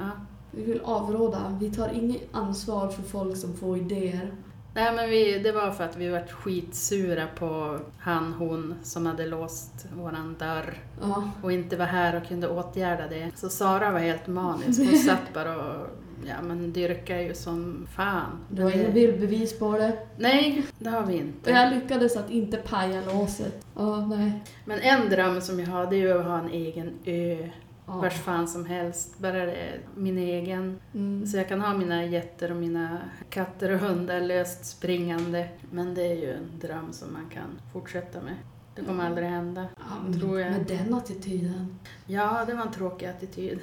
Vi 0.52 0.64
vill 0.64 0.82
avråda. 0.84 1.58
Vi 1.62 1.72
tar 1.72 1.90
inget 1.94 2.22
ansvar 2.32 2.88
för 2.90 3.02
folk 3.04 3.38
som 3.38 3.54
får 3.58 3.78
idéer. 3.78 4.32
Nej 4.76 4.96
men 4.96 5.10
vi, 5.10 5.40
det 5.40 5.52
var 5.52 5.72
för 5.72 5.84
att 5.84 5.98
vi 5.98 6.10
vart 6.10 6.32
skitsura 6.32 7.28
på 7.40 7.80
han, 8.00 8.34
hon 8.34 8.76
som 8.84 9.06
hade 9.06 9.28
låst 9.28 9.86
våran 9.98 10.36
dörr 10.40 10.74
Ja. 11.02 11.30
och 11.44 11.52
inte 11.52 11.78
var 11.78 11.86
här 11.86 12.16
och 12.22 12.28
kunde 12.28 12.48
åtgärda 12.48 13.08
det. 13.08 13.32
Så 13.36 13.50
Sara 13.50 13.92
var 13.92 14.00
helt 14.00 14.28
manisk. 14.28 14.80
Hon 14.92 14.98
satt 15.00 15.34
bara 15.34 15.56
och 15.58 15.88
ja, 16.28 16.42
men 16.42 16.74
dyrkade 16.74 17.24
ju 17.24 17.34
som 17.34 17.88
fan. 17.96 18.38
Du 18.50 18.64
har 18.64 18.72
det- 18.72 18.94
bildbevis 18.94 19.60
på 19.60 19.78
det. 19.78 19.98
Nej, 20.18 20.66
det 20.80 20.90
har 20.90 21.06
vi 21.06 21.14
Och 21.14 21.20
inte. 21.20 21.52
jag 21.52 21.74
lyckades 21.74 22.18
att 22.18 22.30
inte 22.30 22.58
paja 22.58 23.02
låset. 23.06 23.66
Ja, 23.76 24.06
nej. 24.06 24.44
Men 24.66 24.80
en 24.80 25.10
dröm 25.10 25.42
som 25.42 25.60
jag 25.60 25.68
har 25.68 25.86
det 25.88 25.96
är 25.96 26.00
ju 26.00 26.20
att 26.20 26.26
ha 26.26 26.40
en 26.40 26.50
egen 26.50 26.94
ö. 27.06 27.48
Ja. 27.88 27.94
Vars 27.98 28.14
fan 28.14 28.48
som 28.48 28.66
helst. 28.66 29.20
Bara 29.20 29.46
det 29.46 29.52
är 29.56 29.80
min 29.96 30.18
egen. 30.18 30.80
Mm. 30.94 31.26
Så 31.28 31.38
jag 31.38 31.48
kan 31.50 31.62
ha 31.62 31.74
mina 31.78 32.06
getter 32.06 32.52
och 32.52 32.58
mina 32.58 32.98
katter 33.30 33.72
och 33.72 33.80
hundar 33.80 34.22
löst 34.22 34.66
springande. 34.66 35.48
Men 35.72 35.96
det 35.96 36.02
är 36.12 36.16
ju 36.16 36.32
en 36.34 36.60
dröm 36.62 36.94
som 36.94 37.14
man 37.14 37.30
kan 37.34 37.60
fortsätta 37.74 38.22
med. 38.22 38.34
Det 38.76 38.82
kommer 38.84 39.06
aldrig 39.06 39.28
hända. 39.28 39.66
Men 40.04 40.20
tror 40.20 40.40
jag. 40.40 40.52
Med 40.52 40.66
den 40.68 40.94
attityden. 40.94 41.80
Ja, 42.08 42.44
det 42.48 42.54
var 42.54 42.62
en 42.62 42.72
tråkig 42.72 43.06
attityd. 43.06 43.60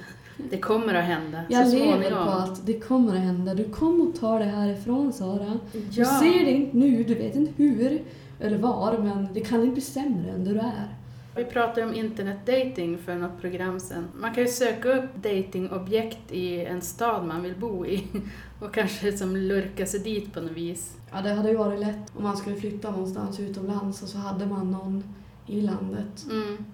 Det 0.49 0.57
kommer 0.57 0.93
att 0.93 1.03
hända 1.05 1.41
Jag 1.49 1.67
så 1.67 1.75
lever 1.77 2.09
på 2.09 2.15
att 2.31 2.65
det 2.65 2.79
kommer 2.79 3.15
att 3.15 3.21
hända. 3.21 3.53
Du 3.53 3.63
kommer 3.63 4.09
att 4.09 4.15
ta 4.19 4.39
det 4.39 4.45
härifrån 4.45 5.13
Sara. 5.13 5.59
Du 5.71 5.81
Ja. 6.01 6.05
ser 6.05 6.45
det 6.45 6.51
inte 6.51 6.77
nu, 6.77 7.03
du 7.03 7.15
vet 7.15 7.35
inte 7.35 7.51
hur 7.55 8.01
eller 8.39 8.57
var, 8.57 8.97
men 8.97 9.27
det 9.33 9.39
kan 9.39 9.61
inte 9.61 9.73
bli 9.73 9.81
sämre 9.81 10.31
än 10.31 10.43
du 10.45 10.59
är. 10.59 10.95
Vi 11.35 11.45
pratade 11.45 11.87
om 11.87 11.93
internetdating 11.93 12.97
för 12.97 13.15
något 13.15 13.41
program 13.41 13.79
sen. 13.79 14.07
Man 14.19 14.33
kan 14.33 14.43
ju 14.43 14.49
söka 14.49 14.89
upp 14.97 15.15
datingobjekt 15.23 16.31
i 16.31 16.65
en 16.65 16.81
stad 16.81 17.25
man 17.27 17.43
vill 17.43 17.55
bo 17.55 17.85
i 17.85 18.03
och 18.61 18.73
kanske 18.73 19.17
som 19.17 19.35
lurka 19.35 19.85
sig 19.85 19.99
dit 19.99 20.33
på 20.33 20.41
något 20.41 20.51
vis. 20.51 20.93
Ja, 21.11 21.21
det 21.21 21.33
hade 21.33 21.49
ju 21.49 21.57
varit 21.57 21.79
lätt 21.79 22.17
om 22.17 22.23
man 22.23 22.37
skulle 22.37 22.55
flytta 22.55 22.91
någonstans 22.91 23.39
utomlands 23.39 24.03
och 24.03 24.09
så 24.09 24.17
hade 24.17 24.45
man 24.45 24.71
någon 24.71 25.03
i 25.47 25.61
landet. 25.61 26.25
Mm. 26.31 26.65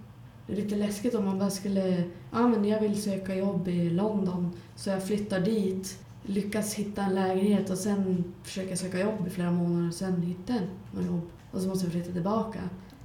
Det 0.48 0.54
är 0.54 0.56
lite 0.56 0.76
läskigt 0.76 1.16
om 1.16 1.26
man 1.26 1.40
bara 1.40 1.50
skulle, 1.50 2.04
ja 2.32 2.48
men 2.48 2.66
jag 2.66 2.80
vill 2.82 3.02
söka 3.02 3.36
jobb 3.36 3.68
i 3.68 3.90
London 3.90 4.52
så 4.76 4.90
jag 4.90 5.08
flyttar 5.08 5.40
dit, 5.40 6.00
lyckas 6.24 6.74
hitta 6.74 7.04
en 7.04 7.16
lägenhet 7.16 7.70
och 7.70 7.78
sen 7.78 8.24
försöka 8.44 8.76
söka 8.76 9.00
jobb 9.00 9.28
i 9.28 9.30
flera 9.30 9.52
månader 9.52 9.88
och 9.88 9.94
sen 9.94 10.22
hitta 10.22 10.54
en 10.54 11.06
jobb. 11.06 11.22
Och 11.52 11.62
så 11.62 11.68
måste 11.68 11.86
jag 11.86 11.92
flytta 11.94 12.12
tillbaka. 12.12 12.60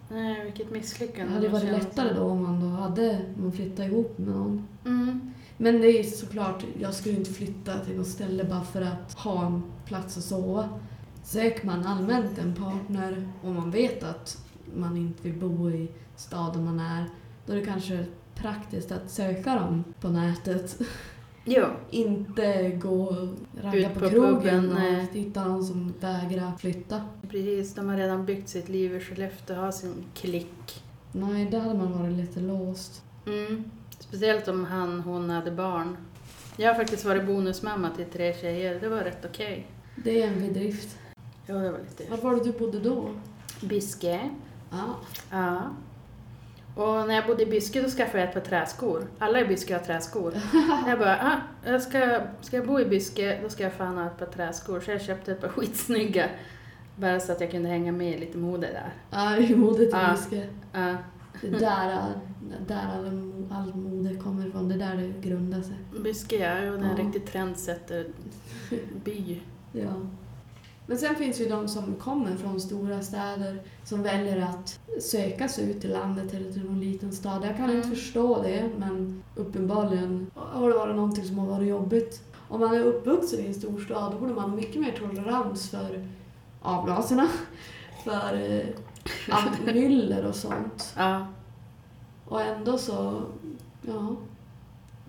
Nej, 0.09 0.45
vilket 0.45 0.69
Det 0.69 0.75
misslyckande. 0.75 1.33
hade 1.35 1.49
varit 1.49 1.63
känns 1.65 1.85
lättare 1.85 2.09
som. 2.09 2.17
då 2.17 2.23
om 2.31 2.43
man 2.43 2.61
då 2.61 2.67
hade, 2.67 3.21
man 3.37 3.53
flyttade 3.53 3.89
ihop 3.89 4.19
med 4.19 4.29
någon. 4.37 4.67
Mm. 4.87 5.33
Men 5.57 5.81
det 5.81 5.87
är 5.99 6.03
såklart, 6.03 6.65
jag 6.81 6.95
skulle 6.95 7.17
inte 7.17 7.31
flytta 7.33 7.79
till 7.79 7.97
något 7.97 8.07
ställe 8.07 8.45
bara 8.45 8.65
för 8.65 8.83
att 8.83 9.15
ha 9.15 9.47
en 9.47 9.63
plats 9.85 10.17
att 10.17 10.25
sova. 10.25 10.69
Söker 11.25 11.67
man 11.67 11.87
allmänt 11.87 12.39
en 12.39 12.55
partner 12.55 13.29
och 13.45 13.51
man 13.55 13.71
vet 13.71 14.03
att 14.03 14.45
man 14.77 14.97
inte 14.97 15.23
vill 15.23 15.41
bo 15.41 15.71
i 15.71 15.89
staden 16.17 16.65
man 16.65 16.81
är, 16.81 17.05
då 17.51 17.57
är 17.57 17.61
det 17.61 17.67
kanske 17.67 18.05
praktiskt 18.35 18.93
att 18.93 19.11
söka 19.11 19.55
dem 19.55 19.85
på 20.01 20.09
nätet. 20.09 20.79
Jo, 21.45 21.65
Inte 21.91 22.71
gå 22.71 23.05
och 23.05 23.29
ragga 23.63 23.89
på, 23.91 24.01
på 24.01 24.09
krogen 24.09 24.41
puben, 24.41 24.69
och 24.69 24.75
nej. 24.75 25.09
hitta 25.13 25.45
någon 25.45 25.65
som 25.65 25.95
vägrar 26.01 26.53
flytta. 26.59 27.05
precis. 27.31 27.75
De 27.75 27.89
har 27.89 27.97
redan 27.97 28.27
byggt 28.27 28.49
sitt 28.49 28.69
liv 28.69 28.97
i 28.97 29.01
Skellefteå 29.01 29.57
och 29.57 29.63
har 29.63 29.71
sin 29.71 30.05
klick. 30.15 30.85
Nej, 31.13 31.47
där 31.51 31.61
hade 31.61 31.75
man 31.79 31.99
varit 32.03 32.17
lite 32.17 32.41
låst. 32.41 33.03
Mm. 33.27 33.65
Speciellt 33.99 34.49
om 34.49 34.65
han, 34.65 35.01
hon 35.01 35.31
hade 35.31 35.51
barn. 35.51 35.97
Jag 36.57 36.69
har 36.69 36.75
faktiskt 36.75 37.05
varit 37.05 37.27
bonusmamma 37.27 37.91
till 37.91 38.07
tre 38.07 38.35
tjejer. 38.35 38.81
Det 38.81 38.89
var 38.89 38.99
rätt 39.01 39.25
okej. 39.25 39.67
Det 39.97 40.23
är 40.23 40.29
en 40.29 40.41
bedrift. 40.41 40.99
Jo, 41.47 41.59
det 41.59 41.71
var 41.71 41.79
lite... 41.79 42.11
Var 42.11 42.17
var 42.17 42.37
det 42.37 42.45
du 42.45 42.59
bodde 42.59 42.81
då? 42.81 43.09
Biske. 43.61 44.31
Ja. 44.71 44.97
Ja. 45.31 45.63
Och 46.81 47.09
när 47.09 47.15
jag 47.15 47.27
bodde 47.27 47.43
i 47.43 47.47
Byske 47.47 47.83
då 47.83 47.89
skaffade 47.89 48.19
jag 48.19 48.29
ett 48.29 48.35
par 48.35 48.41
träskor. 48.41 49.07
Alla 49.19 49.41
i 49.41 49.45
Byske 49.45 49.75
har 49.75 49.81
träskor. 49.85 50.35
jag 50.87 50.99
bara, 50.99 51.17
ah, 51.23 51.37
jag 51.71 51.83
ska, 51.83 52.21
ska 52.41 52.57
jag 52.57 52.67
bo 52.67 52.81
i 52.81 52.85
Byske 52.85 53.39
då 53.43 53.49
ska 53.49 53.63
jag 53.63 53.73
fan 53.73 53.99
ha 53.99 54.07
ett 54.07 54.19
par 54.19 54.27
träskor. 54.27 54.81
Så 54.81 54.91
jag 54.91 55.01
köpte 55.03 55.33
ett 55.33 55.41
par 55.41 55.49
skitsnygga. 55.57 56.27
Bara 56.97 57.21
så 57.21 57.33
att 57.33 57.41
jag 57.41 57.51
kunde 57.51 57.69
hänga 57.69 57.93
med 57.93 58.17
i 58.17 58.19
lite 58.19 58.39
mode 58.39 58.67
där. 58.67 58.93
Ja, 59.11 59.37
i 59.37 59.57
modet 59.57 59.81
i 59.81 59.89
Ja. 59.93 60.11
Byske. 60.11 60.47
Ja. 60.73 60.97
Det 61.41 61.47
är 61.47 61.51
där, 61.61 61.99
där 62.67 62.81
all, 62.99 63.07
all 63.51 63.75
mode 63.75 64.17
kommer 64.17 64.47
ifrån. 64.49 64.69
Det 64.69 64.75
är 64.75 64.79
där 64.79 64.97
det 64.97 65.13
grundar 65.29 65.63
sig. 65.63 65.75
Byske 66.03 66.37
ja, 66.37 66.71
och 66.73 66.79
det 66.79 66.85
är 66.87 66.91
en 66.91 66.97
Ja. 66.99 67.05
riktig 67.05 67.27
trendsätter-by. 67.27 69.41
Ja. 69.73 69.93
Men 70.91 70.99
sen 70.99 71.15
finns 71.15 71.41
ju 71.41 71.49
de 71.49 71.69
som 71.69 71.95
kommer 71.95 72.37
från 72.37 72.61
stora 72.61 73.03
städer 73.03 73.63
som 73.85 74.03
väljer 74.03 74.41
att 74.41 74.81
söka 75.03 75.49
sig 75.49 75.71
ut 75.71 75.81
till 75.81 75.93
landet 75.93 76.35
eller 76.35 76.53
till 76.53 76.65
någon 76.65 76.81
liten 76.81 77.13
stad. 77.13 77.45
Jag 77.45 77.57
kan 77.57 77.65
Mm. 77.65 77.77
inte 77.77 77.89
förstå 77.89 78.43
det, 78.43 78.71
men 78.79 79.23
uppenbarligen 79.37 80.31
har 80.35 80.69
det 80.69 80.75
varit 80.75 80.97
någonting 80.97 81.25
som 81.25 81.39
har 81.39 81.47
varit 81.47 81.69
jobbigt. 81.69 82.23
Om 82.49 82.61
man 82.61 82.75
är 82.75 82.85
uppvuxen 82.85 83.41
i 83.41 83.47
en 83.47 83.55
stor 83.55 83.81
stad 83.81 84.13
då 84.13 84.19
borde 84.19 84.35
man 84.35 84.51
ha 84.51 84.57
mycket 84.57 84.81
mer 84.81 84.93
tolerans 84.99 85.71
för 85.71 86.07
avgaserna, 86.63 87.29
för 88.05 88.51
eh, 88.51 88.67
allt 89.31 89.65
myller 89.67 90.27
och 90.27 90.35
sånt. 90.37 90.95
Ja. 90.97 91.27
Och 92.25 92.43
ändå 92.43 92.79
så, 92.79 93.23
ja. 93.83 94.17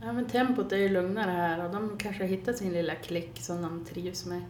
ja, 0.01 0.13
men 0.13 0.25
tempot 0.25 0.71
är 0.71 0.77
ju 0.77 0.89
lugnare 0.89 1.31
här 1.31 1.65
och 1.65 1.71
de 1.71 1.97
kanske 1.97 2.23
har 2.23 2.29
hittat 2.29 2.57
sin 2.57 2.73
lilla 2.73 2.95
klick 2.95 3.41
som 3.41 3.61
de 3.61 3.85
trivs 3.85 4.25
med. 4.25 4.41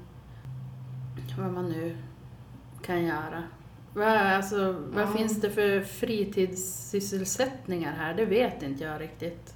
Vad 1.38 1.52
man 1.52 1.70
nu 1.70 1.96
kan 2.82 3.04
göra. 3.06 3.44
Vad, 3.94 4.08
alltså, 4.08 4.76
vad 4.94 5.04
Ja. 5.04 5.08
finns 5.08 5.42
det 5.42 5.50
för 5.50 5.82
fritidssysselsättningar 5.82 7.92
här? 7.94 8.14
Det 8.14 8.26
vet 8.26 8.64
inte 8.64 8.84
jag 8.84 9.02
riktigt. 9.02 9.54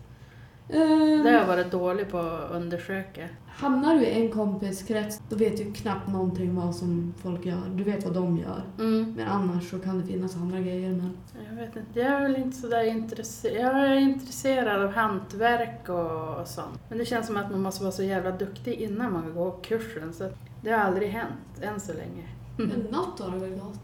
Det 0.67 0.77
har 1.23 1.31
jag 1.31 1.47
varit 1.47 1.71
dålig 1.71 2.09
på 2.09 2.17
att 2.19 2.51
undersöka. 2.51 3.27
hamnar 3.47 3.95
du 3.95 4.05
i 4.05 4.25
en 4.25 4.31
kompiskrets 4.31 5.21
då 5.29 5.35
vet 5.35 5.57
du 5.57 5.73
knappt 5.73 6.07
någonting 6.07 6.55
vad 6.55 6.75
som 6.75 7.13
folk 7.17 7.45
gör. 7.45 7.61
Du 7.75 7.83
vet 7.83 8.03
vad 8.05 8.13
de 8.13 8.37
gör. 8.37 8.61
Mm. 8.79 9.13
Men 9.17 9.27
annars 9.27 9.69
så 9.69 9.79
kan 9.79 9.99
det 10.01 10.07
finnas 10.07 10.35
andra 10.35 10.59
grejer. 10.59 10.89
Men 10.89 11.17
Jag 11.49 11.55
vet 11.55 11.75
inte, 11.75 11.99
jag 11.99 12.11
är 12.13 12.21
väl 12.21 12.35
inte 12.35 12.57
sådär 12.57 12.83
intresserad. 12.83 13.65
Jag 13.65 13.75
är 13.91 13.95
intresserad 13.95 14.81
av 14.81 14.91
hantverk 14.91 15.89
och, 15.89 16.39
och 16.39 16.47
sånt. 16.47 16.79
Men 16.89 16.97
det 16.97 17.05
känns 17.05 17.27
som 17.27 17.37
att 17.37 17.51
man 17.51 17.61
måste 17.61 17.83
vara 17.83 17.91
så 17.91 18.03
jävla 18.03 18.31
duktig 18.31 18.73
innan 18.73 19.13
man 19.13 19.33
går 19.33 19.55
kursen. 19.63 20.13
Så 20.13 20.29
det 20.65 20.71
har 20.71 20.79
aldrig 20.79 21.09
hänt 21.09 21.61
än 21.61 21.79
så 21.79 21.93
länge. 21.93 22.23
men 22.57 22.87
något 22.91 23.19
har 23.19 23.31
du 23.31 23.37
väl 23.39 23.49
gått? 23.59 23.79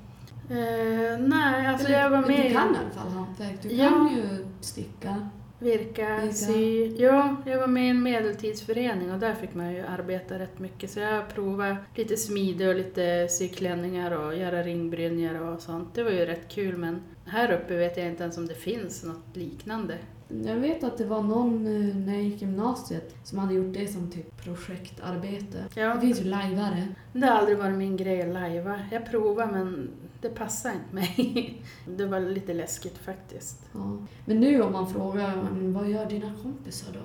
Eh, 0.50 1.20
nej, 1.28 1.68
alltså 1.68 1.88
Eller, 1.88 2.00
jag 2.00 2.10
var 2.10 2.22
Du 2.22 2.28
med 2.28 2.52
i 2.52 2.54
kan 2.54 2.76
i 2.76 2.78
alla 2.78 2.90
fall 2.90 3.08
hantverk. 3.12 3.56
Du 3.62 3.70
Ja. 3.70 3.90
kan 3.90 4.16
ju 4.16 4.46
sticka. 4.62 5.30
Virka, 5.60 6.16
Virka. 6.18 6.34
sy. 6.34 6.88
Ja, 6.98 7.36
jag 7.46 7.60
var 7.60 7.68
med 7.68 7.86
i 7.86 7.90
en 7.90 8.04
medeltidsförening 8.04 9.12
och 9.12 9.20
där 9.20 9.34
fick 9.34 9.54
man 9.56 9.74
ju 9.74 9.82
arbeta 9.82 10.40
rätt 10.40 10.60
mycket. 10.60 10.92
Så 10.92 11.00
jag 11.00 11.30
provade 11.30 11.78
lite 11.96 12.18
smide 12.18 12.70
och 12.70 12.76
lite 12.76 13.28
sy 13.30 13.48
klänningar 13.48 14.12
och 14.12 14.38
göra 14.38 14.64
ringbrynjor 14.64 15.42
och 15.42 15.62
sånt. 15.62 15.96
Det 15.96 16.04
var 16.04 16.12
ju 16.12 16.26
rätt 16.26 16.50
kul 16.50 16.78
men 16.78 17.02
här 17.26 17.52
uppe 17.52 17.76
vet 17.78 17.98
jag 17.98 18.08
inte 18.08 18.24
ens 18.24 18.38
om 18.38 18.48
det 18.48 18.56
finns 18.56 19.04
något 19.04 19.36
liknande. 19.38 19.98
Jag 20.46 20.56
vet 20.56 20.84
att 20.84 20.98
det 20.98 21.06
var 21.06 21.24
någon 21.24 21.68
eh, 21.68 21.96
när 21.96 22.14
jag 22.14 22.24
gick 22.24 22.42
gymnasiet 22.42 23.16
som 23.24 23.40
hade 23.40 23.54
gjort 23.54 23.74
det 23.74 23.88
som 23.88 24.12
typ 24.12 24.44
projektarbete. 24.44 25.66
Ja. 25.76 25.96
Det 25.96 26.02
finns 26.02 26.20
ju 26.20 26.24
lajvare. 26.24 26.88
Det 27.14 27.26
har 27.28 27.36
aldrig 27.38 27.58
varit 27.58 27.78
min 27.78 27.98
grej 27.98 28.22
att 28.22 28.34
lajva. 28.34 28.80
Jag 28.92 29.06
provar 29.12 29.46
men 29.52 29.90
det 30.22 30.30
passar 30.30 30.72
inte 30.72 30.96
mig. 30.96 31.62
Det 31.98 32.06
var 32.06 32.20
lite 32.20 32.54
läskigt 32.54 32.98
faktiskt. 32.98 33.62
Ja. 33.74 33.98
Men 34.26 34.40
nu 34.40 34.62
om 34.62 34.74
man 34.74 34.94
frågar 34.94 35.36
"Men 35.44 35.74
vad 35.74 35.90
gör 35.90 36.06
dina 36.06 36.34
kompisar 36.44 36.94
då? 36.94 37.00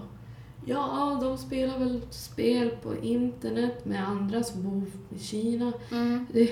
Ja, 0.68 1.18
de 1.22 1.38
spelar 1.38 1.78
väl 1.78 2.00
spel 2.10 2.70
på 2.82 2.96
internet 2.96 3.84
med 3.84 4.08
andra 4.08 4.42
som 4.42 4.62
bor 4.62 4.82
i 5.16 5.18
Kina. 5.18 5.72
Mm. 5.90 6.26
Det, 6.32 6.50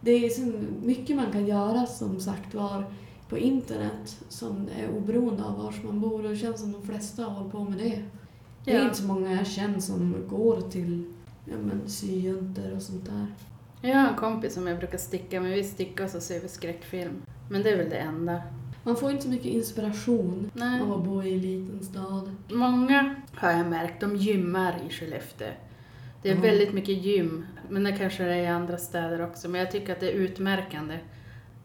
det 0.00 0.10
är 0.10 0.28
så 0.28 0.52
mycket 0.82 1.16
man 1.16 1.32
kan 1.32 1.46
göra 1.46 1.86
som 1.86 2.20
sagt 2.20 2.54
var 2.54 2.84
på 3.28 3.38
internet 3.38 4.16
som 4.28 4.68
är 4.78 4.90
oberoende 4.96 5.44
av 5.44 5.56
var 5.58 5.74
man 5.84 6.00
bor 6.00 6.24
och 6.24 6.30
det 6.30 6.36
känns 6.36 6.60
som 6.60 6.72
de 6.72 6.82
flesta 6.86 7.22
håller 7.24 7.50
på 7.50 7.64
med 7.64 7.78
det. 7.78 8.02
Det 8.64 8.72
är 8.72 8.78
Ja. 8.78 8.84
inte 8.84 8.96
så 8.96 9.04
många 9.06 9.32
jag 9.32 9.46
känner 9.46 9.80
som 9.80 10.14
går 10.28 10.60
till 10.60 11.04
ja, 11.44 11.54
men, 11.64 11.80
syjuntor 11.88 12.74
och 12.76 12.82
sånt 12.82 13.04
där. 13.06 13.26
Jag 13.90 13.96
har 13.98 14.08
en 14.08 14.14
kompis 14.16 14.54
som 14.54 14.66
jag 14.66 14.78
brukar 14.78 14.98
sticka 14.98 15.40
med. 15.40 15.52
Vi 15.52 15.64
stickar 15.64 16.04
och 16.04 16.10
så 16.10 16.20
ser 16.20 16.40
vi 16.40 16.48
skräckfilm. 16.48 17.22
Men 17.50 17.62
det 17.62 17.70
är 17.70 17.76
väl 17.76 17.90
det 17.90 17.96
enda. 17.96 18.42
Man 18.84 18.96
får 18.96 19.10
inte 19.10 19.22
så 19.22 19.28
mycket 19.28 19.46
inspiration 19.46 20.50
Nej. 20.54 20.80
av 20.80 20.92
att 20.92 21.04
bo 21.04 21.22
i 21.22 21.32
en 21.34 21.40
liten 21.40 21.84
stad. 21.84 22.30
Många 22.52 23.14
har 23.34 23.50
jag 23.50 23.66
märkt, 23.66 24.00
de 24.00 24.16
gymmar 24.16 24.74
i 24.88 24.92
Skellefteå. 24.92 25.48
Det 26.22 26.30
är 26.30 26.34
Ja. 26.34 26.40
väldigt 26.40 26.72
mycket 26.72 27.04
gym, 27.04 27.46
men 27.68 27.84
det 27.84 27.92
kanske 27.92 28.24
det 28.24 28.34
är 28.34 28.42
i 28.42 28.46
andra 28.46 28.78
städer 28.78 29.20
också. 29.24 29.48
Men 29.48 29.60
jag 29.60 29.70
tycker 29.70 29.92
att 29.92 30.00
det 30.00 30.08
är 30.10 30.14
utmärkande. 30.14 30.98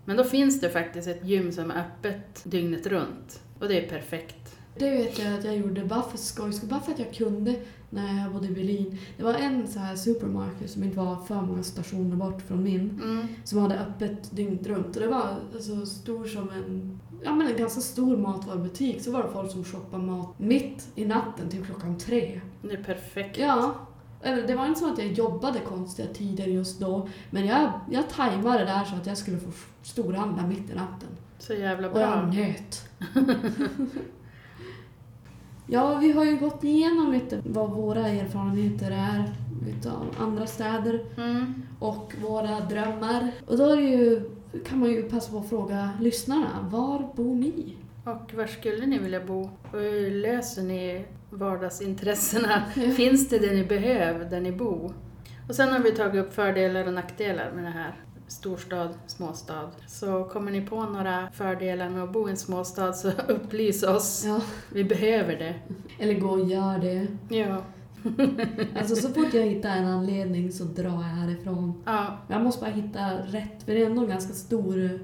Men 0.05 0.17
då 0.17 0.23
finns 0.23 0.61
det 0.61 0.69
faktiskt 0.69 1.07
ett 1.07 1.25
gym 1.25 1.51
som 1.51 1.71
är 1.71 1.79
öppet 1.79 2.41
dygnet 2.43 2.87
runt. 2.87 3.41
Och 3.59 3.67
det 3.67 3.85
är 3.85 3.89
perfekt. 3.89 4.57
Det 4.77 4.91
vet 4.91 5.19
jag 5.19 5.33
att 5.33 5.45
jag 5.45 5.57
gjorde 5.57 5.85
bara 5.85 6.01
för 6.01 6.17
skojs 6.17 6.57
skull, 6.57 6.69
bara 6.69 6.79
för 6.79 6.91
att 6.91 6.99
jag 6.99 7.13
kunde 7.13 7.55
när 7.89 8.23
jag 8.23 8.33
bodde 8.33 8.47
i 8.47 8.51
Berlin. 8.51 8.97
Det 9.17 9.23
var 9.23 9.33
en 9.33 9.67
så 9.67 9.79
här 9.79 9.95
supermarket 9.95 10.71
som 10.71 10.83
inte 10.83 10.97
var 10.97 11.15
för 11.15 11.41
många 11.41 11.63
stationer 11.63 12.15
bort 12.15 12.41
från 12.41 12.63
min. 12.63 13.01
Mm. 13.03 13.27
som 13.43 13.59
hade 13.59 13.79
öppet 13.79 14.31
dygnet 14.31 14.67
runt. 14.67 14.95
Och 14.95 15.01
det 15.01 15.07
var 15.07 15.35
alltså, 15.53 15.85
stor 15.85 16.25
som 16.25 16.49
en, 16.49 16.99
ja, 17.23 17.35
men 17.35 17.47
en 17.47 17.57
ganska 17.57 17.81
stor 17.81 18.17
matvarubutik. 18.17 19.01
Så 19.01 19.11
var 19.11 19.23
det 19.23 19.29
folk 19.29 19.51
som 19.51 19.63
shoppade 19.63 20.03
mat 20.03 20.39
mitt 20.39 20.87
i 20.95 21.05
natten 21.05 21.49
till 21.49 21.65
klockan 21.65 21.97
tre. 21.97 22.41
Det 22.61 22.73
är 22.73 22.83
perfekt. 22.83 23.37
Ja, 23.37 23.75
det 24.23 24.55
var 24.55 24.65
inte 24.65 24.79
så 24.79 24.91
att 24.93 24.97
jag 24.97 25.07
jobbade 25.11 25.59
konstiga 25.59 26.07
tider 26.07 26.45
just 26.47 26.79
då. 26.79 27.07
Men 27.29 27.45
jag, 27.45 27.71
jag 27.91 28.09
tajmade 28.09 28.59
det 28.59 28.65
där 28.65 28.83
så 28.83 28.95
att 28.95 29.05
jag 29.07 29.17
skulle 29.17 29.37
få 29.37 29.51
storhandla 29.83 30.47
mitt 30.47 30.69
i 30.69 30.73
natten. 30.73 31.09
Så 31.39 31.53
jävla 31.53 31.89
Och 31.89 31.99
jag 32.01 32.17
bra. 32.19 32.27
njöt. 32.27 32.89
ja, 35.67 35.95
vi 35.95 36.11
har 36.11 36.25
ju 36.25 36.37
gått 36.37 36.63
igenom 36.63 37.11
lite 37.11 37.41
vad 37.45 37.69
våra 37.69 38.07
erfarenheter 38.07 38.91
är 38.91 39.33
utav 39.69 40.05
andra 40.19 40.47
städer 40.47 41.05
Mm. 41.17 41.53
och 41.79 42.13
våra 42.21 42.59
drömmar. 42.59 43.31
Och 43.47 43.57
då 43.57 43.75
ju, 43.75 44.29
kan 44.65 44.79
man 44.79 44.89
ju 44.89 45.03
passa 45.03 45.31
på 45.31 45.37
att 45.37 45.49
fråga 45.49 45.89
lyssnarna, 45.99 46.67
var 46.71 47.11
bor 47.15 47.35
ni? 47.35 47.75
Och 48.03 48.33
var 48.33 48.45
skulle 48.47 48.85
ni 48.85 48.99
vilja 48.99 49.25
bo? 49.25 49.41
Och 49.71 49.79
hur 49.79 50.11
löser 50.11 50.63
ni 50.63 51.05
vardagsintressena? 51.29 52.63
Finns 52.95 53.29
det 53.29 53.39
det 53.39 53.53
ni 53.53 53.63
behöver 53.63 54.25
där 54.25 54.41
ni 54.41 54.51
bor? 54.51 54.93
Och 55.49 55.55
sen 55.55 55.69
har 55.69 55.79
vi 55.79 55.91
tagit 55.91 56.25
upp 56.25 56.33
fördelar 56.33 56.87
och 56.87 56.93
nackdelar 56.93 57.51
med 57.55 57.63
det 57.63 57.69
här. 57.69 57.95
Storstad, 58.27 58.89
småstad. 59.07 59.69
Så 59.87 60.23
kommer 60.23 60.51
ni 60.51 60.61
på 60.61 60.83
några 60.83 61.27
fördelar 61.33 61.89
med 61.89 62.03
att 62.03 62.13
bo 62.13 62.27
i 62.27 62.31
en 62.31 62.37
småstad 62.37 62.93
så 62.93 63.11
upplys 63.27 63.83
oss. 63.83 64.23
Ja, 64.25 64.41
Vi 64.73 64.83
behöver 64.83 65.35
det. 65.35 65.55
eller 65.99 66.19
gå 66.19 66.29
och 66.29 66.49
gör 66.49 66.77
det. 66.79 67.07
Ja. 67.35 67.57
Alltså 68.79 68.95
så 68.95 69.09
fort 69.09 69.33
jag 69.33 69.41
hittar 69.45 69.69
en 69.69 69.85
anledning 69.87 70.51
så 70.51 70.63
drar 70.63 70.89
jag 70.91 70.99
härifrån. 70.99 71.83
Ja, 71.85 72.17
Jag 72.27 72.41
måste 72.41 72.61
bara 72.61 72.71
hitta 72.71 73.11
rätt, 73.25 73.63
för 73.65 73.73
det 73.73 73.81
är 73.81 73.85
ändå 73.85 74.05
ganska 74.05 74.33
stor, 74.33 74.99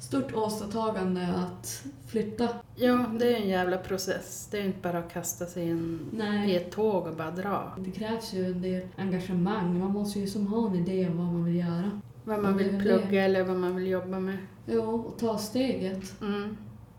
stort 0.00 0.34
åstadtagande 0.34 1.28
att 1.28 1.84
flytta. 2.06 2.48
ja, 2.76 3.06
det 3.18 3.36
är 3.36 3.40
en 3.40 3.48
jävla 3.48 3.78
process. 3.78 4.48
Det 4.50 4.58
är 4.58 4.64
inte 4.64 4.80
bara 4.82 4.98
att 4.98 5.12
kasta 5.12 5.46
sig 5.46 5.68
in 5.68 6.00
i 6.12 6.16
Nej. 6.16 6.56
ett 6.56 6.72
tåg 6.72 7.06
och 7.06 7.16
bara 7.16 7.30
dra. 7.30 7.72
Det 7.78 7.90
krävs 7.90 8.32
ju 8.32 8.46
en 8.46 8.62
del 8.62 8.88
engagemang. 8.96 9.78
Man 9.78 9.90
måste 9.92 10.20
ju 10.20 10.26
som 10.26 10.46
ha 10.46 10.68
en 10.68 10.74
idé 10.74 11.08
om 11.08 11.16
vad 11.16 11.26
man 11.26 11.44
vill 11.44 11.56
göra. 11.56 12.00
Vad 12.24 12.42
man 12.42 12.56
det 12.56 12.64
vill 12.64 12.80
plugga 12.82 13.24
eller 13.24 13.44
vad 13.44 13.56
man 13.56 13.76
vill 13.76 13.86
jobba 13.86 14.20
med. 14.20 14.38
Ja, 14.66 14.82
och 14.82 15.18
ta 15.18 15.38
steget. 15.38 16.20
Mm. 16.20 16.56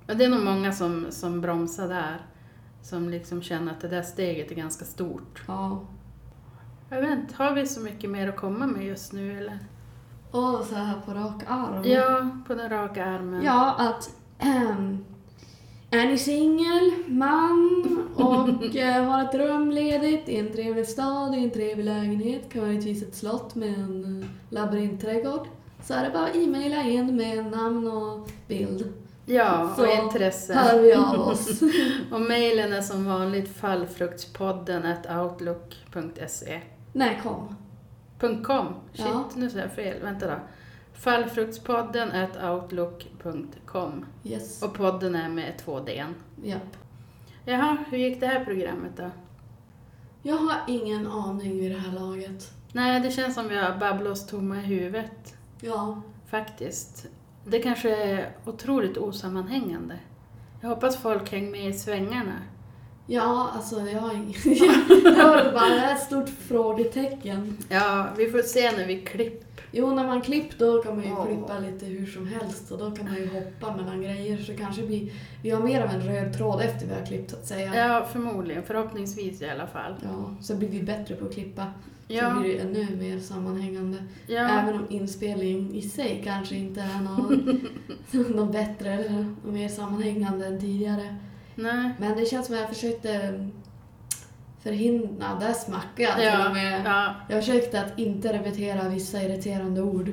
Och 0.08 0.18
det 0.18 0.26
är 0.26 0.30
nog 0.30 0.44
många 0.44 0.72
som, 0.72 1.06
som 1.10 1.42
bromsar 1.42 1.90
där. 1.90 2.22
Som 2.84 3.10
liksom 3.10 3.42
känner 3.42 3.72
att 3.72 3.82
det 3.82 3.88
där 3.88 4.02
steget 4.02 4.52
är 4.52 4.56
ganska 4.56 4.86
stort. 4.86 5.44
Ja. 5.48 5.86
Jag 6.90 7.02
vet 7.02 7.20
inte, 7.20 7.36
har 7.36 7.56
vi 7.56 7.68
så 7.68 7.82
mycket 7.82 8.10
mer 8.10 8.30
att 8.30 8.36
komma 8.36 8.68
med 8.68 8.86
just 8.86 9.14
nu 9.14 9.38
eller? 9.38 9.60
Och 10.32 10.66
så 10.70 10.76
här 10.76 10.94
på 11.06 11.12
rak 11.12 11.44
arm. 11.48 11.82
Ja, 11.84 12.30
på 12.48 12.54
den 12.54 12.70
raka 12.70 13.06
armen. 13.06 13.44
Ja, 13.44 13.76
att 13.78 14.10
ehm, 14.40 15.06
är 15.92 16.06
ni 16.06 16.18
singel, 16.18 16.92
man 17.08 17.84
och 18.16 18.76
eh, 18.76 19.04
har 19.04 19.24
ett 19.24 19.36
rum 19.36 19.72
ledigt 19.72 20.30
i 20.30 20.40
en 20.40 20.52
trevlig 20.52 20.88
stad, 20.88 21.36
i 21.36 21.44
en 21.44 21.52
trevlig 21.52 21.86
lägenhet, 21.86 22.54
kan 22.54 22.62
möjligtvis 22.62 23.04
ett 23.04 23.16
slott 23.16 23.56
med 23.56 23.74
en 23.74 24.22
eh, 24.22 24.28
labyrintträdgård, 24.50 25.48
så 25.84 25.94
är 25.94 26.04
det 26.04 26.10
bara 26.10 26.26
att 26.26 26.36
e-maila 26.36 26.84
in 26.84 27.16
med 27.16 27.52
namn 27.52 27.88
och 27.88 28.30
bild. 28.48 28.94
Ja, 29.26 29.74
Så 29.76 29.82
och 29.82 30.04
intresse. 30.04 30.54
Hör 30.54 30.82
vi 30.82 30.94
av 30.94 31.20
oss. 31.20 31.62
Och 32.12 32.22
mejlen 32.22 32.74
är 32.74 32.82
som 32.82 33.06
vanligt 33.06 33.58
fallfruktspodden 33.58 34.84
at 34.86 35.18
outlook.se. 35.20 36.62
Nej, 36.94 37.20
kom. 37.24 37.56
.com. 38.22 38.74
Shit, 38.94 39.06
Ja. 39.06 39.30
nu 39.36 39.50
säger 39.50 39.66
jag 39.66 39.76
fel. 39.76 40.02
Vänta 40.04 40.28
då. 40.28 40.36
Fallfruktspodden 40.94 42.12
at 42.12 42.44
outlook.com. 42.44 44.06
Yes. 44.24 44.64
Och 44.64 44.74
podden 44.74 45.16
är 45.16 45.30
med 45.30 45.58
två 45.58 45.80
d 45.80 46.04
Japp. 46.44 46.78
Jaha, 47.46 47.78
hur 47.90 47.98
gick 47.98 48.20
det 48.20 48.28
här 48.28 48.46
programmet 48.46 48.98
då? 48.98 49.10
Jag 50.22 50.36
har 50.36 50.56
ingen 50.68 51.08
aning 51.08 51.60
vid 51.60 51.72
det 51.72 51.78
här 51.78 52.00
laget. 52.00 52.52
Nej, 52.72 53.00
det 53.00 53.12
känns 53.12 53.34
som 53.36 53.48
vi 53.48 53.58
har 53.58 53.78
babblat 53.78 54.12
oss 54.14 54.28
tomma 54.28 54.58
i 54.58 54.62
huvudet. 54.62 55.36
Ja, 55.62 56.02
Faktiskt. 56.28 57.06
Det 57.46 57.60
kanske 57.60 57.96
är 58.04 58.32
otroligt 58.46 58.98
osammanhängande. 58.98 60.00
Jag 60.62 60.70
hoppas 60.70 60.98
folk 60.98 61.32
hänger 61.32 61.52
med 61.52 61.70
i 61.70 61.74
svängarna. 61.74 62.34
Ja 63.08 63.52
alltså 63.56 63.76
jag 63.80 64.00
har 64.02 64.14
har 65.24 65.52
bara 65.54 65.92
ett 65.92 66.00
stort 66.04 66.30
frågetecken. 66.30 67.58
Ja, 67.70 68.08
vi 68.18 68.32
får 68.32 68.40
se 68.42 68.72
när 68.78 68.86
vi 68.88 69.02
klipper. 69.02 69.48
Jo, 69.74 69.96
när 69.96 70.08
man 70.08 70.22
klipper 70.22 70.66
då 70.66 70.84
kan 70.84 70.96
man 70.96 71.04
ju 71.06 71.10
Ja. 71.10 71.26
klippa 71.26 71.60
lite 71.60 71.86
hur 71.86 72.06
som 72.06 72.28
helst 72.28 72.72
och 72.72 72.78
då 72.78 72.92
kan 72.92 73.06
man 73.06 73.16
ju 73.16 73.28
hoppa 73.28 73.76
mellan 73.76 74.02
grejer 74.02 74.38
så 74.38 74.54
kanske 74.54 74.82
vi, 74.82 75.14
vi 75.44 75.50
har 75.50 75.62
mer 75.64 75.82
av 75.82 75.90
en 75.90 76.02
röd 76.02 76.38
tråd 76.38 76.62
efter 76.62 76.88
vi 76.88 76.94
har 76.94 77.06
klippt 77.06 77.32
så 77.32 77.38
att 77.38 77.48
säga. 77.48 77.76
Ja, 77.76 78.06
förmodligen. 78.12 78.64
Förhoppningsvis 78.64 79.42
i 79.42 79.50
alla 79.50 79.68
fall. 79.68 79.94
Ja, 80.04 80.36
så 80.42 80.56
blir 80.56 80.68
vi 80.70 80.82
bättre 80.84 81.16
på 81.16 81.26
att 81.26 81.34
klippa. 81.34 81.66
Så 82.08 82.14
Ja, 82.14 82.36
blir 82.40 82.54
det 82.54 82.60
ännu 82.60 82.96
mer 83.00 83.20
sammanhängande. 83.20 83.98
ja, 84.28 84.40
Även 84.40 84.76
om 84.76 84.86
inspelning 84.90 85.76
i 85.76 85.82
sig 85.82 86.22
kanske 86.26 86.56
inte 86.56 86.82
är 86.82 87.02
någon, 87.02 87.62
någon 88.36 88.52
bättre 88.52 88.94
eller 88.94 89.36
mer 89.46 89.68
sammanhängande 89.70 90.46
än 90.46 90.60
tidigare. 90.60 91.16
Nej. 91.62 91.92
Men 92.00 92.18
det 92.18 92.26
känns 92.26 92.46
som 92.46 92.56
att 92.56 92.62
jag 92.62 92.70
försökte 92.70 93.40
förhindra, 94.64 95.38
där 95.40 95.54
smackade 95.54 96.04
jag 96.04 96.16
till 96.16 96.24
Ja, 96.26 96.48
och 96.48 96.54
med. 96.54 96.82
ja, 96.86 97.16
Jag 97.30 97.46
försökte 97.46 97.82
att 97.82 98.00
inte 98.00 98.34
repetera 98.34 98.90
vissa 98.90 99.22
irriterande 99.24 99.82
ord. 99.82 100.12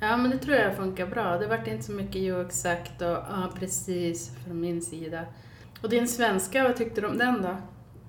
ja, 0.00 0.16
men 0.16 0.30
det 0.30 0.38
tror 0.38 0.56
jag 0.56 0.76
funkar 0.76 1.06
bra. 1.06 1.38
Det 1.38 1.46
vart 1.46 1.66
inte 1.66 1.82
så 1.84 1.92
mycket 1.92 2.22
jo 2.22 2.40
exakt 2.40 3.02
och 3.02 3.08
ja, 3.08 3.48
precis 3.58 4.30
från 4.44 4.60
min 4.60 4.82
sida. 4.82 5.20
Och 5.82 5.88
din 5.88 6.08
svenska, 6.08 6.62
vad 6.62 6.76
tyckte 6.76 7.00
du 7.00 7.06
om 7.06 7.18
den 7.18 7.42
då? 7.42 7.56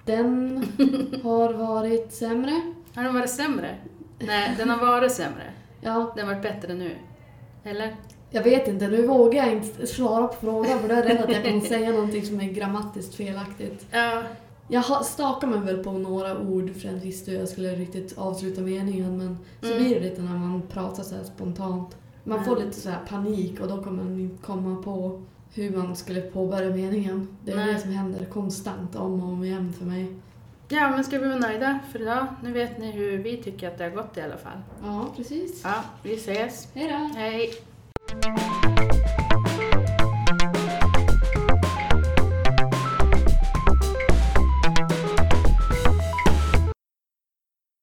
Den 0.06 0.58
har 1.24 1.54
varit 1.54 2.14
sämre. 2.14 2.62
Har 2.96 3.04
den 3.04 3.14
varit 3.14 3.30
sämre? 3.30 3.76
Nej, 4.20 4.56
den 4.58 4.70
har 4.70 4.78
varit 4.78 5.12
sämre. 5.12 5.44
Ja, 5.82 6.14
Den 6.16 6.28
har 6.28 6.34
varit 6.36 6.44
bättre 6.44 6.74
nu. 6.74 6.96
Eller? 7.64 7.96
Jag 8.34 8.44
vet 8.44 8.68
inte. 8.68 8.88
Nu 8.88 9.08
vågar 9.08 9.44
jag 9.46 9.54
inte 9.56 9.88
svara 9.88 10.28
på 10.28 10.34
frågan 10.34 10.80
för 10.80 10.88
då 10.88 10.94
är 10.94 10.98
jag 10.98 11.10
rädd 11.10 11.22
att 11.24 11.30
jag 11.32 11.44
kommer 11.44 11.60
säga 11.62 11.92
någonting 11.92 12.26
som 12.26 12.40
är 12.42 12.52
grammatiskt 12.52 13.16
felaktigt. 13.16 13.86
Ja, 13.92 14.24
Jag 14.68 15.06
stakar 15.06 15.48
mig 15.48 15.60
väl 15.60 15.84
på 15.84 15.92
några 15.92 16.40
ord 16.40 16.76
för 16.76 16.88
jag 16.88 16.94
visste 16.94 17.32
hur 17.32 17.40
jag 17.40 17.48
skulle 17.50 17.76
riktigt 17.76 18.18
avsluta 18.18 18.62
meningen 18.62 19.18
men 19.18 19.38
så 19.62 19.68
Mm. 19.68 19.84
blir 19.84 19.96
det 19.96 20.02
lite 20.02 20.22
när 20.22 20.38
man 20.38 20.62
pratar 20.62 21.04
så 21.04 21.16
här 21.16 21.24
spontant. 21.24 21.98
Man 22.24 22.46
får 22.46 22.52
Mm. 22.56 22.66
lite 22.68 22.80
så 22.82 22.90
här 22.90 23.00
panik 23.10 23.60
och 23.62 23.68
då 23.68 23.84
kommer 23.84 24.04
man 24.04 24.20
inte 24.20 24.44
komma 24.46 24.82
på 24.84 25.22
hur 25.54 25.78
man 25.78 25.96
skulle 25.96 26.22
påbörja 26.22 26.70
meningen. 26.76 27.38
Det 27.46 27.52
är 27.52 27.56
Nej. 27.56 27.74
det 27.74 27.80
som 27.80 27.92
händer 27.92 28.26
konstant 28.26 28.96
om 28.96 29.24
och 29.24 29.30
om 29.30 29.44
igen 29.44 29.74
för 29.78 29.86
mig. 29.86 30.16
Ja, 30.70 30.90
men 30.90 31.04
ska 31.04 31.20
vi 31.20 31.28
vara 31.28 31.40
nöjda 31.40 31.80
för 31.92 32.02
idag? 32.02 32.26
Nu 32.44 32.52
vet 32.52 32.78
ni 32.80 32.92
hur 32.92 33.18
vi 33.18 33.38
tycker 33.38 33.68
att 33.68 33.78
det 33.78 33.84
har 33.84 33.92
gått 33.92 34.18
i 34.18 34.22
alla 34.22 34.38
fall. 34.38 34.58
Ja, 34.84 35.06
precis. 35.18 35.62
Ja, 35.64 35.74
vi 36.04 36.14
ses. 36.14 36.68
Hej 36.74 36.88
då! 36.88 37.20
Hej! 37.20 37.52
you 38.22 38.73